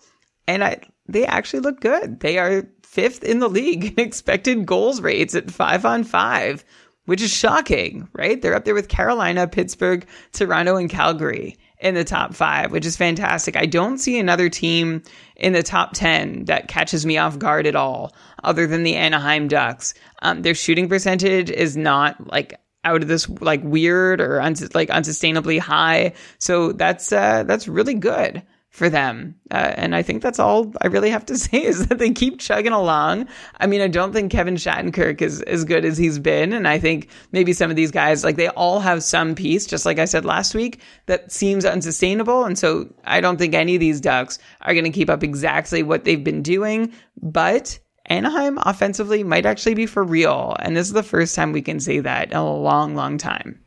[0.46, 2.20] and I they actually look good.
[2.20, 6.64] They are fifth in the league in expected goals rates at five on five,
[7.08, 8.42] which is shocking, right?
[8.42, 12.98] They're up there with Carolina, Pittsburgh, Toronto, and Calgary in the top five, which is
[12.98, 13.56] fantastic.
[13.56, 15.02] I don't see another team
[15.34, 18.14] in the top 10 that catches me off guard at all,
[18.44, 19.94] other than the Anaheim Ducks.
[20.20, 24.90] Um, their shooting percentage is not like out of this like weird or uns- like
[24.90, 26.12] unsustainably high.
[26.36, 29.34] So that's uh, that's really good for them.
[29.50, 32.38] Uh, and I think that's all I really have to say is that they keep
[32.38, 33.28] chugging along.
[33.58, 36.52] I mean, I don't think Kevin Shattenkirk is as good as he's been.
[36.52, 39.86] And I think maybe some of these guys, like they all have some piece, just
[39.86, 42.44] like I said last week, that seems unsustainable.
[42.44, 45.82] And so I don't think any of these Ducks are going to keep up exactly
[45.82, 46.92] what they've been doing.
[47.20, 50.56] But Anaheim offensively might actually be for real.
[50.60, 53.60] And this is the first time we can say that in a long, long time.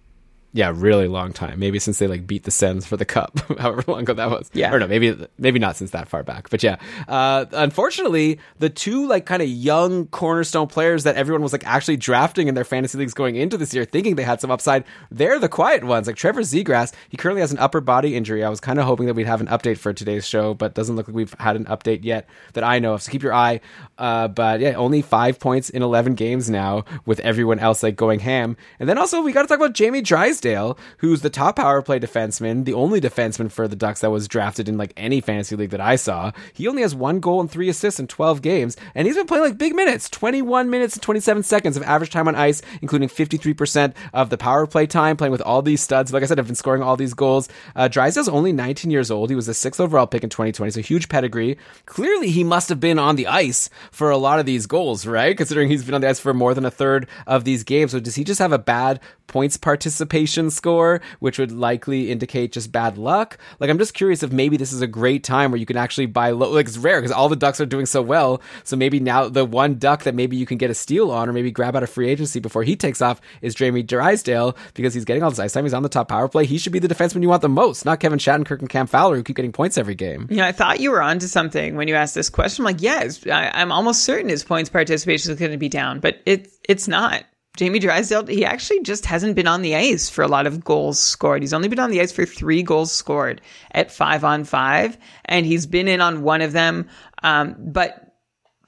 [0.54, 1.60] Yeah, really long time.
[1.60, 4.50] Maybe since they like beat the Sens for the cup, however long ago that was.
[4.54, 4.74] Yeah.
[4.74, 6.50] or no, maybe maybe not since that far back.
[6.50, 6.76] But yeah,
[7.08, 11.96] uh, unfortunately, the two like kind of young cornerstone players that everyone was like actually
[11.96, 15.40] drafting in their fantasy leagues going into this year, thinking they had some upside, they're
[15.40, 16.06] the quiet ones.
[16.08, 18.44] Like Trevor Zegras, he currently has an upper body injury.
[18.44, 20.98] I was kind of hoping that we'd have an update for today's show, but doesn't
[20.98, 23.02] look like we've had an update yet that I know of.
[23.02, 23.62] So keep your eye.
[23.98, 28.20] Uh, but yeah, only five points in eleven games now, with everyone else like going
[28.20, 28.58] ham.
[28.82, 31.82] And then also we got to talk about Jamie Drysdale Drysdale, who's the top power
[31.82, 35.56] play defenseman, the only defenseman for the Ducks that was drafted in like any fantasy
[35.56, 36.32] league that I saw.
[36.54, 39.44] He only has one goal and three assists in 12 games, and he's been playing
[39.44, 43.94] like big minutes 21 minutes and 27 seconds of average time on ice, including 53%
[44.14, 46.12] of the power play time, playing with all these studs.
[46.12, 47.48] Like I said, I've been scoring all these goals.
[47.76, 49.30] Uh, Drysdale's only 19 years old.
[49.30, 51.58] He was the sixth overall pick in 2020, so huge pedigree.
[51.86, 55.38] Clearly, he must have been on the ice for a lot of these goals, right?
[55.38, 57.92] Considering he's been on the ice for more than a third of these games.
[57.92, 59.00] So does he just have a bad
[59.32, 63.38] points participation score, which would likely indicate just bad luck?
[63.60, 66.06] Like, I'm just curious if maybe this is a great time where you can actually
[66.06, 66.52] buy low.
[66.52, 68.42] Like, it's rare because all the Ducks are doing so well.
[68.64, 71.34] So maybe now the one Duck that maybe you can get a steal on or
[71.34, 75.06] maybe grab out of free agency before he takes off is Jamie Drysdale because he's
[75.06, 75.64] getting all this ice time.
[75.64, 76.46] He's on the top power play.
[76.46, 79.16] He should be the defenseman you want the most, not Kevin Shattenkirk and Cam Fowler
[79.16, 80.28] who keep getting points every game.
[80.30, 82.64] Yeah, I thought you were onto something when you asked this question.
[82.64, 86.00] I'm like, yes, I, I'm almost certain his points participation is going to be down,
[86.00, 87.24] but it it's not.
[87.58, 91.00] Jamie Drysdale, he actually just hasn't been on the ice for a lot of goals
[91.00, 91.44] scored.
[91.44, 93.42] He's only been on the ice for three goals scored
[93.72, 96.88] at five on five, and he's been in on one of them.
[97.24, 98.16] Um, but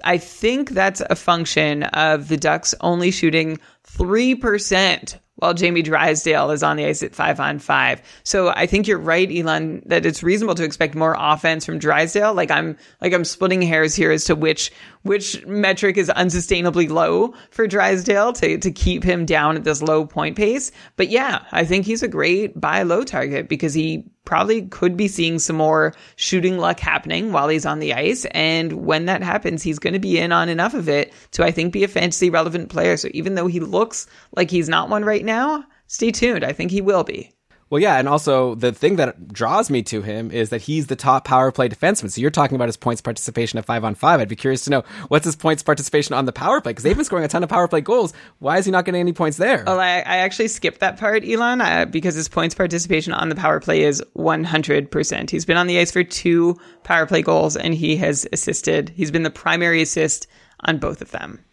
[0.03, 6.63] I think that's a function of the Ducks only shooting 3% while Jamie Drysdale is
[6.63, 8.01] on the ice at five on five.
[8.23, 12.33] So I think you're right, Elon, that it's reasonable to expect more offense from Drysdale.
[12.33, 17.33] Like I'm, like I'm splitting hairs here as to which, which metric is unsustainably low
[17.49, 20.71] for Drysdale to, to keep him down at this low point pace.
[20.97, 25.07] But yeah, I think he's a great buy low target because he probably could be
[25.07, 28.25] seeing some more shooting luck happening while he's on the ice.
[28.31, 31.51] And when that happens, he's going to be in on enough of it to, I
[31.51, 32.95] think, be a fantasy relevant player.
[32.95, 36.43] So even though he looks like he's not one right now, stay tuned.
[36.43, 37.33] I think he will be.
[37.73, 40.95] Well, yeah, and also the thing that draws me to him is that he's the
[40.95, 42.11] top power play defenseman.
[42.11, 44.19] So you're talking about his points participation at five on five.
[44.19, 46.95] I'd be curious to know what's his points participation on the power play because they've
[46.95, 48.13] been scoring a ton of power play goals.
[48.37, 49.63] Why is he not getting any points there?
[49.65, 53.35] Well, I, I actually skipped that part, Elon, uh, because his points participation on the
[53.35, 55.29] power play is 100%.
[55.31, 58.89] He's been on the ice for two power play goals and he has assisted.
[58.89, 60.27] He's been the primary assist
[60.59, 61.43] on both of them.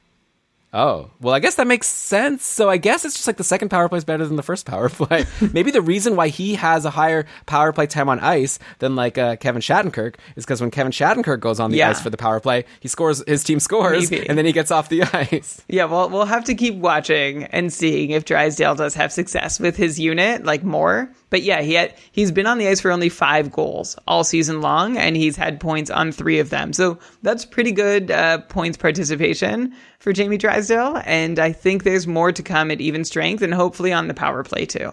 [0.72, 2.44] Oh, well, I guess that makes sense.
[2.44, 4.66] So I guess it's just like the second power play is better than the first
[4.66, 5.24] power play.
[5.52, 9.18] Maybe the reason why he has a higher power play time on ice than like
[9.18, 11.90] uh, Kevin Shattenkirk is because when Kevin Shattenkirk goes on the Yeah.
[11.90, 14.28] ice for the power play, he scores, his team scores, Maybe.
[14.28, 15.60] and then he gets off the ice.
[15.68, 19.76] Yeah, well, we'll have to keep watching and seeing if Drysdale does have success with
[19.76, 21.10] his unit, like more.
[21.30, 24.60] But yeah, he had he's been on the ice for only five goals all season
[24.60, 26.72] long, and he's had points on three of them.
[26.72, 31.00] So that's pretty good uh, points participation for Jamie Drysdale.
[31.04, 34.42] And I think there's more to come at even strength, and hopefully on the power
[34.42, 34.90] play too.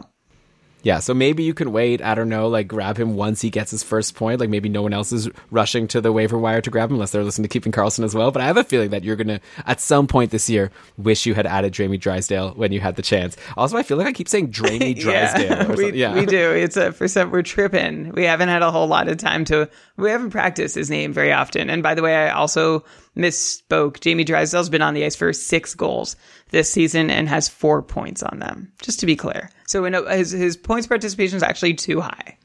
[0.84, 2.02] Yeah, so maybe you can wait.
[2.02, 4.40] I don't know, like grab him once he gets his first point.
[4.40, 7.12] Like maybe no one else is rushing to the waiver wire to grab him unless
[7.12, 8.32] they're listening to Keeping Karlsson as well.
[8.32, 11.34] But I have a feeling that you're gonna, at some point this year, wish you
[11.34, 13.36] had added Jamie Drysdale when you had the chance.
[13.58, 15.70] Also, I feel like I keep saying Jamie Drysdale.
[15.70, 16.14] Yeah, we, yeah.
[16.14, 16.52] we do.
[16.52, 18.12] It's a for some we're tripping.
[18.12, 19.70] We haven't had a whole lot of time to.
[19.98, 21.70] We haven't practiced his name very often.
[21.70, 22.84] And by the way, I also
[23.18, 24.00] misspoke.
[24.00, 26.16] Jamie Drysdale's been on the ice for six goals
[26.50, 28.72] this season and has four points on them.
[28.82, 32.38] Just to be clear, so in a, his his points participation is actually too high.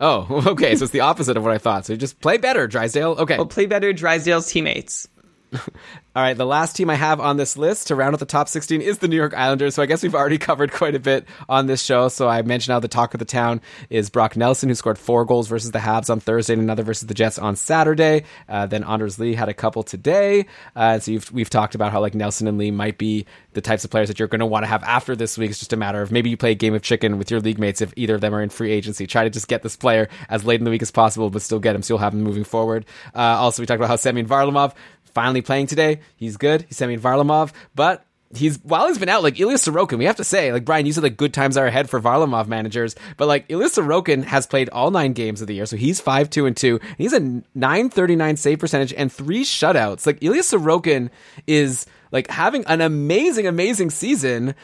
[0.00, 0.76] Oh, okay.
[0.76, 1.86] So it's the opposite of what I thought.
[1.86, 3.12] So just play better, Drysdale.
[3.12, 3.36] Okay.
[3.36, 5.08] Well, play better, Drysdale's teammates.
[6.16, 8.48] All right, the last team I have on this list to round out the top
[8.48, 9.74] 16 is the New York Islanders.
[9.74, 12.06] So I guess we've already covered quite a bit on this show.
[12.06, 13.60] So I mentioned how the talk of the town
[13.90, 17.08] is Brock Nelson, who scored four goals versus the Habs on Thursday and another versus
[17.08, 18.22] the Jets on Saturday.
[18.48, 20.46] Uh, then Anders Lee had a couple today.
[20.76, 23.90] Uh, so we've talked about how like Nelson and Lee might be the types of
[23.90, 25.50] players that you're going to want to have after this week.
[25.50, 27.58] It's just a matter of maybe you play a game of chicken with your league
[27.58, 29.08] mates if either of them are in free agency.
[29.08, 31.58] Try to just get this player as late in the week as possible, but still
[31.58, 32.86] get him so you'll have him moving forward.
[33.16, 34.74] Uh, also, we talked about how Semyon Varlamov
[35.14, 36.00] finally playing today.
[36.16, 36.66] He's good.
[36.68, 38.04] He's Semyon Varlamov, but
[38.36, 40.92] he's while he's been out, like Ilya Sorokin, we have to say, like Brian, you
[40.92, 44.68] said like good times are ahead for Varlamov managers, but like Ilya Sorokin has played
[44.70, 46.78] all nine games of the year, so he's five two and two.
[46.82, 50.06] And he's a nine thirty nine save percentage and three shutouts.
[50.06, 51.10] Like Ilya Sorokin
[51.46, 54.54] is like having an amazing, amazing season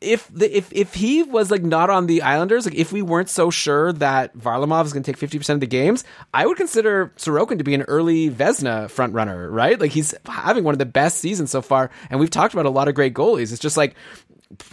[0.00, 3.30] if the if if he was like not on the Islanders, like if we weren't
[3.30, 6.04] so sure that Varlamov is going to take fifty percent of the games,
[6.34, 9.80] I would consider Sorokin to be an early Vezina front runner, right?
[9.80, 12.70] Like he's having one of the best seasons so far, and we've talked about a
[12.70, 13.52] lot of great goalies.
[13.52, 13.94] It's just like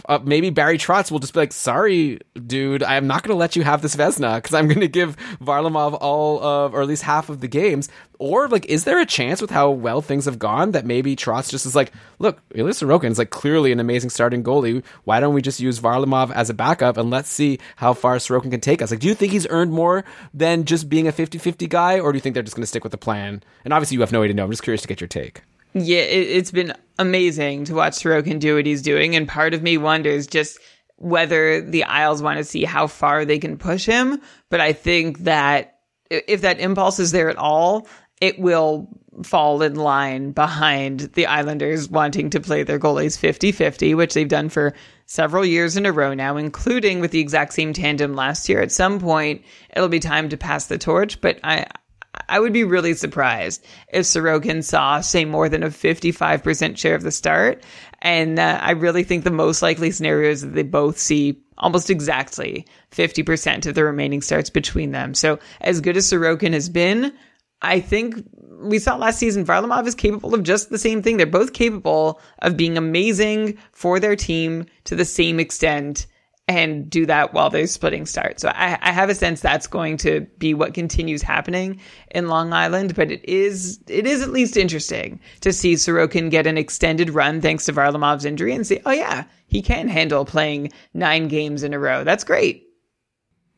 [0.08, 3.38] uh, maybe Barry Trotz will just be like, "Sorry, dude, I am not going to
[3.38, 6.88] let you have this Vezina because I'm going to give Varlamov all of, or at
[6.88, 7.88] least half of the games."
[8.20, 11.50] Or like, is there a chance with how well things have gone that maybe Trotz
[11.50, 14.84] just is like, "Look, Ilya Sorokin is like clearly an amazing starting goalie.
[15.04, 18.52] Why don't we just use Varlamov as a backup and let's see how far Sorokin
[18.52, 21.68] can take us?" Like, do you think he's earned more than just being a 50-50
[21.68, 23.42] guy, or do you think they're just going to stick with the plan?
[23.64, 24.44] And obviously, you have no way to know.
[24.44, 25.42] I'm just curious to get your take.
[25.74, 29.62] Yeah, it, it's been amazing to watch Sorokin do what he's doing, and part of
[29.62, 30.58] me wonders just
[30.96, 34.20] whether the Isles want to see how far they can push him.
[34.48, 35.78] But I think that
[36.08, 37.88] if that impulse is there at all,
[38.20, 38.88] it will
[39.22, 44.28] fall in line behind the Islanders wanting to play their goalies 50 50, which they've
[44.28, 44.74] done for
[45.06, 48.60] several years in a row now, including with the exact same tandem last year.
[48.60, 49.42] At some point,
[49.74, 51.66] it'll be time to pass the torch, but I,
[52.28, 57.02] I would be really surprised if Sorokin saw, say, more than a 55% share of
[57.02, 57.62] the start.
[58.02, 61.90] And uh, I really think the most likely scenario is that they both see almost
[61.90, 65.14] exactly 50% of the remaining starts between them.
[65.14, 67.12] So as good as Sorokin has been,
[67.62, 68.16] I think
[68.60, 71.16] we saw last season Varlamov is capable of just the same thing.
[71.16, 76.06] They're both capable of being amazing for their team to the same extent
[76.46, 78.42] and do that while they're splitting starts.
[78.42, 81.80] So I, I, have a sense that's going to be what continues happening
[82.10, 86.46] in Long Island, but it is it is at least interesting to see Sorokin get
[86.46, 90.70] an extended run thanks to Varlamov's injury and say, oh yeah, he can handle playing
[90.92, 92.04] nine games in a row.
[92.04, 92.68] That's great.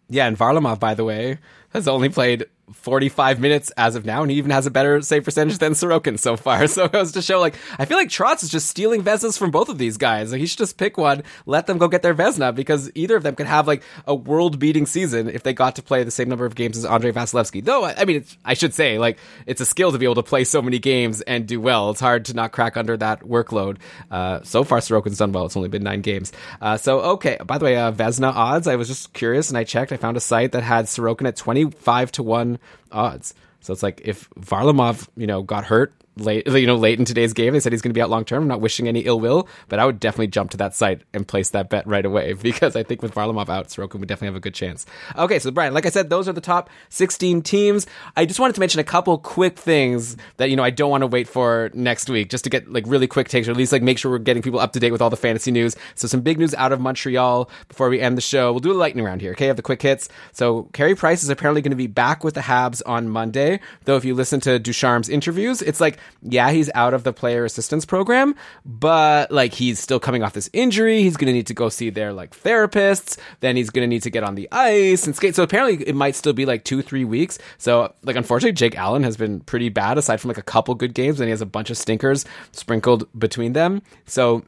[0.08, 1.38] Yeah, and Varlamov, by the way,
[1.70, 5.24] has only played 45 minutes as of now, and he even has a better save
[5.24, 6.66] percentage than Sorokin so far.
[6.76, 9.50] So it was to show, like, I feel like Trotz is just stealing Vezinas from
[9.50, 10.32] both of these guys.
[10.32, 13.22] Like, he should just pick one, let them go get their Vezina, because either of
[13.22, 16.28] them could have, like, a world beating season if they got to play the same
[16.28, 17.64] number of games as Andrei Vasilevskiy.
[17.64, 20.44] Though, I mean, I should say, like, it's a skill to be able to play
[20.44, 21.90] so many games and do well.
[21.90, 23.78] It's hard to not crack under that workload.
[24.10, 25.46] Uh, so far, Sorokin's done well.
[25.46, 26.32] It's only been nine games.
[26.60, 27.38] Uh, so, okay.
[27.46, 29.92] By the way, uh, Vezina odds, I was just curious and I checked.
[29.92, 32.55] I found a site that had Sorokin at 25 to 1
[32.92, 33.34] odds.
[33.60, 37.32] So it's like if Varlamov, you know, got hurt late, you know, late in today's
[37.32, 37.52] game.
[37.52, 38.42] They said he's going to be out long term.
[38.42, 41.26] I'm not wishing any ill will, but I would definitely jump to that site and
[41.26, 44.36] place that bet right away because I think with Varlamov out, Sorokin would definitely have
[44.36, 44.86] a good chance.
[45.16, 47.86] Okay, so Brian, like I said, those are the top 16 teams.
[48.16, 51.02] I just wanted to mention a couple quick things that you know I don't want
[51.02, 53.72] to wait for next week, just to get like really quick takes, or at least
[53.72, 55.76] like make sure we're getting people up to date with all the fantasy news.
[55.94, 58.52] So some big news out of Montreal before we end the show.
[58.52, 59.32] We'll do a lightning round here.
[59.32, 60.08] Okay, have the quick hits.
[60.32, 63.60] So Carey Price is apparently going to be back with the Habs on Monday.
[63.84, 67.44] Though if you listen to Ducharme's interviews, it's like yeah, he's out of the player
[67.44, 68.34] assistance program,
[68.64, 71.02] but like he's still coming off this injury.
[71.02, 73.18] He's going to need to go see their like therapists.
[73.40, 75.34] Then he's going to need to get on the ice and skate.
[75.34, 77.38] So apparently it might still be like two, three weeks.
[77.58, 80.94] So like unfortunately, Jake Allen has been pretty bad aside from like a couple good
[80.94, 83.82] games and he has a bunch of stinkers sprinkled between them.
[84.06, 84.44] So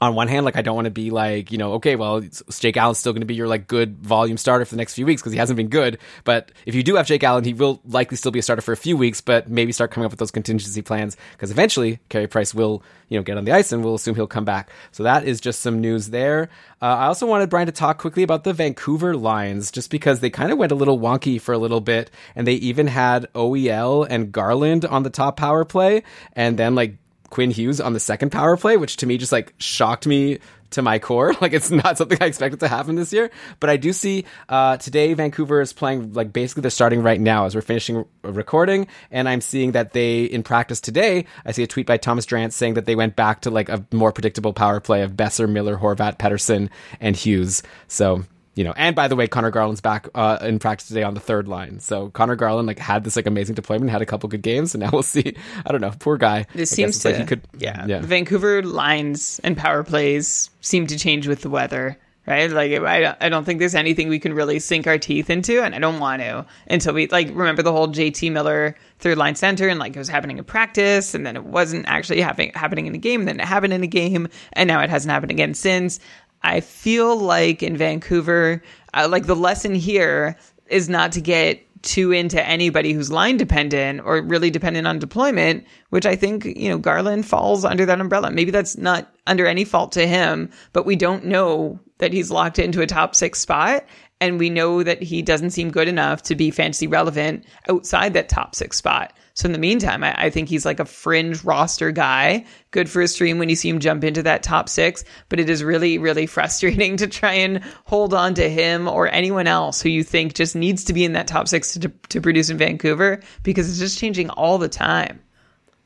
[0.00, 2.76] on one hand, like I don't want to be like, you know, okay, well, Jake
[2.76, 5.22] Allen's still going to be your like good volume starter for the next few weeks
[5.22, 5.98] because he hasn't been good.
[6.24, 8.72] But if you do have Jake Allen, he will likely still be a starter for
[8.72, 12.26] a few weeks, but maybe start coming up with those contingency plans because eventually Carey
[12.26, 14.70] Price will, you know, get on the ice and we'll assume he'll come back.
[14.92, 16.50] So that is just some news there.
[16.82, 20.30] Uh, I also wanted Brian to talk quickly about the Vancouver lines just because they
[20.30, 24.06] kind of went a little wonky for a little bit and they even had OEL
[24.08, 26.02] and Garland on the top power play
[26.34, 26.96] and then like
[27.34, 30.38] Quinn Hughes on the second power play, which to me just like shocked me
[30.70, 31.34] to my core.
[31.44, 33.30] Like it's not something I expected to happen this year.
[33.60, 37.44] But I do see uh, today Vancouver is playing like basically they're starting right now
[37.44, 41.26] as we're finishing recording, and I'm seeing that they in practice today.
[41.44, 43.84] I see a tweet by Thomas Drance saying that they went back to like a
[43.92, 46.70] more predictable power play of Boeser, Miller, Horvat, Pettersson,
[47.00, 47.62] and Hughes.
[47.88, 48.24] So
[48.54, 51.20] you know, and by the way, Conor Garland's back uh, in practice today on the
[51.20, 51.80] third line.
[51.80, 54.82] So Conor Garland like had this like amazing deployment, had a couple good games, and
[54.82, 55.36] now we'll see.
[55.66, 56.46] I don't know, poor guy.
[56.54, 57.86] This I seems to like he could, yeah.
[57.86, 58.00] yeah.
[58.00, 62.50] Vancouver lines and power plays seem to change with the weather, right?
[62.50, 65.74] Like I, I don't think there's anything we can really sink our teeth into, and
[65.74, 69.68] I don't want to until we like remember the whole JT Miller third line center,
[69.68, 72.94] and like it was happening in practice, and then it wasn't actually happening happening in
[72.94, 75.98] a game, then it happened in a game, and now it hasn't happened again since.
[76.44, 78.62] I feel like in Vancouver,
[78.92, 80.36] uh, like the lesson here
[80.68, 85.64] is not to get too into anybody who's line dependent or really dependent on deployment,
[85.90, 88.30] which I think, you know, Garland falls under that umbrella.
[88.30, 92.58] Maybe that's not under any fault to him, but we don't know that he's locked
[92.58, 93.84] into a top six spot.
[94.20, 98.28] And we know that he doesn't seem good enough to be fantasy relevant outside that
[98.28, 99.12] top six spot.
[99.34, 102.44] So in the meantime, I, I, think he's like a fringe roster guy.
[102.70, 105.50] Good for a stream when you see him jump into that top six, but it
[105.50, 109.88] is really, really frustrating to try and hold on to him or anyone else who
[109.88, 113.20] you think just needs to be in that top six to, to produce in Vancouver
[113.42, 115.20] because it's just changing all the time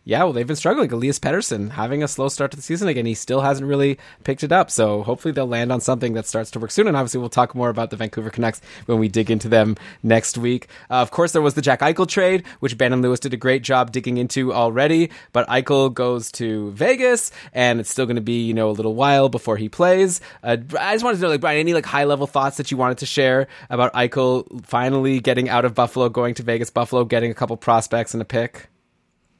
[0.09, 0.91] yeah, well, they've been struggling.
[0.91, 3.05] Elias Pettersson having a slow start to the season again.
[3.05, 4.71] He still hasn't really picked it up.
[4.71, 6.89] So hopefully they'll land on something that starts to work soon.
[6.89, 10.39] And obviously we'll talk more about the Vancouver Canucks when we dig into them next
[10.39, 10.69] week.
[10.89, 13.63] Uh, of course, there was the Jack Eichel trade, which and Lewis did a great
[13.63, 15.11] job digging into already.
[15.35, 18.95] But Eichel goes to Vegas, and it's still going to be you know a little
[18.95, 20.23] while before he plays.
[20.43, 22.79] Uh, I just wanted to know, like Brian, any like high level thoughts that you
[22.79, 27.31] wanted to share about Eichel finally getting out of Buffalo, going to Vegas, Buffalo getting
[27.31, 28.71] a couple prospects and a pick.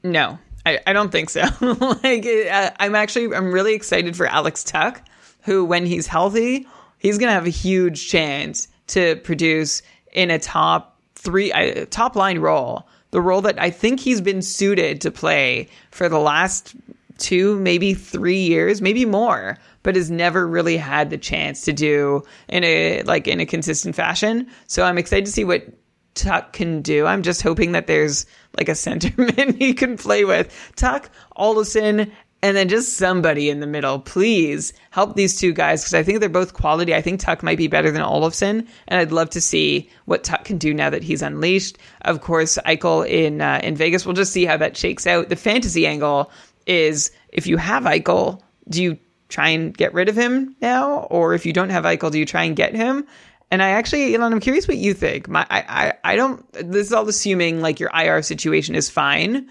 [0.03, 0.37] No,
[0.69, 1.41] I, I don't think so.
[1.61, 4.99] like, uh, I'm actually, I'm really excited for Alex Tuch,
[5.43, 6.67] who, when he's healthy,
[6.97, 9.81] he's to have a huge chance to produce
[10.11, 12.87] in a top three, uh, top line role.
[13.11, 16.75] The role that I think he's been suited to play for the last
[17.17, 22.23] two, maybe three years, maybe more, but has never really had the chance to do
[22.47, 24.47] in a like in a consistent fashion.
[24.67, 25.67] So I'm excited to see what
[26.13, 27.07] Tuch can do.
[27.07, 28.25] I'm just hoping that there's
[28.57, 30.73] like a centerman he can play with.
[30.75, 31.07] Tuch,
[31.37, 32.11] Olofsson,
[32.41, 33.99] and then just somebody in the middle.
[33.99, 36.95] Please help these two guys because I think they're both quality.
[36.95, 40.45] I think Tuch might be better than Olofsson, and I'd love to see what Tuch
[40.45, 41.77] can do now that he's unleashed.
[42.01, 44.05] Of course, Eichel in uh, in Vegas.
[44.05, 45.29] We'll just see how that shakes out.
[45.29, 46.31] The fantasy angle
[46.65, 51.33] is if you have Eichel, do you try and get rid of him now, or
[51.33, 53.05] if you don't have Eichel, do you try and get him?
[53.51, 55.27] And I actually, Elon, I'm curious what you think.
[55.27, 56.45] My, I, I, I don't.
[56.53, 59.49] This is all assuming like your IR situation is fine.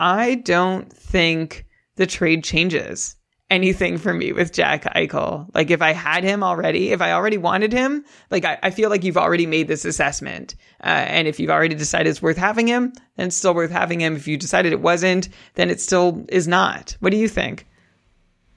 [0.00, 1.66] I don't think
[1.96, 3.16] the trade changes
[3.48, 5.46] anything for me with Jack Eichel.
[5.54, 8.90] Like if I had him already, if I already wanted him, like I, I feel
[8.90, 10.56] like you've already made this assessment.
[10.82, 14.00] Uh, and if you've already decided it's worth having him, then it's still worth having
[14.00, 14.16] him.
[14.16, 16.96] If you decided it wasn't, then it still is not.
[17.00, 17.66] What do you think?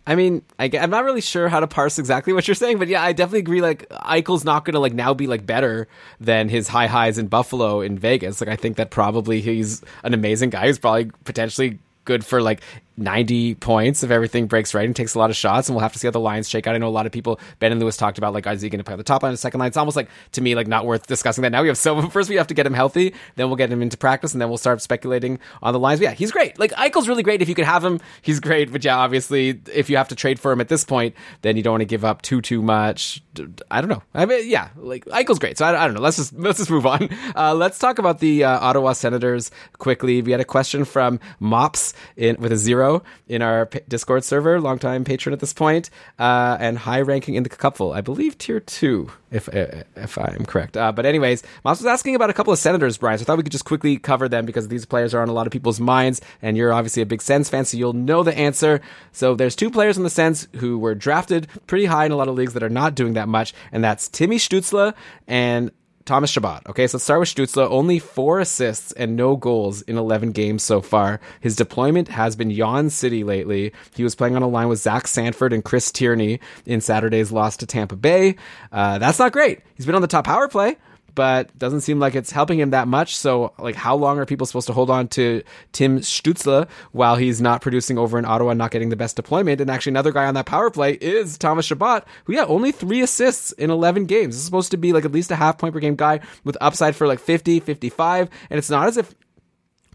[0.10, 2.88] I mean, I, am not really sure how to parse exactly what you're saying, but
[2.88, 3.61] yeah, I definitely agree.
[3.61, 5.88] Like Eichel's not going to like now be like better
[6.19, 8.41] than his high highs in Buffalo in Vegas.
[8.41, 10.65] Like I think that probably he's an amazing guy.
[10.65, 12.61] He's probably potentially good for like
[12.99, 15.69] 90 points if everything breaks right and takes a lot of shots.
[15.69, 16.76] And we'll have to see how the lines shake out.
[16.76, 18.80] I know a lot of people, Ben and Lewis talked about like, is he going
[18.80, 19.67] to play the top line, the second line?
[19.67, 21.61] It's almost like, to me, like not worth discussing that now.
[21.61, 23.97] We have so, first we have to get him healthy, then we'll get him into
[23.97, 25.99] practice, and then we'll start speculating on the lines.
[25.99, 26.59] But yeah, he's great.
[26.59, 27.41] Like, Eichel's really great.
[27.41, 28.71] If you could have him, he's great.
[28.71, 31.63] But yeah, obviously, if you have to trade for him at this point, then you
[31.63, 33.23] don't want to give up too, too much.
[33.71, 34.03] I don't know.
[34.13, 35.57] I mean, yeah, like, Eichel's great.
[35.57, 36.01] So I, I don't know.
[36.01, 37.09] Let's just, let's just move on.
[37.35, 40.21] Uh, let's talk about the uh, Ottawa Senators quickly.
[40.21, 42.89] We had a question from Mops in, with a zero
[43.28, 47.49] in our Discord server, longtime patron at this point, uh, and high ranking in the
[47.49, 47.94] cupful.
[47.94, 50.76] I believe tier two, if uh, if I am correct.
[50.76, 53.18] Uh, but anyways, Moss was asking about a couple of Senators, Brian.
[53.18, 55.34] So I thought we could just quickly cover them because these players are on a
[55.34, 58.38] lot of people's minds, and you're obviously a big Sens fan, so you'll know the
[58.38, 58.82] answer.
[59.11, 62.28] So there's two players in the Sens who were drafted pretty high in a lot
[62.28, 64.94] of leagues that are not doing that much, and that's Timmy Stützle
[65.28, 65.72] and
[66.10, 66.61] Thomas Chabot.
[66.65, 67.69] Okay, so let's start with Stützle.
[67.69, 71.19] Only four assists and no goals in 11 games so far.
[71.40, 73.73] His deployment has been Yawn City lately.
[73.95, 77.57] He was playing on a line with Zach Sanford and Chris Tierney in Saturday's loss
[77.57, 78.38] to Tampa Bay.
[78.72, 79.60] Uh, that's not great.
[79.76, 80.77] He's been on the top power play
[81.20, 83.18] but doesn't seem like it's helping him that much.
[83.18, 85.44] So, like, how long are people supposed to hold on to
[85.74, 89.60] Tim Stützle while he's not producing over in Ottawa, not getting the best deployment?
[89.60, 93.02] And actually, another guy on that power play is Thomas Chabot, who, yeah, only three
[93.02, 94.34] assists in 11 games.
[94.34, 96.56] This is supposed to be like at least a half point per game guy with
[96.62, 98.30] upside for like 50, 55.
[98.50, 99.14] And it's not as if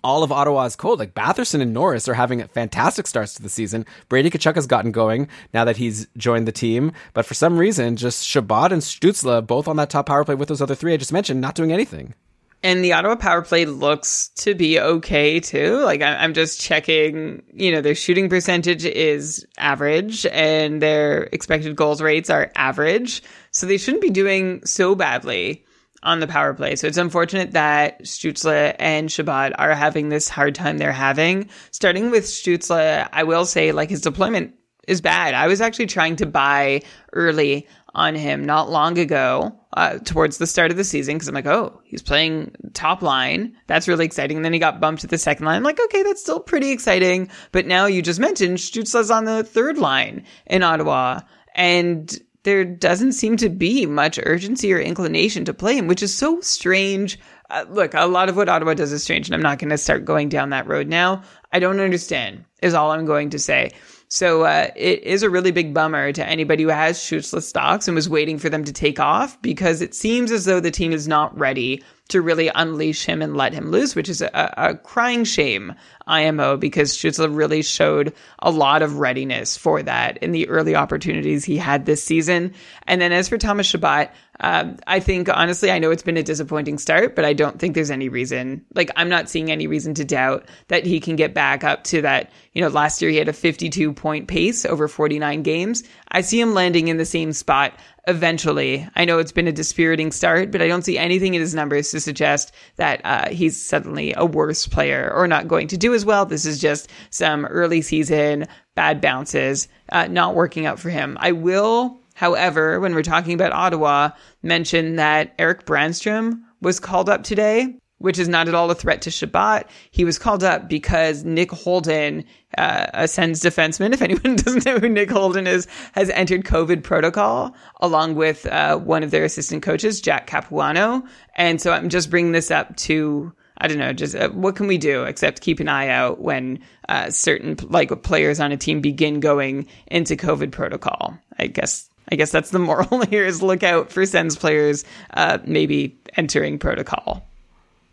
[0.05, 0.99] all of Ottawa is cold.
[1.01, 3.87] Like Batherson and Norris are having fantastic starts to the season.
[4.09, 7.97] Brady Tkachuk has gotten going now that he's joined the team, but for some reason,
[7.97, 10.99] just Chabot and Stützle, both on that top power play with those other three I
[10.99, 12.15] just mentioned, not doing anything.
[12.63, 15.81] And the Ottawa power play looks to be okay too.
[15.81, 22.01] Like I'm just checking, you know, their shooting percentage is average and their expected goals
[22.01, 23.23] rates are average.
[23.51, 25.65] So they shouldn't be doing so badly
[26.05, 26.77] on the power play.
[26.77, 31.49] So it's unfortunate that Stützle and Chabot are having this hard time they're having.
[31.71, 34.55] Starting with Stützle, I will say like his deployment
[34.87, 35.35] is bad.
[35.35, 36.83] I was actually trying to buy
[37.15, 41.35] early on him not long ago, uh, towards the start of the season, because I'm
[41.35, 43.57] like, oh, he's playing top line.
[43.67, 44.37] That's really exciting.
[44.37, 45.57] And then he got bumped to the second line.
[45.57, 47.31] I'm like, okay, that's still pretty exciting.
[47.53, 51.21] But now you just mentioned Stützle's on the third line in Ottawa.
[51.55, 56.17] And there doesn't seem to be much urgency or inclination to play him, which is
[56.17, 57.19] so strange.
[57.51, 59.79] Uh, look, a lot of what Ottawa does is strange, and I'm not going to
[59.79, 61.23] start going down that road now.
[61.53, 63.71] I don't understand, is all I'm going to say.
[64.09, 67.95] So uh, it is a really big bummer to anybody who has Stützle stocks and
[67.95, 71.09] was waiting for them to take off because it seems as though the team is
[71.09, 75.25] not ready to really unleash him and let him loose, which is a, a crying
[75.25, 75.75] shame,
[76.07, 81.45] IMO, because Stützle really showed a lot of readiness for that in the early opportunities
[81.45, 82.53] he had this season.
[82.87, 84.11] And then as for Thomas Chabot,
[84.41, 87.75] um, I think honestly, I know it's been a disappointing start, but I don't think
[87.75, 91.35] there's any reason, like I'm not seeing any reason to doubt that he can get
[91.35, 92.31] back up to that.
[92.53, 95.85] You know, last year he had a 52 point pace over 49 games.
[96.09, 97.75] I see him landing in the same spot
[98.07, 98.87] eventually.
[98.95, 101.91] I know it's been a dispiriting start, but I don't see anything in his numbers
[101.93, 106.05] to suggest that uh, he's suddenly a worse player or not going to do as
[106.05, 106.27] well.
[106.27, 111.17] This is just some early season bad bounces, uh, not working out for him.
[111.21, 114.11] I will, however, when we're talking about Ottawa,
[114.43, 119.01] mention that Erik Brannstrom was called up today which is not at all a threat
[119.01, 119.65] to Chabot.
[119.91, 122.25] He was called up because Nick Holden,
[122.59, 126.83] uh, a Sens defenseman, if anyone doesn't know who Nick Holden is, has entered COVID
[126.83, 131.05] protocol along with uh, one of their assistant coaches, Jack Capuano.
[131.37, 134.67] And so I'm just bringing this up to I don't know, just uh, what can
[134.67, 136.59] we do except keep an eye out when
[136.89, 141.17] uh, certain like players on a team begin going into COVID protocol.
[141.39, 145.39] I guess I guess that's the moral here is look out for Sens players uh,
[145.45, 147.27] maybe entering protocol.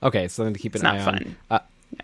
[0.04, 1.14] Okay, something to keep an it's eye not on.
[1.20, 1.38] fun.
[1.50, 1.60] Uh,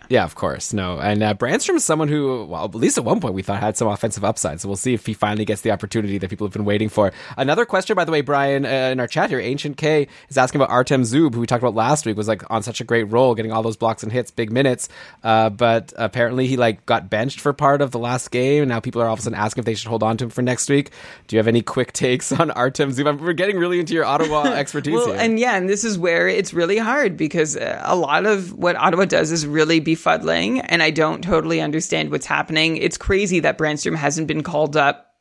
[0.08, 0.72] yeah, of course.
[0.72, 0.98] No.
[0.98, 3.76] And uh, Brannstrom is someone who, well, at least at one point we thought had
[3.76, 4.60] some offensive upside.
[4.60, 7.12] So we'll see if he finally gets the opportunity that people have been waiting for.
[7.36, 10.60] Another question, by the way, Brian, uh, in our chat here, Ancient K is asking
[10.60, 13.04] about Artem Zub, who we talked about last week, was like on such a great
[13.04, 14.88] role, getting all those blocks and hits, big minutes.
[15.24, 18.62] Uh, but apparently he like got benched for part of the last game.
[18.62, 20.24] And now people are all of a sudden asking if they should hold on to
[20.24, 20.90] him for next week.
[21.26, 23.20] Do you have any quick takes on Artem Zub?
[23.20, 25.16] We're getting really into your Ottawa expertise Well, here.
[25.18, 28.76] and yeah, and this is where it's really hard because uh, a lot of what
[28.76, 32.76] Ottawa does is really befuddling, and I don't totally understand what's happening.
[32.76, 35.14] It's crazy that Brannstrom hasn't been called up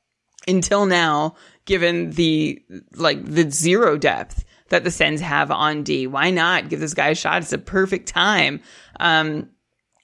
[0.48, 1.36] until now,
[1.66, 2.62] given the
[2.96, 6.08] like the zero depth that the Sens have on D.
[6.08, 7.42] Why not give this guy a shot?
[7.42, 8.62] It's a perfect time.
[9.00, 9.50] Um,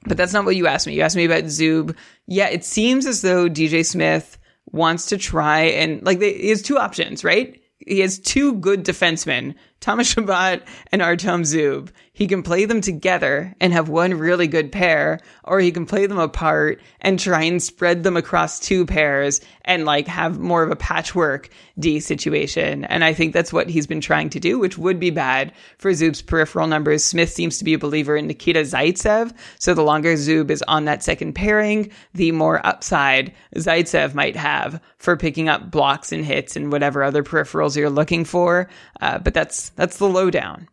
[0.06, 0.94] but that's not what you asked me.
[0.94, 1.96] You asked me about Zub.
[2.28, 4.38] Yeah, it seems as though DJ Smith
[4.72, 7.60] wants to try and like they, he has two options, right?
[7.86, 10.62] He has two good defensemen, Thomas Chabot
[10.92, 11.90] and Artem Zub.
[12.16, 16.06] He can play them together and have one really good pair, or he can play
[16.06, 20.70] them apart and try and spread them across two pairs and like have more of
[20.70, 21.50] a patchwork
[21.80, 22.86] D situation.
[22.86, 25.90] And I think that's what he's been trying to do, which would be bad for
[25.90, 27.04] Zub's peripheral numbers.
[27.04, 29.34] Smith seems to be a believer in Nikita Zaitsev.
[29.58, 34.80] So the longer Zub is on that second pairing, the more upside Zaitsev might have
[35.00, 38.70] for picking up blocks and hits and whatever other peripherals you're looking for.
[39.02, 40.68] Uh, but that's, that's the lowdown.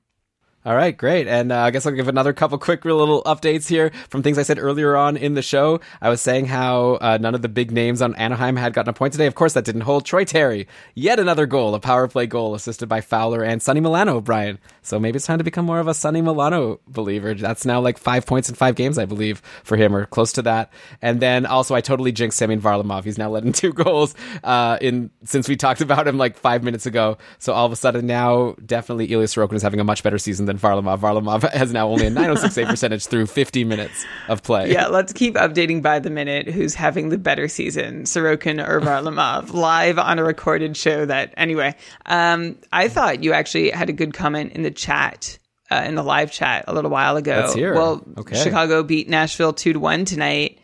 [0.63, 1.27] All right, great.
[1.27, 4.43] And uh, I guess I'll give another couple quick little updates here from things I
[4.43, 5.81] said earlier on in the show.
[6.03, 8.93] I was saying how uh, none of the big names on Anaheim had gotten a
[8.93, 9.25] point today.
[9.25, 10.05] Of course, that didn't hold.
[10.05, 14.21] Troy Terry, yet another goal, a power play goal assisted by Fowler and Sonny Milano,
[14.21, 14.59] Brian.
[14.83, 17.33] So maybe it's time to become more of a Sonny Milano believer.
[17.33, 20.43] That's now like five points in five games, I believe, for him, or close to
[20.43, 20.71] that.
[21.01, 23.05] And then also, I totally jinxed Semyon Varlamov.
[23.05, 24.15] He's now letting two goals
[24.45, 27.17] uh, in since we talked about him like five minutes ago.
[27.39, 30.50] So all of a sudden now, definitely Ilya Sorokin is having a much better season
[30.51, 30.99] than Varlamov.
[30.99, 34.73] Varlamov has now only a 906 save percentage through 50 minutes of play.
[34.73, 39.53] Yeah, let's keep updating by the minute who's having the better season, Sorokin or Varlamov,
[39.55, 41.07] live on a recorded show.
[41.07, 41.75] That anyway,
[42.07, 45.39] um, I thought you actually had a good comment in the chat.
[45.73, 47.43] Uh, in the live chat a little while ago.
[47.43, 47.75] Let's hear.
[47.75, 48.43] Well, Okay.
[48.43, 50.59] Chicago beat Nashville two to one tonight,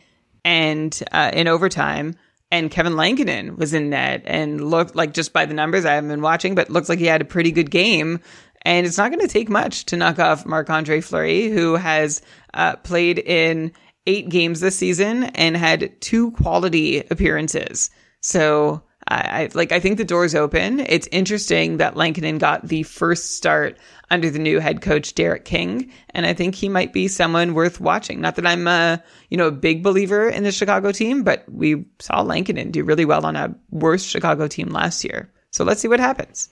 [0.44, 2.16] and uh, in overtime.
[2.50, 6.10] And Kevin Lankinen was in net and looked like just by the numbers I haven't
[6.10, 8.20] been watching, but looks like he had a pretty good game.
[8.66, 12.20] And it's not going to take much to knock off Marc Andre Fleury, who has
[12.52, 13.70] uh, played in
[14.08, 17.90] eight games this season and had two quality appearances.
[18.22, 20.80] So I, like I think the door's open.
[20.80, 23.78] It's interesting that Lankinen got the first start
[24.10, 27.80] under the new head coach Derek King, and I think he might be someone worth
[27.80, 28.20] watching.
[28.20, 31.86] Not that I'm a you know a big believer in the Chicago team, but we
[32.00, 35.32] saw Lankinen do really well on a worse Chicago team last year.
[35.52, 36.48] So let's see what happens.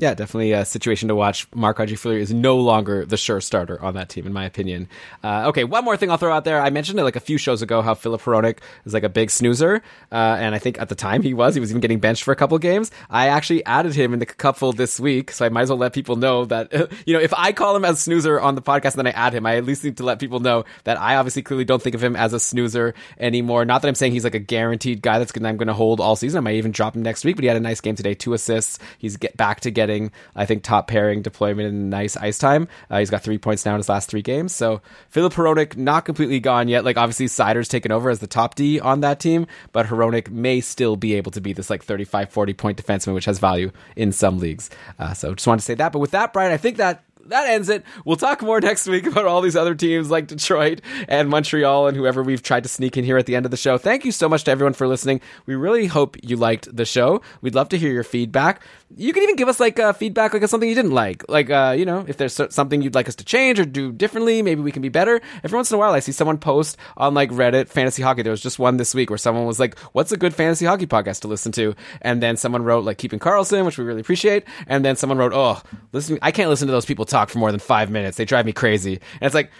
[0.00, 1.46] Yeah, definitely a situation to watch.
[1.54, 4.88] Marc Andre Fleury is no longer the sure starter on that team, in my opinion.
[5.22, 6.58] Uh, okay, one more thing I'll throw out there.
[6.58, 9.30] I mentioned it like a few shows ago how Filip Hronek is like a big
[9.30, 11.52] snoozer, uh, and I think at the time he was.
[11.54, 12.90] He was even getting benched for a couple games.
[13.10, 15.92] I actually added him in the couple this week, so I might as well let
[15.92, 16.72] people know that
[17.04, 19.34] you know if I call him as snoozer on the podcast and then I add
[19.34, 21.94] him, I at least need to let people know that I obviously clearly don't think
[21.94, 23.66] of him as a snoozer anymore.
[23.66, 26.00] Not that I'm saying he's like a guaranteed guy that's gonna I'm going to hold
[26.00, 26.38] all season.
[26.38, 28.32] I might even drop him next week, but he had a nice game today, two
[28.32, 28.78] assists.
[28.96, 29.89] He's get back to getting
[30.34, 32.68] I think top pairing deployment and nice ice time.
[32.90, 34.54] Uh, he's got three points now in his last three games.
[34.54, 36.84] So Filip Hronek not completely gone yet.
[36.84, 40.60] Like obviously Seider's taken over as the top D on that team, but Hronek may
[40.60, 44.12] still be able to be this like 35, 40 point defenseman, which has value in
[44.12, 44.70] some leagues.
[44.98, 45.92] Uh, so just wanted to say that.
[45.92, 47.84] But with that, Brian, I think that that ends it.
[48.04, 51.96] We'll talk more next week about all these other teams like Detroit and Montreal and
[51.96, 53.78] whoever we've tried to sneak in here at the end of the show.
[53.78, 55.20] Thank you so much to everyone for listening.
[55.46, 57.22] We really hope you liked the show.
[57.40, 58.62] We'd love to hear your feedback.
[58.96, 61.74] You can even give us like uh, feedback, like something you didn't like, like uh,
[61.78, 64.72] you know, if there's something you'd like us to change or do differently, maybe we
[64.72, 65.20] can be better.
[65.44, 68.22] Every once in a while, I see someone post on like Reddit fantasy hockey.
[68.22, 70.86] There was just one this week where someone was like, "What's a good fantasy hockey
[70.86, 74.44] podcast to listen to?" And then someone wrote like Keeping Karlsson, which we really appreciate.
[74.66, 77.50] And then someone wrote, "Oh, listen, I can't listen to those people talk for more
[77.50, 78.16] than five minutes.
[78.16, 79.50] They drive me crazy." And it's like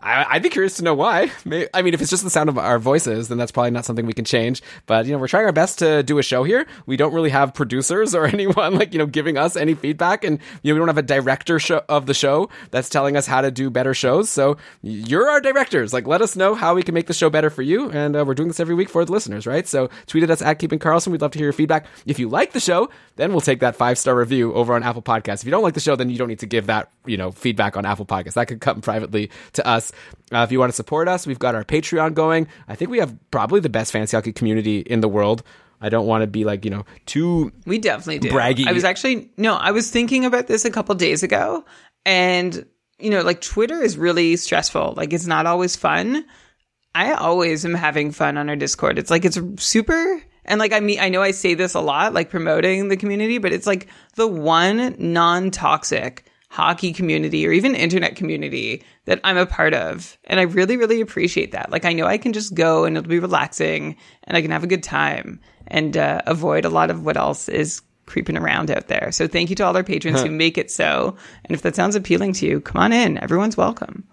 [0.00, 1.30] I, would be curious to know why.
[1.74, 4.06] I mean, if it's just the sound of our voices, then that's probably not something
[4.06, 4.62] we can change.
[4.86, 6.66] But you know, we're trying our best to do a show here.
[6.86, 10.38] We don't really have producers or anyone like you know giving us any feedback, and
[10.62, 13.40] you know we don't have a director show of the show that's telling us how
[13.40, 14.28] to do better shows.
[14.30, 15.92] So you're our directors.
[15.92, 17.90] Like, let us know how we can make the show better for you.
[17.90, 19.66] And uh, we're doing this every week for the listeners, right?
[19.66, 21.08] So tweet at us at Keeping Karlsson.
[21.08, 21.86] We'd love to hear your feedback.
[22.06, 25.02] If you like the show, then we'll take that five star review over on Apple
[25.02, 25.40] Podcasts.
[25.40, 27.30] If you don't like the show, then you don't need to give that you know
[27.30, 28.34] feedback on Apple Podcasts.
[28.34, 29.77] That could come privately to us.
[30.32, 32.46] Uh, if you want to support us, we've got our Patreon going.
[32.68, 35.42] I think we have probably the best fantasy hockey community in the world.
[35.80, 38.30] I don't want to be like, you know, too We definitely do.
[38.30, 38.66] braggy.
[38.66, 41.64] I was actually no, I was thinking about this a couple days ago
[42.04, 42.66] and
[42.98, 44.94] you know, like Twitter is really stressful.
[44.96, 46.24] Like it's not always fun.
[46.94, 48.98] I always am having fun on our Discord.
[48.98, 52.12] It's like it's super and like I mean I know I say this a lot
[52.12, 53.86] like promoting the community, but it's like
[54.16, 60.18] the one non-toxic hockey community or even internet community that I'm a part of.
[60.24, 61.70] And I really, really appreciate that.
[61.70, 64.64] Like, I know I can just go and it'll be relaxing and I can have
[64.64, 68.88] a good time and uh, avoid a lot of what else is creeping around out
[68.88, 69.12] there.
[69.12, 71.16] So thank you to all our patrons who make it so.
[71.44, 73.18] And if that sounds appealing to you, come on in.
[73.18, 74.08] Everyone's welcome.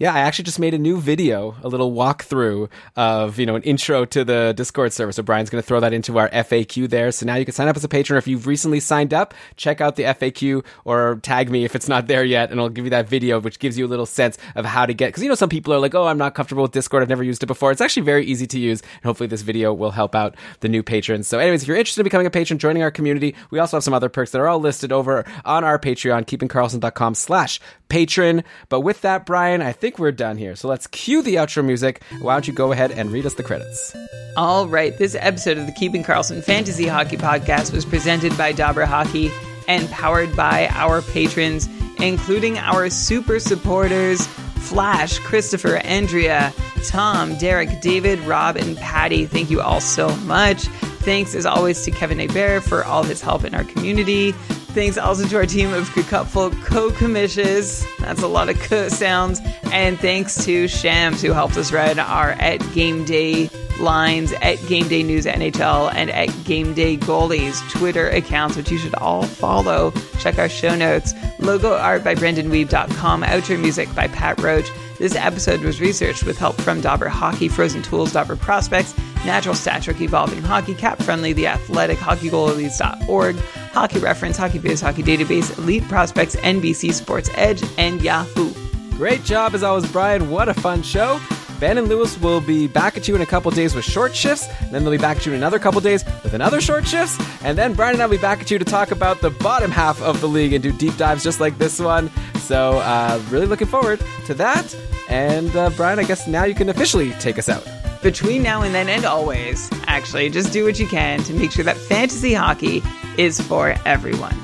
[0.00, 3.62] Yeah, I actually just made a new video, a little walkthrough of, you know, an
[3.64, 5.12] intro to the Discord server.
[5.12, 7.12] So Brian's going to throw that into our FAQ there.
[7.12, 8.16] So now you can sign up as a patron.
[8.16, 12.06] If you've recently signed up, check out the FAQ or tag me if it's not
[12.06, 12.50] there yet.
[12.50, 14.94] And I'll give you that video, which gives you a little sense of how to
[14.94, 17.02] get, cause you know, some people are like, Oh, I'm not comfortable with Discord.
[17.02, 17.70] I've never used it before.
[17.70, 18.80] It's actually very easy to use.
[18.80, 21.28] And hopefully this video will help out the new patrons.
[21.28, 23.84] So anyways, if you're interested in becoming a patron, joining our community, we also have
[23.84, 27.60] some other perks that are all listed over on our Patreon, keepingkarlsson.com slash
[27.90, 28.44] patron.
[28.70, 30.56] But with that, Brian, I think we're done here.
[30.56, 32.02] So let's cue the outro music.
[32.20, 33.94] Why don't you go ahead and read us the credits?
[34.36, 34.96] All right.
[34.96, 39.30] This episode of the Keeping Karlsson Fantasy Hockey Podcast was presented by Dobber Hockey
[39.68, 41.68] and powered by our patrons,
[41.98, 44.26] including our super supporters
[44.60, 46.52] Flash, Christopher, Andrea,
[46.86, 49.26] Tom, Derek, David, Rob, and Patty.
[49.26, 50.68] Thank you all so much.
[51.00, 54.32] Thanks as always to Kevin Hebert for all his help in our community.
[54.72, 57.84] Thanks also to our team of Cupful co-commissions.
[57.98, 59.40] That's a lot of co sounds.
[59.72, 63.50] And thanks to Shams who helped us run our at game day
[63.80, 68.78] lines at Game Day News NHL and at Game Day Goalies Twitter accounts, which you
[68.78, 69.92] should all follow.
[70.18, 71.14] Check our show notes.
[71.38, 73.22] Logo art by BrendanWeave.com.
[73.22, 74.70] Outro music by Pat Roach.
[75.00, 78.94] This episode was researched with help from Dobber Hockey, Frozen Tools, Dobber Prospects,
[79.24, 83.36] Natural Stat Trick, Evolving Hockey, Cap Friendly, The Athletic, HockeyGoalies.org,
[83.72, 88.52] Hockey Reference, HockeyViz, Hockey Database, Elite Prospects, NBC Sports Edge, and Yahoo.
[88.90, 90.28] Great job as always, Brian.
[90.28, 91.18] What a fun show.
[91.60, 94.48] Ben and Lewis will be back at you in a couple days with short shifts.
[94.60, 97.18] And then they'll be back at you in another couple days with another short shifts.
[97.44, 99.70] And then Brian and I will be back at you to talk about the bottom
[99.70, 102.10] half of the league and do deep dives just like this one.
[102.38, 104.74] So, uh, really looking forward to that.
[105.10, 107.66] And uh, Brian, I guess now you can officially take us out.
[108.02, 111.64] Between now and then, and always, actually, just do what you can to make sure
[111.64, 112.82] that fantasy hockey
[113.18, 114.34] is for everyone.